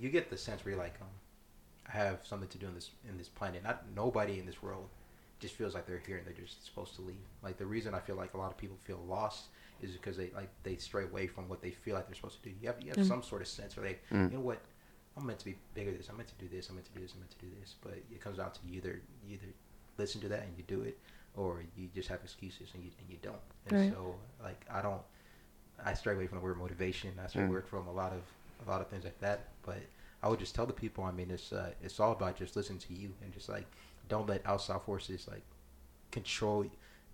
you 0.00 0.08
get 0.08 0.30
the 0.30 0.38
sense 0.38 0.64
where 0.64 0.72
you're 0.74 0.82
like, 0.82 0.94
um, 1.02 1.08
I 1.08 1.21
have 1.88 2.20
something 2.24 2.48
to 2.48 2.58
do 2.58 2.66
in 2.66 2.74
this 2.74 2.90
in 3.08 3.18
this 3.18 3.28
planet. 3.28 3.62
Not 3.62 3.84
nobody 3.94 4.38
in 4.38 4.46
this 4.46 4.62
world 4.62 4.88
just 5.40 5.54
feels 5.54 5.74
like 5.74 5.86
they're 5.86 6.02
here 6.06 6.16
and 6.18 6.26
they're 6.26 6.32
just 6.32 6.64
supposed 6.64 6.94
to 6.96 7.02
leave. 7.02 7.16
Like 7.42 7.58
the 7.58 7.66
reason 7.66 7.94
I 7.94 7.98
feel 8.00 8.16
like 8.16 8.34
a 8.34 8.38
lot 8.38 8.50
of 8.52 8.56
people 8.58 8.76
feel 8.84 9.00
lost 9.08 9.46
is 9.80 9.92
because 9.92 10.16
they 10.16 10.30
like 10.34 10.48
they 10.62 10.76
stray 10.76 11.04
away 11.04 11.26
from 11.26 11.48
what 11.48 11.60
they 11.60 11.70
feel 11.70 11.94
like 11.96 12.06
they're 12.06 12.14
supposed 12.14 12.42
to 12.42 12.48
do. 12.48 12.54
You 12.60 12.68
have 12.68 12.80
you 12.80 12.88
have 12.90 12.98
Mm. 12.98 13.08
some 13.08 13.22
sort 13.22 13.42
of 13.42 13.48
sense 13.48 13.76
where 13.76 13.86
they, 13.88 13.98
Mm. 14.16 14.30
you 14.30 14.36
know 14.38 14.44
what, 14.44 14.60
I'm 15.16 15.26
meant 15.26 15.40
to 15.40 15.44
be 15.44 15.56
bigger 15.74 15.90
than 15.90 15.98
this. 15.98 16.08
I'm 16.08 16.16
meant 16.16 16.28
to 16.28 16.34
do 16.36 16.48
this. 16.48 16.68
I'm 16.68 16.76
meant 16.76 16.86
to 16.86 16.92
do 16.94 17.00
this. 17.00 17.12
I'm 17.14 17.20
meant 17.20 17.32
to 17.32 17.38
do 17.44 17.50
this. 17.60 17.74
But 17.82 17.94
it 17.94 18.20
comes 18.20 18.38
down 18.38 18.52
to 18.52 18.60
you 18.66 18.76
either 18.76 19.00
you 19.26 19.34
either 19.34 19.52
listen 19.98 20.20
to 20.22 20.28
that 20.28 20.42
and 20.44 20.56
you 20.56 20.62
do 20.66 20.82
it, 20.82 20.98
or 21.36 21.62
you 21.76 21.88
just 21.94 22.08
have 22.08 22.20
excuses 22.22 22.70
and 22.74 22.84
you 22.84 22.90
and 23.00 23.10
you 23.10 23.18
don't. 23.22 23.36
And 23.66 23.78
Right. 23.78 23.92
so 23.92 24.14
like 24.42 24.64
I 24.70 24.80
don't. 24.82 25.02
I 25.84 25.94
stray 25.94 26.14
away 26.14 26.28
from 26.28 26.38
the 26.38 26.44
word 26.44 26.56
motivation. 26.58 27.18
I 27.22 27.26
stray 27.26 27.42
Mm. 27.42 27.48
away 27.50 27.60
from 27.62 27.88
a 27.88 27.92
lot 27.92 28.12
of 28.12 28.22
a 28.64 28.70
lot 28.70 28.80
of 28.80 28.86
things 28.88 29.02
like 29.04 29.18
that. 29.18 29.48
But 29.62 29.82
I 30.22 30.28
would 30.28 30.38
just 30.38 30.54
tell 30.54 30.66
the 30.66 30.72
people. 30.72 31.04
I 31.04 31.10
mean, 31.10 31.30
it's 31.30 31.52
uh, 31.52 31.70
it's 31.82 31.98
all 32.00 32.12
about 32.12 32.36
just 32.36 32.56
listening 32.56 32.78
to 32.80 32.94
you 32.94 33.12
and 33.22 33.32
just 33.32 33.48
like 33.48 33.66
don't 34.08 34.28
let 34.28 34.44
outside 34.46 34.80
forces 34.82 35.26
like 35.30 35.42
control 36.10 36.64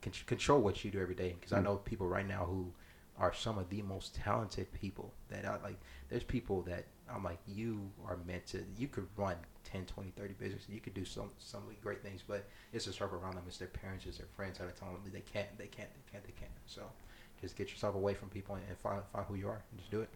con- 0.02 0.12
control 0.26 0.60
what 0.60 0.84
you 0.84 0.90
do 0.90 1.00
every 1.00 1.14
day. 1.14 1.34
Because 1.38 1.52
I 1.52 1.60
Mm. 1.60 1.64
know 1.64 1.76
people 1.76 2.08
right 2.08 2.26
now 2.26 2.44
who 2.44 2.72
are 3.18 3.32
some 3.34 3.58
of 3.58 3.68
the 3.68 3.82
most 3.82 4.14
talented 4.14 4.70
people 4.72 5.12
that 5.28 5.44
I 5.44 5.56
like. 5.62 5.78
There's 6.08 6.22
people 6.22 6.62
that 6.62 6.84
I'm 7.10 7.24
like, 7.24 7.38
you 7.46 7.90
are 8.06 8.16
meant 8.26 8.46
to. 8.48 8.64
You 8.76 8.86
could 8.88 9.06
run 9.16 9.36
10, 9.64 9.86
20, 9.86 10.10
30 10.16 10.34
businesses. 10.34 10.68
You 10.68 10.80
could 10.80 10.94
do 10.94 11.04
some 11.04 11.30
some 11.38 11.62
great 11.82 12.02
things, 12.02 12.22
but 12.26 12.44
it's 12.72 12.86
a 12.86 12.92
circle 12.92 13.18
around 13.18 13.34
them. 13.34 13.44
It's 13.46 13.58
their 13.58 13.68
parents, 13.68 14.06
it's 14.06 14.18
their 14.18 14.26
friends 14.36 14.58
that 14.58 14.64
are 14.66 14.70
telling 14.72 14.94
them 14.94 15.02
they 15.12 15.20
can't, 15.32 15.48
they 15.58 15.66
can't, 15.66 15.88
they 15.94 16.12
can't, 16.12 16.24
they 16.24 16.32
can't. 16.32 16.52
So 16.66 16.82
just 17.40 17.56
get 17.56 17.70
yourself 17.70 17.94
away 17.94 18.14
from 18.14 18.28
people 18.28 18.54
and, 18.56 18.64
and 18.68 18.78
find 18.78 19.02
find 19.12 19.26
who 19.26 19.34
you 19.34 19.48
are 19.48 19.62
and 19.70 19.78
just 19.80 19.90
do 19.90 20.00
it. 20.02 20.08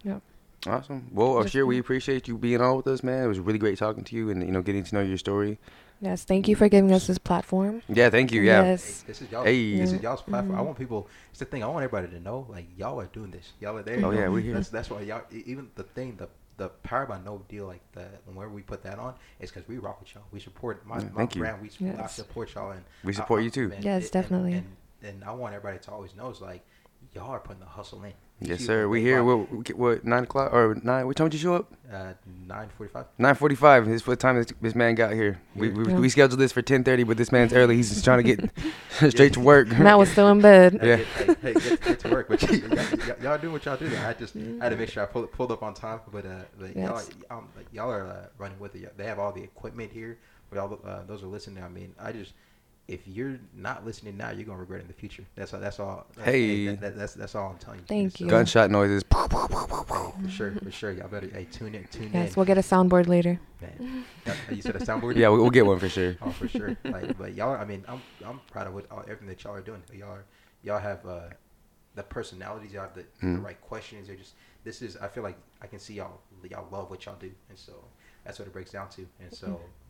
Awesome. 0.66 1.08
Well, 1.12 1.36
Just- 1.42 1.48
Ashir, 1.48 1.66
we 1.66 1.78
appreciate 1.78 2.28
you 2.28 2.38
being 2.38 2.60
on 2.60 2.76
with 2.76 2.86
us, 2.86 3.02
man. 3.02 3.24
It 3.24 3.28
was 3.28 3.40
really 3.40 3.58
great 3.58 3.78
talking 3.78 4.04
to 4.04 4.16
you 4.16 4.30
and 4.30 4.42
you 4.44 4.52
know 4.52 4.62
getting 4.62 4.84
to 4.84 4.94
know 4.94 5.00
your 5.00 5.18
story. 5.18 5.58
Yes. 6.00 6.24
Thank 6.24 6.48
you 6.48 6.56
for 6.56 6.68
giving 6.68 6.90
us 6.92 7.06
this 7.06 7.18
platform. 7.18 7.82
Yeah, 7.88 8.10
thank 8.10 8.32
you. 8.32 8.42
Yeah. 8.42 8.62
Yes. 8.62 9.02
Hey, 9.02 9.06
this 9.06 9.22
is 9.22 9.30
y'all. 9.30 9.44
Hey. 9.44 9.76
This 9.76 9.92
is 9.92 10.02
y'all's 10.02 10.22
platform. 10.22 10.58
I 10.58 10.62
Mhm. 10.62 10.66
want 10.66 10.78
people. 10.78 11.08
It's 11.30 11.38
the 11.38 11.44
thing. 11.44 11.62
I 11.62 11.66
want 11.68 11.84
everybody 11.84 12.08
to 12.16 12.20
know, 12.20 12.46
like 12.48 12.66
y'all 12.76 13.00
are 13.00 13.06
doing 13.06 13.30
this. 13.30 13.52
Y'all 13.60 13.76
are 13.76 13.82
there. 13.82 14.04
Oh, 14.04 14.10
yeah, 14.10 14.28
we 14.28 14.42
here. 14.42 14.54
That's 14.54 14.68
that's 14.68 14.90
why 14.90 15.00
y'all. 15.02 15.22
Even 15.30 15.70
the 15.74 15.84
thing, 15.84 16.16
the 16.16 16.28
the 16.58 16.68
power 16.84 17.06
by 17.06 17.18
no 17.24 17.42
deal, 17.48 17.66
like 17.66 17.80
the 17.92 18.04
whenever 18.26 18.50
we 18.52 18.62
put 18.62 18.82
that 18.84 18.98
on, 18.98 19.14
is 19.40 19.50
because 19.50 19.66
we 19.68 19.78
rock 19.78 19.98
with 20.00 20.14
y'all. 20.14 20.24
We 20.32 20.38
support 20.38 20.84
my, 20.86 20.98
Yeah, 20.98 21.04
my 21.04 21.10
thank 21.18 21.34
you. 21.34 21.40
brand. 21.40 21.62
We 21.62 21.68
su- 21.70 21.86
I 21.86 22.02
Yes. 22.02 22.14
support 22.14 22.54
y'all, 22.54 22.70
and 22.72 22.84
We 23.04 23.12
support 23.12 23.40
I- 23.40 23.44
you 23.44 23.50
too. 23.50 23.68
man, 23.68 23.82
Yes, 23.82 24.02
it- 24.02 24.04
and- 24.06 24.12
definitely. 24.12 24.52
And, 24.54 24.66
and 25.02 25.24
I 25.24 25.32
want 25.32 25.54
everybody 25.54 25.82
to 25.82 25.90
always 25.90 26.14
know 26.14 26.28
it's 26.28 26.40
like 26.40 26.62
y'all 27.14 27.30
are 27.30 27.40
putting 27.40 27.60
the 27.60 27.66
hustle 27.66 28.02
in. 28.04 28.12
These 28.40 28.48
Yes, 28.48 28.58
people, 28.58 28.74
sir. 28.74 28.88
We 28.88 28.98
they 29.00 29.04
here. 29.08 29.22
What, 29.24 29.52
what, 29.52 29.70
what 29.74 30.04
nine 30.04 30.24
o'clock 30.24 30.52
or 30.52 30.76
nine? 30.82 31.06
What 31.06 31.16
time 31.16 31.28
did 31.28 31.34
you 31.40 31.42
show 31.48 31.54
up? 31.54 31.72
uh, 31.92 32.14
nine 32.48 32.68
forty-five. 32.76 33.06
Nine 33.18 33.34
forty-five. 33.36 33.86
Is 33.88 34.04
what 34.06 34.18
time 34.18 34.36
this, 34.36 34.46
this 34.60 34.74
man 34.74 34.94
got 34.96 35.12
here. 35.12 35.40
We, 35.54 35.68
we, 35.68 35.92
Yeah. 35.92 35.98
we 35.98 36.08
scheduled 36.08 36.40
this 36.40 36.50
for 36.50 36.60
ten 36.62 36.82
thirty, 36.82 37.04
but 37.04 37.16
this 37.16 37.30
man's 37.30 37.52
early. 37.52 37.76
He's 37.76 37.90
just 37.90 38.04
trying 38.04 38.24
to 38.24 38.36
get 38.36 38.50
straight 39.10 39.34
to 39.34 39.40
work. 39.40 39.68
Matt 39.68 39.96
was 39.98 40.10
still 40.10 40.28
in 40.30 40.40
bed. 40.40 40.80
Yeah. 40.82 40.96
Hey, 40.96 41.04
hey, 41.04 41.34
hey, 41.40 41.52
get, 41.54 41.80
get 41.84 42.00
to 42.00 42.08
work, 42.10 42.28
but 42.28 42.42
y- 42.42 42.62
y- 42.70 43.14
y'all 43.22 43.38
doing 43.38 43.52
what 43.52 43.64
y'all 43.64 43.76
do. 43.76 43.86
I 44.04 44.12
just 44.14 44.34
I 44.34 44.40
had 44.64 44.70
to 44.70 44.76
make 44.76 44.88
sure 44.88 45.04
I 45.04 45.06
pulled, 45.06 45.30
pulled 45.30 45.52
up 45.52 45.62
on 45.62 45.74
time, 45.74 46.00
but 46.10 46.26
uh, 46.26 46.30
but 46.58 46.74
y'all, 46.76 47.00
um, 47.30 47.48
like, 47.56 47.66
y'all 47.72 47.90
are 47.90 48.06
uh, 48.06 48.26
running 48.38 48.58
with 48.58 48.74
it. 48.74 48.96
They 48.98 49.04
have 49.04 49.18
all 49.20 49.30
the 49.32 49.42
equipment 49.42 49.92
here. 49.92 50.18
But 50.50 50.58
all 50.58 50.68
the, 50.68 50.76
uh, 50.86 51.04
those 51.06 51.22
are 51.22 51.28
listening. 51.28 51.62
I 51.64 51.68
mean, 51.68 51.94
I 51.98 52.12
just 52.12 52.32
if 52.88 53.06
you're 53.06 53.38
not 53.54 53.86
listening 53.86 54.16
now, 54.16 54.30
you're 54.30 54.44
gonna 54.44 54.58
regret 54.58 54.80
it 54.80 54.82
in 54.82 54.88
the 54.88 54.92
future. 54.94 55.24
That's 55.36 55.54
all. 55.54 55.60
That's 55.60 55.78
all. 55.80 56.06
Hey. 56.22 56.66
that, 56.66 56.80
that, 56.80 56.96
that's 56.98 57.14
that's 57.14 57.34
all 57.34 57.50
I'm 57.50 57.58
telling 57.58 57.80
you. 57.80 57.86
Thank 57.86 58.16
So, 58.18 58.24
you. 58.24 58.30
Gunshot 58.30 58.70
noises. 58.70 59.02
For 59.10 60.28
sure, 60.28 60.52
for 60.62 60.70
sure. 60.70 60.92
Y'all 60.92 61.08
better 61.08 61.28
hey 61.28 61.46
tune 61.50 61.74
in, 61.74 61.84
tune 61.88 62.10
Yes. 62.12 62.30
in, 62.30 62.34
We'll 62.36 62.46
get 62.46 62.58
a 62.58 62.62
soundboard 62.62 63.06
later. 63.08 63.40
man. 63.60 64.04
Yeah, 64.26 64.34
You 64.50 64.62
said 64.62 64.76
a 64.76 64.78
soundboard. 64.84 65.16
Yeah, 65.16 65.30
we- 65.30 65.38
we'll 65.38 65.50
get 65.50 65.64
one 65.66 65.78
for 65.78 65.88
sure. 65.88 66.16
Oh, 66.22 66.30
for 66.30 66.48
sure. 66.48 66.76
Like, 66.84 67.16
but 67.18 67.34
y'all, 67.34 67.54
I 67.54 67.64
mean, 67.64 67.84
I'm 67.88 68.02
I'm 68.24 68.40
proud 68.50 68.66
of 68.66 68.74
what 68.74 68.90
all, 68.90 69.00
everything 69.02 69.28
that 69.28 69.42
y'all 69.44 69.54
are 69.54 69.60
doing. 69.60 69.82
Y'all 69.92 70.10
are, 70.10 70.24
y'all 70.62 70.78
have 70.80 71.04
uh, 71.06 71.20
the 71.94 72.02
personalities. 72.02 72.72
Y'all 72.72 72.82
have 72.82 72.94
the, 72.94 73.04
the 73.20 73.26
Mhm. 73.26 73.44
right 73.44 73.60
questions. 73.60 74.08
They're 74.08 74.16
just 74.16 74.34
this 74.64 74.82
is. 74.82 74.96
I 74.96 75.08
feel 75.08 75.22
like 75.22 75.36
I 75.60 75.66
can 75.66 75.78
see 75.78 75.94
y'all. 75.94 76.20
Y'all 76.50 76.66
love 76.70 76.90
what 76.90 77.04
y'all 77.06 77.16
do, 77.18 77.30
and 77.48 77.58
so 77.58 77.72
that's 78.24 78.38
what 78.38 78.46
it 78.48 78.52
breaks 78.52 78.70
down 78.72 78.88
to. 78.90 79.06
And 79.20 79.32
so, 79.32 79.46
I 79.46 79.50
mean, 79.50 79.58
it 79.58 79.81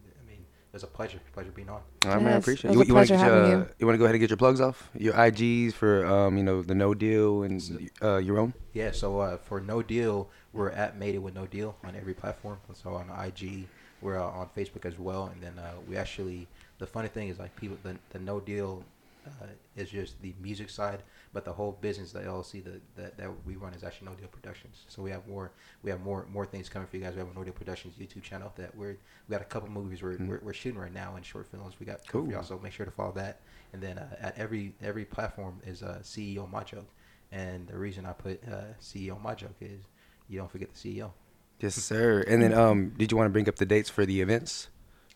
was 0.72 0.82
a 0.82 0.86
pleasure. 0.86 1.20
Pleasure 1.32 1.50
being 1.50 1.68
on. 1.68 1.80
All 2.04 2.10
right, 2.12 2.22
man. 2.22 2.32
I 2.34 2.36
appreciate 2.36 2.70
it 2.70 2.74
you. 2.74 2.84
You 2.84 2.94
want 2.94 3.08
to 3.08 3.14
pleasure 3.14 3.14
get 3.14 3.26
your, 3.26 3.34
having 3.34 3.54
uh, 3.54 3.58
you. 3.58 3.66
you 3.78 3.86
want 3.86 3.94
to 3.94 3.98
go 3.98 4.04
ahead 4.04 4.14
and 4.14 4.20
get 4.20 4.30
your 4.30 4.36
plugs 4.36 4.60
off? 4.60 4.90
Your 4.96 5.14
IGs 5.14 5.72
for 5.74 6.06
um, 6.06 6.36
you 6.36 6.42
know, 6.42 6.62
the 6.62 6.74
no 6.74 6.94
deal 6.94 7.42
and 7.42 7.90
uh, 8.02 8.16
your 8.16 8.38
own. 8.38 8.54
Yeah. 8.72 8.90
So 8.92 9.20
uh, 9.20 9.36
for 9.36 9.60
no 9.60 9.82
deal, 9.82 10.30
we're 10.52 10.70
at 10.70 10.98
Made 10.98 11.14
It 11.14 11.18
with 11.18 11.34
No 11.34 11.46
Deal 11.46 11.76
on 11.84 11.94
every 11.96 12.14
platform. 12.14 12.58
So 12.74 12.94
on 12.94 13.10
IG, 13.26 13.66
we're 14.00 14.18
uh, 14.18 14.24
on 14.24 14.48
Facebook 14.56 14.86
as 14.86 14.98
well, 14.98 15.26
and 15.26 15.42
then 15.42 15.58
uh, 15.58 15.72
we 15.88 15.96
actually. 15.96 16.48
The 16.78 16.86
funny 16.86 17.08
thing 17.08 17.28
is 17.28 17.38
like 17.38 17.54
people 17.54 17.76
the 17.82 17.96
the 18.10 18.18
No 18.18 18.40
Deal 18.40 18.84
uh, 19.26 19.46
is 19.76 19.90
just 19.90 20.20
the 20.22 20.34
music 20.40 20.68
side, 20.70 21.02
but 21.32 21.44
the 21.44 21.52
whole 21.52 21.72
business, 21.80 22.12
the 22.12 22.20
LLC 22.20 22.62
that, 22.64 22.80
that 22.96 23.16
that 23.18 23.30
we 23.46 23.56
run 23.56 23.74
is 23.74 23.84
actually 23.84 24.08
No 24.08 24.14
Deal 24.14 24.28
Productions. 24.28 24.84
So 24.88 25.02
we 25.02 25.10
have 25.10 25.26
more 25.28 25.52
we 25.82 25.90
have 25.90 26.00
more 26.02 26.26
more 26.32 26.46
things 26.46 26.68
coming 26.68 26.88
for 26.88 26.96
you 26.96 27.02
guys. 27.02 27.14
We 27.14 27.20
have 27.20 27.30
a 27.30 27.34
No 27.34 27.44
Deal 27.44 27.52
Productions 27.52 27.94
YouTube 28.00 28.22
channel 28.22 28.52
that 28.56 28.74
we're 28.76 28.96
we 29.28 29.32
got 29.32 29.40
a 29.42 29.44
couple 29.44 29.68
movies 29.70 30.02
we're, 30.02 30.16
Mm. 30.16 30.28
we're, 30.28 30.40
we're 30.42 30.52
shooting 30.52 30.80
right 30.80 30.92
now 30.92 31.14
and 31.16 31.24
short 31.24 31.46
films. 31.46 31.74
We 31.80 31.86
got 31.86 32.06
cool. 32.06 32.26
for 32.26 32.32
y'all, 32.32 32.42
so 32.42 32.58
make 32.58 32.72
sure 32.72 32.86
to 32.86 32.92
follow 32.92 33.12
that. 33.12 33.40
And 33.72 33.82
then 33.82 33.98
uh, 33.98 34.16
at 34.20 34.36
every 34.38 34.74
every 34.82 35.04
platform 35.04 35.60
is 35.66 35.82
uh, 35.82 35.98
CEO 36.02 36.50
My 36.50 36.62
Joke. 36.64 36.88
And 37.30 37.66
the 37.66 37.78
reason 37.78 38.04
I 38.04 38.12
put 38.12 38.42
uh, 38.46 38.74
CEO 38.80 39.20
My 39.22 39.34
Joke 39.34 39.56
is 39.60 39.80
you 40.28 40.38
don't 40.38 40.50
forget 40.50 40.68
the 40.74 40.78
CEO. 40.78 41.12
Yes, 41.60 41.76
sir. 41.76 42.24
And 42.26 42.42
then, 42.42 42.52
um, 42.52 42.90
did 42.98 43.10
you 43.12 43.16
want 43.16 43.26
to 43.28 43.32
bring 43.32 43.48
up 43.48 43.54
the 43.56 43.64
dates 43.66 43.88
for 43.88 44.04
the 44.04 44.20
events, 44.20 44.68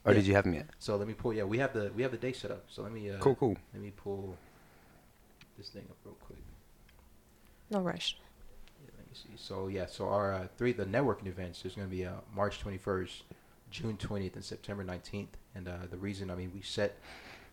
or 0.06 0.12
Yeah. 0.12 0.18
did 0.18 0.26
you 0.26 0.34
have 0.34 0.44
them 0.44 0.54
yet? 0.54 0.66
So 0.78 0.96
let 0.96 1.06
me 1.08 1.14
pull. 1.14 1.34
Yeah, 1.34 1.42
we 1.44 1.58
have 1.58 1.72
the 1.72 1.90
we 1.96 2.02
have 2.02 2.12
the 2.12 2.16
date 2.18 2.36
set 2.36 2.50
up. 2.50 2.64
So 2.68 2.82
let 2.82 2.92
me 2.92 3.10
uh, 3.10 3.18
Cool, 3.18 3.34
cool. 3.34 3.56
Let 3.74 3.82
me 3.82 3.92
pull 3.94 4.36
this 5.58 5.68
thing 5.68 5.84
up 5.90 5.96
real 6.04 6.14
quick. 6.20 6.38
No 7.70 7.80
rush. 7.80 8.16
Yeah, 8.84 8.90
let 8.96 9.06
me 9.08 9.14
see. 9.14 9.36
So 9.36 9.66
yeah, 9.68 9.86
so 9.86 10.08
our 10.08 10.32
uh, 10.32 10.46
three 10.56 10.72
the 10.72 10.84
networking 10.86 11.26
events 11.26 11.64
is 11.64 11.74
going 11.74 11.88
to 11.88 11.94
be 11.94 12.06
uh, 12.06 12.12
March 12.34 12.62
21st, 12.62 13.22
June 13.70 13.96
20th, 13.96 14.34
and 14.36 14.44
September 14.44 14.84
19th. 14.84 15.28
And 15.54 15.66
uh, 15.68 15.72
the 15.90 15.96
reason, 15.96 16.30
I 16.30 16.34
mean, 16.34 16.52
we 16.54 16.60
set, 16.60 16.96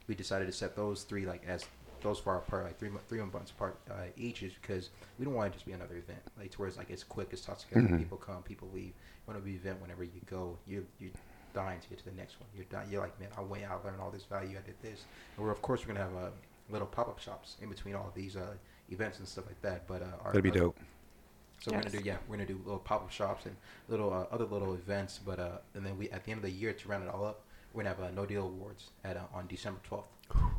we 0.07 0.13
decided 0.15 0.45
to 0.45 0.51
set 0.51 0.75
those 0.75 1.03
three 1.03 1.25
like 1.25 1.43
as 1.47 1.65
those 2.01 2.19
far 2.19 2.37
apart, 2.37 2.65
like 2.65 2.77
three 2.77 2.89
mo- 2.89 2.99
three 3.07 3.19
months 3.21 3.51
apart 3.51 3.77
uh, 3.89 3.93
each, 4.17 4.43
is 4.43 4.51
because 4.61 4.89
we 5.17 5.23
don't 5.25 5.33
want 5.33 5.51
to 5.51 5.55
just 5.57 5.65
be 5.65 5.71
another 5.71 5.95
event, 5.95 6.19
like 6.37 6.51
to 6.51 6.59
where 6.59 6.67
it's 6.67 6.77
like 6.77 6.89
it's 6.89 7.03
quick, 7.03 7.29
it's 7.31 7.41
tossed 7.41 7.67
together, 7.69 7.87
Mhm. 7.87 7.97
people 7.97 8.17
come, 8.17 8.43
people 8.43 8.69
leave. 8.73 8.87
You 8.93 8.93
want 9.25 9.39
to 9.39 9.43
be 9.45 9.51
an 9.51 9.55
event 9.57 9.81
whenever 9.81 10.03
you 10.03 10.19
go, 10.29 10.57
you 10.67 10.85
you 10.99 11.11
dying 11.53 11.79
to 11.79 11.87
get 11.89 11.99
to 11.99 12.05
the 12.05 12.11
next 12.15 12.39
one. 12.39 12.49
You're 12.55 12.65
dying, 12.65 12.89
you're 12.91 13.01
like, 13.01 13.19
man, 13.19 13.29
I 13.37 13.41
went 13.41 13.63
out, 13.63 13.83
learned 13.85 14.01
all 14.01 14.11
this 14.11 14.23
value, 14.23 14.57
I 14.57 14.65
did 14.65 14.75
this. 14.81 15.05
And 15.37 15.45
we're 15.45 15.51
of 15.51 15.61
course 15.61 15.81
we're 15.81 15.93
gonna 15.93 16.05
have 16.05 16.15
uh, 16.15 16.29
little 16.69 16.87
pop 16.87 17.07
up 17.07 17.19
shops 17.19 17.57
in 17.61 17.69
between 17.69 17.95
all 17.95 18.07
of 18.07 18.13
these 18.13 18.35
uh, 18.35 18.53
events 18.89 19.19
and 19.19 19.27
stuff 19.27 19.45
like 19.47 19.61
that. 19.61 19.87
But 19.87 20.01
uh, 20.01 20.05
our, 20.23 20.31
That'd 20.33 20.43
be 20.43 20.49
our- 20.51 20.55
dope. 20.65 20.79
so 21.59 21.71
we're 21.71 21.79
gonna 21.81 21.89
do 21.91 22.01
yeah, 22.03 22.17
we're 22.27 22.35
gonna 22.37 22.47
do 22.47 22.59
little 22.63 22.79
pop 22.79 23.03
up 23.03 23.11
shops 23.11 23.45
and 23.45 23.55
little 23.87 24.11
uh, 24.13 24.25
other 24.33 24.45
little 24.45 24.73
events, 24.73 25.19
but 25.25 25.39
uh, 25.39 25.57
and 25.75 25.85
then 25.85 25.97
we 25.97 26.09
at 26.09 26.23
the 26.25 26.31
end 26.31 26.39
of 26.39 26.43
the 26.43 26.51
year 26.51 26.73
to 26.73 26.87
round 26.87 27.03
it 27.03 27.09
all 27.09 27.25
up, 27.25 27.41
we're 27.73 27.83
gonna 27.83 27.95
have 27.95 28.03
uh, 28.03 28.11
no 28.11 28.25
deal 28.25 28.43
awards 28.45 28.89
at 29.03 29.17
uh, 29.17 29.21
on 29.33 29.47
December 29.47 29.79
twelfth, 29.83 30.07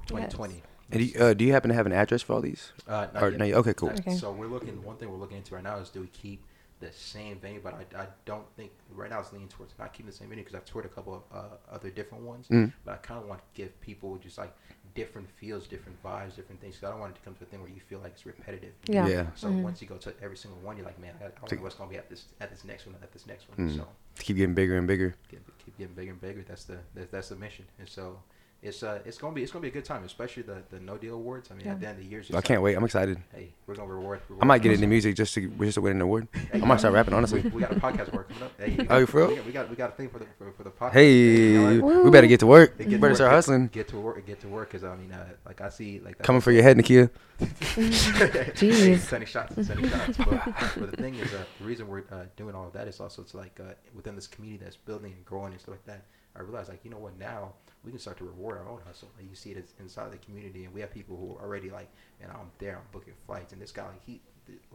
twenty 0.06 0.28
twenty. 0.28 0.62
And 0.90 1.00
do 1.00 1.06
you, 1.06 1.18
uh, 1.18 1.32
do 1.32 1.44
you 1.46 1.52
happen 1.52 1.70
to 1.70 1.74
have 1.74 1.86
an 1.86 1.92
address 1.92 2.20
for 2.20 2.34
all 2.34 2.42
these? 2.42 2.72
Uh, 2.86 3.06
not 3.14 3.22
Or, 3.22 3.30
yet. 3.30 3.38
no, 3.38 3.44
you- 3.46 3.54
okay, 3.54 3.72
cool. 3.72 3.88
Okay. 3.90 4.14
So 4.16 4.30
we're 4.32 4.46
looking. 4.46 4.82
One 4.82 4.96
thing 4.96 5.10
we're 5.10 5.16
looking 5.16 5.38
into 5.38 5.54
right 5.54 5.64
now 5.64 5.78
is 5.78 5.88
do 5.88 6.00
we 6.02 6.08
keep 6.08 6.44
the 6.84 6.92
same 6.92 7.38
venue? 7.38 7.60
But 7.62 7.74
I, 7.74 8.02
I 8.02 8.06
don't 8.24 8.46
think 8.56 8.70
right 8.92 9.10
now 9.10 9.20
it's 9.20 9.32
leaning 9.32 9.48
towards 9.48 9.72
not 9.78 9.92
keeping 9.92 10.06
the 10.10 10.16
same 10.16 10.28
venue 10.28 10.44
because 10.44 10.56
I've 10.56 10.64
toured 10.64 10.84
a 10.84 10.88
couple 10.88 11.14
of 11.14 11.22
uh, 11.36 11.56
other 11.74 11.90
different 11.90 12.24
ones. 12.24 12.46
Mm. 12.48 12.72
But 12.84 12.92
I 12.92 12.96
kind 12.98 13.20
of 13.22 13.28
want 13.28 13.40
to 13.40 13.46
give 13.54 13.78
people 13.80 14.16
just 14.18 14.38
like 14.38 14.54
different 14.94 15.28
feels, 15.30 15.66
different 15.66 16.00
vibes, 16.04 16.36
different 16.36 16.60
things. 16.60 16.76
'cause 16.78 16.86
I 16.88 16.90
don't 16.92 17.00
want 17.00 17.12
it 17.16 17.18
to 17.18 17.24
come 17.24 17.34
to 17.34 17.42
a 17.42 17.46
thing 17.46 17.60
where 17.60 17.70
you 17.70 17.80
feel 17.80 17.98
like 17.98 18.12
it's 18.12 18.26
repetitive. 18.26 18.72
Yeah. 18.86 19.08
Yeah. 19.08 19.26
So 19.34 19.48
Mhm. 19.48 19.62
once 19.62 19.82
you 19.82 19.88
go 19.88 19.96
to 19.96 20.14
every 20.22 20.36
single 20.36 20.60
one, 20.60 20.76
you're 20.76 20.86
like, 20.86 21.00
man, 21.00 21.14
I, 21.20 21.24
I 21.24 21.28
don't 21.30 21.48
To- 21.48 21.56
know 21.56 21.62
what's 21.62 21.74
gonna 21.74 21.90
be 21.90 21.96
at 21.96 22.08
this 22.08 22.26
at 22.40 22.50
this 22.50 22.64
next 22.64 22.86
one, 22.86 22.94
at 23.02 23.10
this 23.12 23.26
next 23.26 23.48
one. 23.48 23.68
Mm. 23.70 23.76
So 23.76 23.88
Keep 24.18 24.36
getting 24.36 24.54
bigger 24.54 24.78
and 24.78 24.86
bigger. 24.86 25.14
get, 25.28 25.42
keep 25.64 25.76
getting 25.76 25.94
bigger 25.94 26.12
and 26.12 26.20
bigger. 26.20 26.44
That's 26.46 26.64
the 26.64 26.78
that's, 26.94 27.10
that's 27.10 27.28
the 27.30 27.36
mission. 27.36 27.64
And 27.80 27.88
so 27.88 28.20
it's 28.64 28.82
uh 28.82 28.98
it's 29.04 29.18
gonna 29.18 29.34
be 29.34 29.42
it's 29.42 29.52
gonna 29.52 29.62
be 29.62 29.68
a 29.68 29.70
good 29.70 29.84
time, 29.84 30.02
especially 30.04 30.42
the 30.42 30.62
the 30.70 30.80
no 30.80 30.96
deal 30.96 31.14
awards. 31.14 31.50
I 31.50 31.54
mean, 31.54 31.66
Yeah. 31.66 31.72
at 31.72 31.80
the 31.80 31.86
end 31.88 31.98
of 31.98 32.04
the 32.04 32.10
year, 32.10 32.24
I 32.34 32.40
can't 32.40 32.62
wait. 32.62 32.74
I'm 32.76 32.82
excited. 32.84 33.18
Hey, 33.32 33.50
we're 33.66 33.74
gonna 33.76 33.92
reward. 33.92 34.20
I 34.40 34.44
might 34.44 34.62
get 34.62 34.72
into 34.72 34.86
music 34.86 35.14
just 35.16 35.34
to 35.34 35.48
just 35.48 35.74
to 35.74 35.80
win 35.82 35.92
an 35.96 36.00
award. 36.02 36.26
Hey, 36.32 36.60
I 36.60 36.64
might 36.64 36.78
start 36.78 36.94
rapping, 36.94 37.14
honestly. 37.14 37.42
We, 37.42 37.50
we 37.50 37.60
got 37.60 37.72
a 37.72 37.76
podcast 37.80 38.12
work 38.12 38.28
coming 38.28 38.42
up. 38.44 38.52
Hey, 38.58 38.74
we 38.78 38.88
Oh, 38.88 38.98
you 38.98 39.06
for 39.06 39.18
real? 39.26 39.28
We 39.28 39.36
got, 39.36 39.44
we 39.46 39.52
got 39.52 39.70
we 39.70 39.76
got 39.76 39.90
a 39.90 39.92
thing 39.96 40.08
for 40.08 40.18
the 40.18 40.26
for, 40.38 40.50
for 40.52 40.62
the 40.64 40.70
podcast. 40.70 40.92
Hey, 40.92 41.12
you 41.12 41.60
know 41.78 41.84
what? 41.84 42.04
we 42.04 42.10
better 42.10 42.26
get 42.26 42.40
to 42.40 42.46
work. 42.46 42.78
Get 42.78 42.86
We 42.86 42.92
to 42.94 42.98
better 42.98 43.10
work, 43.10 43.16
start 43.16 43.30
get- 43.30 43.34
hustling. 43.34 43.66
Get 43.68 43.88
to 43.88 43.96
work. 43.98 44.26
Get 44.26 44.40
to 44.40 44.48
work. 44.48 44.70
Cause 44.72 44.82
I 44.82 44.96
mean, 44.96 45.12
uh, 45.12 45.26
like 45.46 45.60
I 45.60 45.68
see, 45.68 46.00
like 46.00 46.18
Coming 46.18 46.40
for 46.40 46.50
your 46.52 46.62
head, 46.62 46.76
Nakia. 46.78 47.10
Jeez. 47.40 48.98
sending 49.00 49.26
shots, 49.26 49.54
sending 49.66 49.88
shots. 49.90 50.16
But, 50.18 50.44
but 50.76 50.90
the 50.90 50.96
thing 50.96 51.14
is, 51.16 51.32
uh, 51.34 51.44
the 51.58 51.64
reason 51.64 51.88
we're 51.88 52.04
uh, 52.10 52.24
doing 52.36 52.54
all 52.54 52.66
of 52.66 52.72
that 52.74 52.88
is 52.88 53.00
also 53.00 53.22
it's 53.22 53.34
like 53.34 53.58
uh, 53.60 53.74
within 53.94 54.14
this 54.14 54.26
community 54.26 54.62
that's 54.64 54.76
building 54.76 55.12
and 55.12 55.24
growing 55.24 55.52
and 55.52 55.60
stuff 55.60 55.74
like 55.74 55.84
that. 55.86 56.04
I 56.36 56.40
realized 56.40 56.68
like, 56.68 56.84
you 56.84 56.90
know 56.90 56.98
what? 56.98 57.18
Now 57.18 57.52
we 57.84 57.90
can 57.90 58.00
start 58.00 58.16
to 58.18 58.24
reward 58.24 58.58
our 58.58 58.68
own 58.68 58.80
hustle. 58.86 59.08
Like, 59.16 59.28
you 59.28 59.36
see 59.36 59.50
it 59.50 59.68
inside 59.78 60.10
the 60.12 60.16
community, 60.18 60.64
and 60.64 60.72
we 60.74 60.80
have 60.80 60.90
people 60.92 61.16
who 61.16 61.36
are 61.38 61.46
already 61.46 61.70
like, 61.70 61.88
and 62.22 62.30
I'm 62.32 62.50
there, 62.58 62.76
I'm 62.76 62.82
booking 62.92 63.12
flights, 63.26 63.52
and 63.52 63.60
this 63.60 63.72
guy, 63.72 63.82
like, 63.84 64.02
he, 64.04 64.20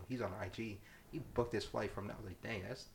he's 0.08 0.22
on 0.22 0.32
IG. 0.44 0.78
He 1.12 1.20
booked 1.34 1.52
this 1.52 1.66
flight 1.66 1.92
from 1.92 2.08
now. 2.08 2.14
I 2.14 2.18
was 2.18 2.26
like, 2.28 2.42
dang, 2.44 2.62
that's. 2.68 2.86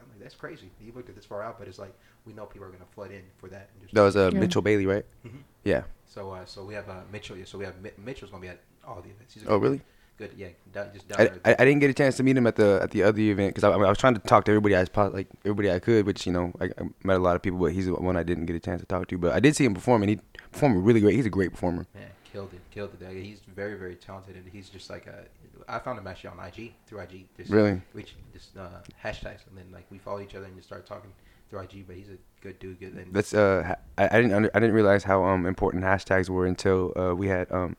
I'm 0.00 0.08
like, 0.10 0.20
that's 0.20 0.36
crazy. 0.36 0.70
He 0.78 0.92
booked 0.92 1.08
it 1.08 1.16
this 1.16 1.24
far 1.24 1.42
out, 1.42 1.58
but 1.58 1.66
it's 1.66 1.80
like 1.80 1.92
we 2.24 2.32
know 2.32 2.46
people 2.46 2.68
are 2.68 2.70
gonna 2.70 2.84
flood 2.94 3.10
in 3.10 3.22
for 3.36 3.48
that. 3.48 3.68
And 3.72 3.82
just 3.82 3.94
That 3.94 4.02
was 4.02 4.14
uh, 4.16 4.30
Yeah. 4.32 4.38
Mitchell 4.38 4.62
Bailey, 4.62 4.86
right? 4.86 5.04
Mhm. 5.26 5.42
Yeah. 5.64 5.82
So, 6.06 6.30
uh, 6.30 6.44
so 6.44 6.64
we 6.64 6.74
have 6.74 6.88
uh, 6.88 7.00
Mitchell. 7.10 7.36
Yeah, 7.36 7.46
so 7.46 7.58
we 7.58 7.64
have 7.64 7.80
Mi- 7.82 7.90
Mitchell's 7.98 8.30
gonna 8.30 8.40
be 8.42 8.46
at 8.48 8.60
all 8.86 9.02
the 9.02 9.08
events. 9.10 9.34
He's 9.34 9.42
Oh, 9.44 9.58
good- 9.58 9.62
really? 9.62 9.80
Good. 10.18 10.32
Yeah. 10.36 10.48
Down, 10.72 10.90
just 10.92 11.08
down 11.08 11.28
I. 11.44 11.50
I, 11.50 11.56
I 11.60 11.64
didn't 11.64 11.78
get 11.78 11.90
a 11.90 11.94
chance 11.94 12.16
to 12.16 12.24
meet 12.24 12.36
him 12.36 12.46
at 12.46 12.56
the 12.56 12.80
at 12.82 12.90
the 12.90 13.04
other 13.04 13.20
event 13.20 13.54
because 13.54 13.64
I, 13.64 13.70
I, 13.70 13.88
was 13.88 13.98
trying 13.98 14.14
to 14.14 14.20
talk 14.20 14.44
to 14.46 14.50
everybody 14.50 14.74
I 14.74 14.84
like 15.08 15.28
everybody 15.44 15.70
I 15.70 15.78
could, 15.78 16.06
which 16.06 16.26
you 16.26 16.32
know 16.32 16.52
I, 16.60 16.64
I 16.64 16.82
met 17.04 17.16
a 17.16 17.20
lot 17.20 17.36
of 17.36 17.42
people, 17.42 17.58
but 17.58 17.72
he's 17.72 17.86
the 17.86 17.94
one 17.94 18.16
I 18.16 18.24
didn't 18.24 18.46
get 18.46 18.56
a 18.56 18.60
chance 18.60 18.80
to 18.80 18.86
talk 18.86 19.06
to. 19.08 19.18
But 19.18 19.32
I 19.32 19.40
did 19.40 19.54
see 19.54 19.64
him 19.64 19.74
perform, 19.74 20.02
and 20.02 20.10
he 20.10 20.18
performed 20.50 20.84
really 20.84 21.00
great. 21.00 21.14
He's 21.14 21.26
a 21.26 21.30
great 21.30 21.52
performer. 21.52 21.86
Man, 21.94 22.08
killed 22.32 22.52
it, 22.52 22.60
killed 22.72 22.90
it. 23.00 23.24
He's 23.24 23.40
very, 23.54 23.78
very 23.78 23.94
talented, 23.94 24.34
and 24.34 24.44
he's 24.50 24.68
just 24.68 24.90
like 24.90 25.06
a. 25.06 25.24
I 25.68 25.78
found 25.78 25.98
him 25.98 26.06
actually 26.06 26.30
on 26.30 26.40
IG 26.40 26.72
through 26.86 27.00
IG. 27.00 27.26
Just, 27.36 27.50
Really? 27.50 27.80
Which 27.92 28.14
just 28.32 28.56
uh, 28.56 28.68
hashtags, 29.04 29.46
and 29.48 29.56
then 29.56 29.66
like 29.72 29.86
we 29.90 29.98
follow 29.98 30.20
each 30.20 30.34
other 30.34 30.46
and 30.46 30.56
just 30.56 30.68
started 30.68 30.86
talking 30.86 31.12
through 31.48 31.60
IG. 31.60 31.86
But 31.86 31.94
he's 31.94 32.08
a 32.08 32.18
good 32.40 32.58
dude. 32.58 32.80
Good. 32.80 32.94
And 32.94 33.12
That's 33.12 33.34
uh, 33.34 33.76
I, 33.96 34.04
I 34.04 34.20
didn't 34.20 34.32
under, 34.32 34.50
I 34.52 34.58
didn't 34.58 34.74
realize 34.74 35.04
how 35.04 35.24
um 35.24 35.46
important 35.46 35.84
hashtags 35.84 36.28
were 36.28 36.46
until 36.46 36.92
uh 36.98 37.14
we 37.14 37.28
had 37.28 37.50
um 37.52 37.76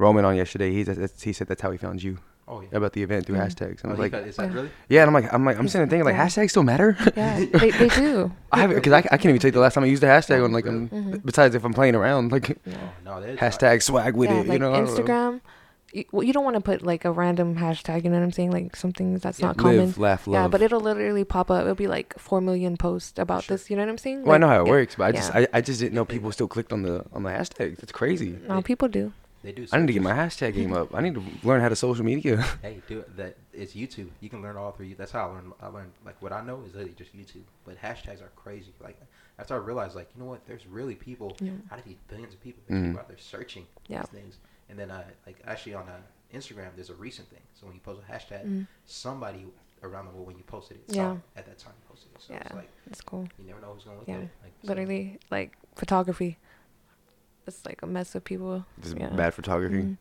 Roman 0.00 0.24
on 0.24 0.36
yesterday. 0.36 0.70
He 0.72 0.78
he 1.22 1.32
said 1.32 1.46
that's 1.48 1.62
how 1.62 1.70
he 1.70 1.78
found 1.78 2.02
you 2.02 2.18
oh 2.48 2.60
yeah. 2.62 2.68
about 2.72 2.92
the 2.94 3.02
event 3.02 3.26
through 3.26 3.36
Mm. 3.36 3.46
hashtags. 3.46 3.82
And 3.84 3.92
I 3.92 3.94
Oh, 3.94 3.96
was 3.96 3.96
he 3.98 4.02
like, 4.02 4.12
got- 4.12 4.22
is 4.26 4.36
that 4.36 4.48
Yeah. 4.50 4.54
really? 4.54 4.70
yeah, 4.88 5.00
and 5.02 5.08
I'm 5.08 5.14
like 5.14 5.32
I'm 5.32 5.44
like 5.44 5.56
I'm 5.56 5.62
He's- 5.62 5.72
sitting 5.72 5.88
there 5.88 5.98
thinking 5.98 6.16
like 6.18 6.26
hashtags 6.26 6.50
still 6.50 6.62
matter. 6.64 6.96
Yeah, 7.16 7.44
they, 7.52 7.70
they 7.70 7.88
do. 8.04 8.32
I 8.50 8.60
have 8.62 8.70
because 8.70 8.92
I, 8.92 8.98
I 8.98 9.16
can't 9.18 9.26
even 9.26 9.38
tell 9.38 9.48
you 9.48 9.52
the 9.52 9.60
last 9.60 9.74
time 9.74 9.84
I 9.84 9.88
used 9.88 10.02
a 10.02 10.06
hashtag 10.06 10.42
on 10.44 10.52
like 10.52 10.66
um, 10.66 10.88
Mhm. 10.88 11.24
besides 11.24 11.54
if 11.54 11.64
I'm 11.64 11.72
playing 11.74 11.94
around 11.94 12.32
like 12.32 12.48
Yeah. 12.64 12.74
Oh 12.76 12.90
no, 13.04 13.20
there's 13.20 13.38
hashtag 13.38 13.82
swag 13.82 14.16
with 14.16 14.30
yeah, 14.30 14.36
it. 14.40 14.46
like 14.48 14.52
you 14.54 14.58
know, 14.58 14.72
know. 14.72 14.86
Instagram. 14.86 15.40
You, 15.92 16.04
well, 16.12 16.22
you 16.22 16.32
don't 16.32 16.44
want 16.44 16.54
to 16.54 16.60
put 16.60 16.82
like 16.82 17.04
a 17.04 17.10
random 17.10 17.56
hashtag. 17.56 18.04
You 18.04 18.10
know 18.10 18.18
what 18.18 18.22
I'm 18.22 18.30
saying? 18.30 18.52
Like 18.52 18.76
something 18.76 19.18
that's 19.18 19.40
Yeah, 19.40 19.46
not 19.48 19.56
common. 19.56 19.78
Live, 19.86 19.98
laugh, 19.98 20.26
love. 20.28 20.34
Yeah, 20.44 20.46
but 20.46 20.62
it'll 20.62 20.78
literally 20.80 21.24
pop 21.24 21.50
up. 21.50 21.62
It'll 21.62 21.74
be 21.74 21.88
like 21.88 22.16
four 22.16 22.40
million 22.40 22.76
posts 22.76 23.18
about 23.18 23.42
Sure. 23.42 23.56
this. 23.56 23.68
You 23.70 23.74
know 23.76 23.82
what 23.82 23.88
I'm 23.90 23.98
saying? 23.98 24.22
well, 24.22 24.34
I 24.36 24.38
know 24.38 24.46
how 24.46 24.62
it 24.62 24.66
yeah, 24.66 24.70
works, 24.70 24.94
but 24.94 25.04
I 25.06 25.12
just 25.12 25.34
yeah. 25.34 25.40
I, 25.52 25.58
I 25.58 25.60
just 25.60 25.80
didn't 25.80 25.94
know 25.94 26.04
people 26.04 26.30
still 26.30 26.46
clicked 26.46 26.72
on 26.72 26.82
the 26.82 27.04
on 27.12 27.24
the 27.24 27.30
hashtags. 27.30 27.82
It's 27.82 27.90
crazy. 27.90 28.38
No, 28.48 28.62
people 28.62 28.86
do. 28.86 29.12
They 29.42 29.52
do. 29.52 29.66
I 29.72 29.78
need 29.78 29.86
to 29.86 29.92
get 29.94 30.02
my 30.02 30.12
hashtag 30.12 30.54
game 30.54 30.72
up. 30.74 30.94
I 30.94 31.00
need 31.00 31.14
to 31.14 31.22
learn 31.44 31.60
how 31.62 31.68
to 31.70 31.76
social 31.76 32.04
media. 32.04 32.42
Hey, 32.60 32.82
do 32.88 32.98
it. 33.00 33.16
That 33.16 33.36
it's 33.54 33.72
YouTube. 33.74 34.08
You 34.20 34.28
can 34.28 34.42
learn 34.42 34.56
all 34.56 34.72
through. 34.72 34.86
You. 34.86 34.94
That's 34.96 35.12
how 35.12 35.28
I 35.28 35.32
learned. 35.32 35.52
I 35.62 35.66
learned 35.68 35.92
like 36.04 36.20
what 36.20 36.32
I 36.32 36.42
know 36.42 36.62
is 36.66 36.74
literally 36.74 36.94
just 36.96 37.16
YouTube. 37.16 37.44
But 37.64 37.80
hashtags 37.80 38.20
are 38.22 38.30
crazy. 38.36 38.72
Like 38.82 39.00
after 39.38 39.54
I 39.54 39.58
realized, 39.58 39.94
like 39.96 40.10
you 40.14 40.22
know 40.22 40.28
what? 40.28 40.46
There's 40.46 40.66
really 40.66 40.94
people. 40.94 41.36
Yeah. 41.40 41.52
Out 41.72 41.78
of 41.78 41.84
these 41.86 41.96
billions 42.08 42.34
of 42.34 42.40
people, 42.42 42.62
there's 42.68 42.80
Mhm. 42.82 42.86
people 42.88 43.00
out 43.00 43.08
there 43.08 43.18
searching 43.18 43.66
Yeah. 43.88 44.00
these 44.02 44.10
things. 44.20 44.38
And 44.68 44.78
then 44.78 44.90
uh, 44.90 45.04
like 45.26 45.36
actually 45.46 45.74
on 45.74 45.88
uh, 45.88 45.96
Instagram, 46.36 46.68
there's 46.76 46.90
a 46.90 46.94
recent 46.94 47.28
thing. 47.30 47.40
So 47.54 47.66
when 47.66 47.74
you 47.74 47.80
post 47.80 48.00
a 48.06 48.12
hashtag, 48.12 48.44
Mm. 48.46 48.66
somebody 48.84 49.46
around 49.82 50.04
the 50.04 50.10
world 50.12 50.26
when 50.26 50.36
you 50.36 50.42
posted 50.44 50.76
it, 50.76 50.82
Yeah. 50.94 50.94
saw 50.94 51.12
it 51.14 51.18
at 51.36 51.46
that 51.46 51.58
time 51.58 51.72
you 51.80 51.88
posted 51.88 52.10
it. 52.14 52.20
So 52.20 52.34
it's 52.34 52.50
Yeah. 52.50 52.56
like 52.56 52.68
It's 52.86 53.00
cool. 53.00 53.26
you 53.38 53.46
never 53.46 53.60
know 53.62 53.72
who's 53.72 53.84
gonna 53.84 53.98
look 53.98 54.06
Yeah. 54.08 54.16
at 54.16 54.22
it. 54.24 54.30
Like, 54.42 54.52
so- 54.62 54.68
Literally, 54.68 55.18
like 55.30 55.56
photography. 55.76 56.36
It's 57.50 57.66
like 57.66 57.82
a 57.82 57.86
mess 57.86 58.14
of 58.14 58.22
people. 58.24 58.64
This 58.78 58.92
is 58.92 58.94
Yeah. 58.98 59.08
bad 59.10 59.34
photography. 59.34 59.82
Mhm. 59.82 59.96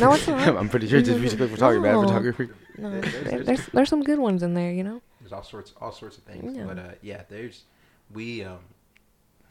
No, 0.00 0.12
it's 0.14 0.26
not. 0.28 0.56
I'm 0.60 0.68
pretty 0.68 0.86
sure 0.88 1.00
just 1.02 1.18
music 1.18 1.38
photography, 1.38 1.82
bad 1.82 1.94
photography. 2.04 2.48
No, 2.78 2.90
there's- 2.90 3.12
there's- 3.24 3.46
there's 3.46 3.66
there's 3.66 3.88
some 3.88 4.02
good 4.02 4.18
ones 4.18 4.42
in 4.42 4.54
there. 4.54 4.72
You 4.72 4.84
know. 4.84 5.02
There's 5.20 5.32
all 5.32 5.42
sorts, 5.42 5.72
all 5.80 5.92
sorts 5.92 6.18
of 6.18 6.24
things. 6.24 6.56
Yeah. 6.56 6.64
But 6.64 6.78
uh, 6.78 6.82
yeah, 7.02 7.22
there's 7.28 7.64
we 8.12 8.44
um 8.44 8.60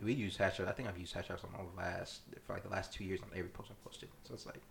we 0.02 0.14
use 0.14 0.38
hashtags. 0.38 0.68
I 0.68 0.72
think 0.72 0.88
I've 0.88 0.98
used 0.98 1.14
hashtags 1.16 1.44
on 1.44 1.50
all 1.58 1.66
the 1.74 1.78
last 1.82 2.22
for 2.46 2.54
like 2.54 2.64
the 2.64 2.70
last 2.70 2.94
two 2.94 3.04
years 3.04 3.20
on 3.22 3.30
every 3.36 3.50
post 3.50 3.70
I 3.72 3.76
posted. 3.84 4.10
So 4.26 4.34
it's 4.34 4.46
like 4.46 4.62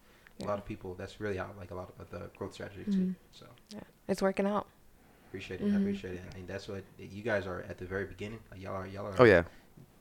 a 0.42 0.46
lot 0.46 0.58
of 0.58 0.64
people. 0.64 0.94
That's 0.94 1.20
really 1.20 1.36
how 1.36 1.48
like 1.58 1.70
a 1.72 1.74
lot 1.74 1.92
of 1.98 2.08
the 2.10 2.30
growth 2.38 2.54
strategy 2.54 2.84
too. 2.84 2.90
Mhm. 2.92 3.14
So 3.32 3.46
Yeah, 3.70 3.80
it's 4.08 4.22
working 4.22 4.46
out. 4.46 4.66
appreciate 5.28 5.60
it. 5.60 5.64
I 5.64 5.68
Mhm. 5.70 5.80
appreciate 5.82 6.14
it. 6.14 6.22
I 6.30 6.36
mean, 6.36 6.46
that's 6.46 6.68
what 6.68 6.84
you 6.98 7.22
guys 7.22 7.46
are 7.46 7.60
at 7.68 7.78
the 7.78 7.86
very 7.86 8.04
beginning. 8.04 8.38
Like, 8.50 8.60
y'all 8.62 8.74
are 8.76 8.86
y'all 8.86 9.06
are. 9.06 9.14
Oh 9.18 9.24
yeah, 9.24 9.42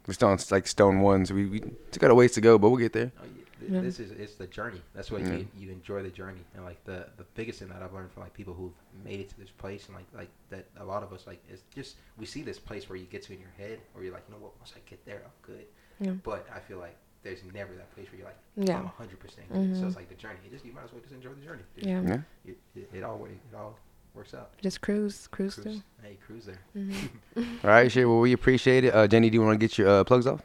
we're 0.08 0.14
still 0.14 0.30
on 0.30 0.40
like 0.52 0.68
stone 0.68 1.02
ones. 1.02 1.32
We 1.32 1.46
we 1.46 1.60
still 1.60 2.00
got 2.00 2.12
a 2.12 2.16
ways 2.16 2.32
to 2.34 2.42
go, 2.42 2.58
but 2.58 2.70
we'll 2.70 2.80
get 2.80 2.94
there. 2.94 3.12
Oh, 3.20 3.26
yeah. 3.70 3.82
This 3.82 4.00
is 4.00 4.12
it's 4.12 4.36
the 4.36 4.48
journey. 4.48 4.82
That's 4.96 5.12
what 5.12 5.22
Yeah. 5.22 5.34
you 5.34 5.48
you 5.58 5.72
enjoy 5.72 6.02
the 6.04 6.10
journey 6.10 6.42
and 6.56 6.66
like 6.66 6.84
the 6.86 7.08
the 7.18 7.26
biggest 7.36 7.60
thing 7.60 7.70
that 7.70 7.82
I've 7.84 7.94
learned 7.94 8.12
from 8.12 8.24
like 8.24 8.34
people 8.34 8.54
who've 8.54 8.74
made 9.06 9.20
it 9.20 9.30
to 9.30 9.40
this 9.40 9.52
place 9.52 9.86
and 9.88 9.96
like 9.96 10.08
like 10.16 10.30
that 10.50 10.66
a 10.78 10.84
lot 10.84 11.04
of 11.04 11.14
us 11.14 11.28
like 11.28 11.42
it's 11.50 11.62
just 11.76 11.98
we 12.18 12.26
see 12.26 12.42
this 12.42 12.58
place 12.60 12.90
where 12.90 12.98
you 12.98 13.06
get 13.06 13.22
to 13.24 13.34
in 13.34 13.40
your 13.40 13.54
head 13.58 13.80
where 13.94 14.04
you're 14.04 14.14
like 14.14 14.24
you 14.28 14.34
know 14.34 14.42
what 14.42 14.58
once 14.60 14.74
I 14.76 14.80
get 14.90 15.06
there 15.06 15.22
I'm 15.24 15.32
good 15.44 15.66
Yeah. 16.00 16.12
but 16.24 16.48
I 16.54 16.60
feel 16.60 16.80
like 16.80 16.96
there's 17.24 17.44
never 17.54 17.74
that 17.76 17.94
place 17.94 18.08
where 18.12 18.18
you're 18.18 18.28
like 18.28 18.40
Yeah. 18.58 18.80
I'm 18.80 18.88
hundred 18.88 19.20
percent 19.20 19.48
good 19.50 19.58
mm-hmm. 19.62 19.80
so 19.80 19.86
it's 19.88 19.96
like 19.96 20.10
the 20.10 20.16
journey 20.16 20.40
you 20.44 20.50
just 20.50 20.66
you 20.66 20.74
might 20.74 20.86
as 20.86 20.92
well 20.92 21.02
just 21.02 21.14
enjoy 21.14 21.30
the 21.40 21.46
journey 21.46 21.64
Just- 21.76 21.88
Yeah. 21.88 22.02
Yeah. 22.02 22.22
it, 22.46 22.58
it, 22.76 22.90
it 22.96 23.04
all 23.04 23.24
it 23.26 23.56
all 23.56 23.78
works 24.14 24.34
out 24.34 24.50
Just 24.62 24.82
cruise, 24.82 25.28
cruise, 25.32 25.56
cruise 25.56 25.64
through. 25.64 25.82
hey 26.04 26.18
cruise 26.26 26.46
there 26.46 26.60
Mhm. 26.76 26.94
All 27.64 27.70
right, 27.70 27.92
sure. 27.92 28.08
Well, 28.08 28.20
we 28.20 28.34
appreciate 28.34 28.84
it. 28.84 28.94
Uh, 28.94 29.08
Jenny, 29.08 29.30
do 29.30 29.36
you 29.36 29.42
want 29.42 29.60
to 29.60 29.66
get 29.68 29.78
your 29.78 29.88
uh, 29.90 30.04
plugs 30.04 30.28
off? 30.28 30.42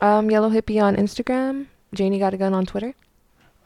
Um, 0.00 0.30
Yellow 0.30 0.50
Hippie 0.50 0.80
on 0.82 0.94
Instagram. 0.96 1.66
Janie 1.94 2.18
got 2.18 2.32
a 2.34 2.36
gun 2.36 2.54
on 2.54 2.64
Twitter. 2.66 2.94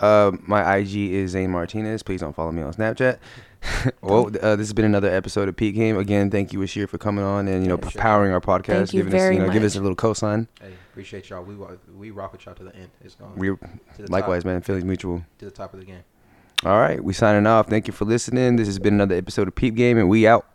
Uh, 0.01 0.33
my 0.47 0.77
IG 0.77 0.97
is 1.13 1.33
Zane 1.33 1.51
Martinez. 1.51 2.03
Please 2.03 2.21
don't 2.21 2.35
follow 2.35 2.51
me 2.53 2.63
on 2.63 2.73
Snapchat. 2.73 3.19
well, 4.03 4.27
uh, 4.27 4.57
this 4.57 4.67
has 4.67 4.73
been 4.73 4.85
another 4.87 5.09
episode 5.15 5.49
of 5.49 5.55
Peep 5.55 5.75
Game. 5.77 5.97
Again, 5.97 6.31
thank 6.31 6.53
you, 6.53 6.63
Ashir, 6.63 6.87
for 6.89 6.99
coming 6.99 7.23
on 7.25 7.47
and 7.47 7.63
you 7.63 7.69
know 7.69 7.79
Yeah, 7.81 7.89
sure. 7.91 8.01
powering 8.01 8.33
our 8.33 8.41
podcast, 8.41 8.65
Thank 8.67 8.95
you 8.95 9.01
giving 9.01 9.13
very 9.13 9.37
us 9.37 9.41
you 9.41 9.47
know 9.47 9.53
give 9.53 9.63
us 9.63 9.77
a 9.77 9.81
little 9.81 9.95
cosign. 9.97 10.49
hey 10.61 10.73
appreciate 10.91 11.31
y'all 11.31 11.43
we 11.45 11.55
wa- 11.55 11.71
we 11.97 12.11
rock 12.11 12.33
with 12.33 12.45
y'all 12.45 12.55
to 12.55 12.65
the 12.65 12.75
end 12.77 12.91
it's 13.05 13.15
going 13.15 13.35
We 13.37 13.49
to 13.49 13.59
likewise, 14.09 14.43
top, 14.43 14.47
man. 14.53 14.61
Phillies 14.63 14.85
mutual. 14.85 15.23
to 15.39 15.45
the 15.45 15.51
top 15.51 15.73
of 15.75 15.81
the 15.81 15.87
game 15.87 16.03
All 16.65 16.79
right, 16.79 17.03
we 17.03 17.13
signing 17.13 17.47
off. 17.47 17.69
Thank 17.69 17.89
you 17.89 17.93
for 17.93 18.05
listening. 18.05 18.55
This 18.55 18.69
has 18.69 18.79
been 18.79 18.95
another 18.95 19.17
episode 19.17 19.49
of 19.49 19.55
Peep 19.57 19.75
Game, 19.75 19.99
and 19.99 20.09
we 20.09 20.29
out. 20.29 20.47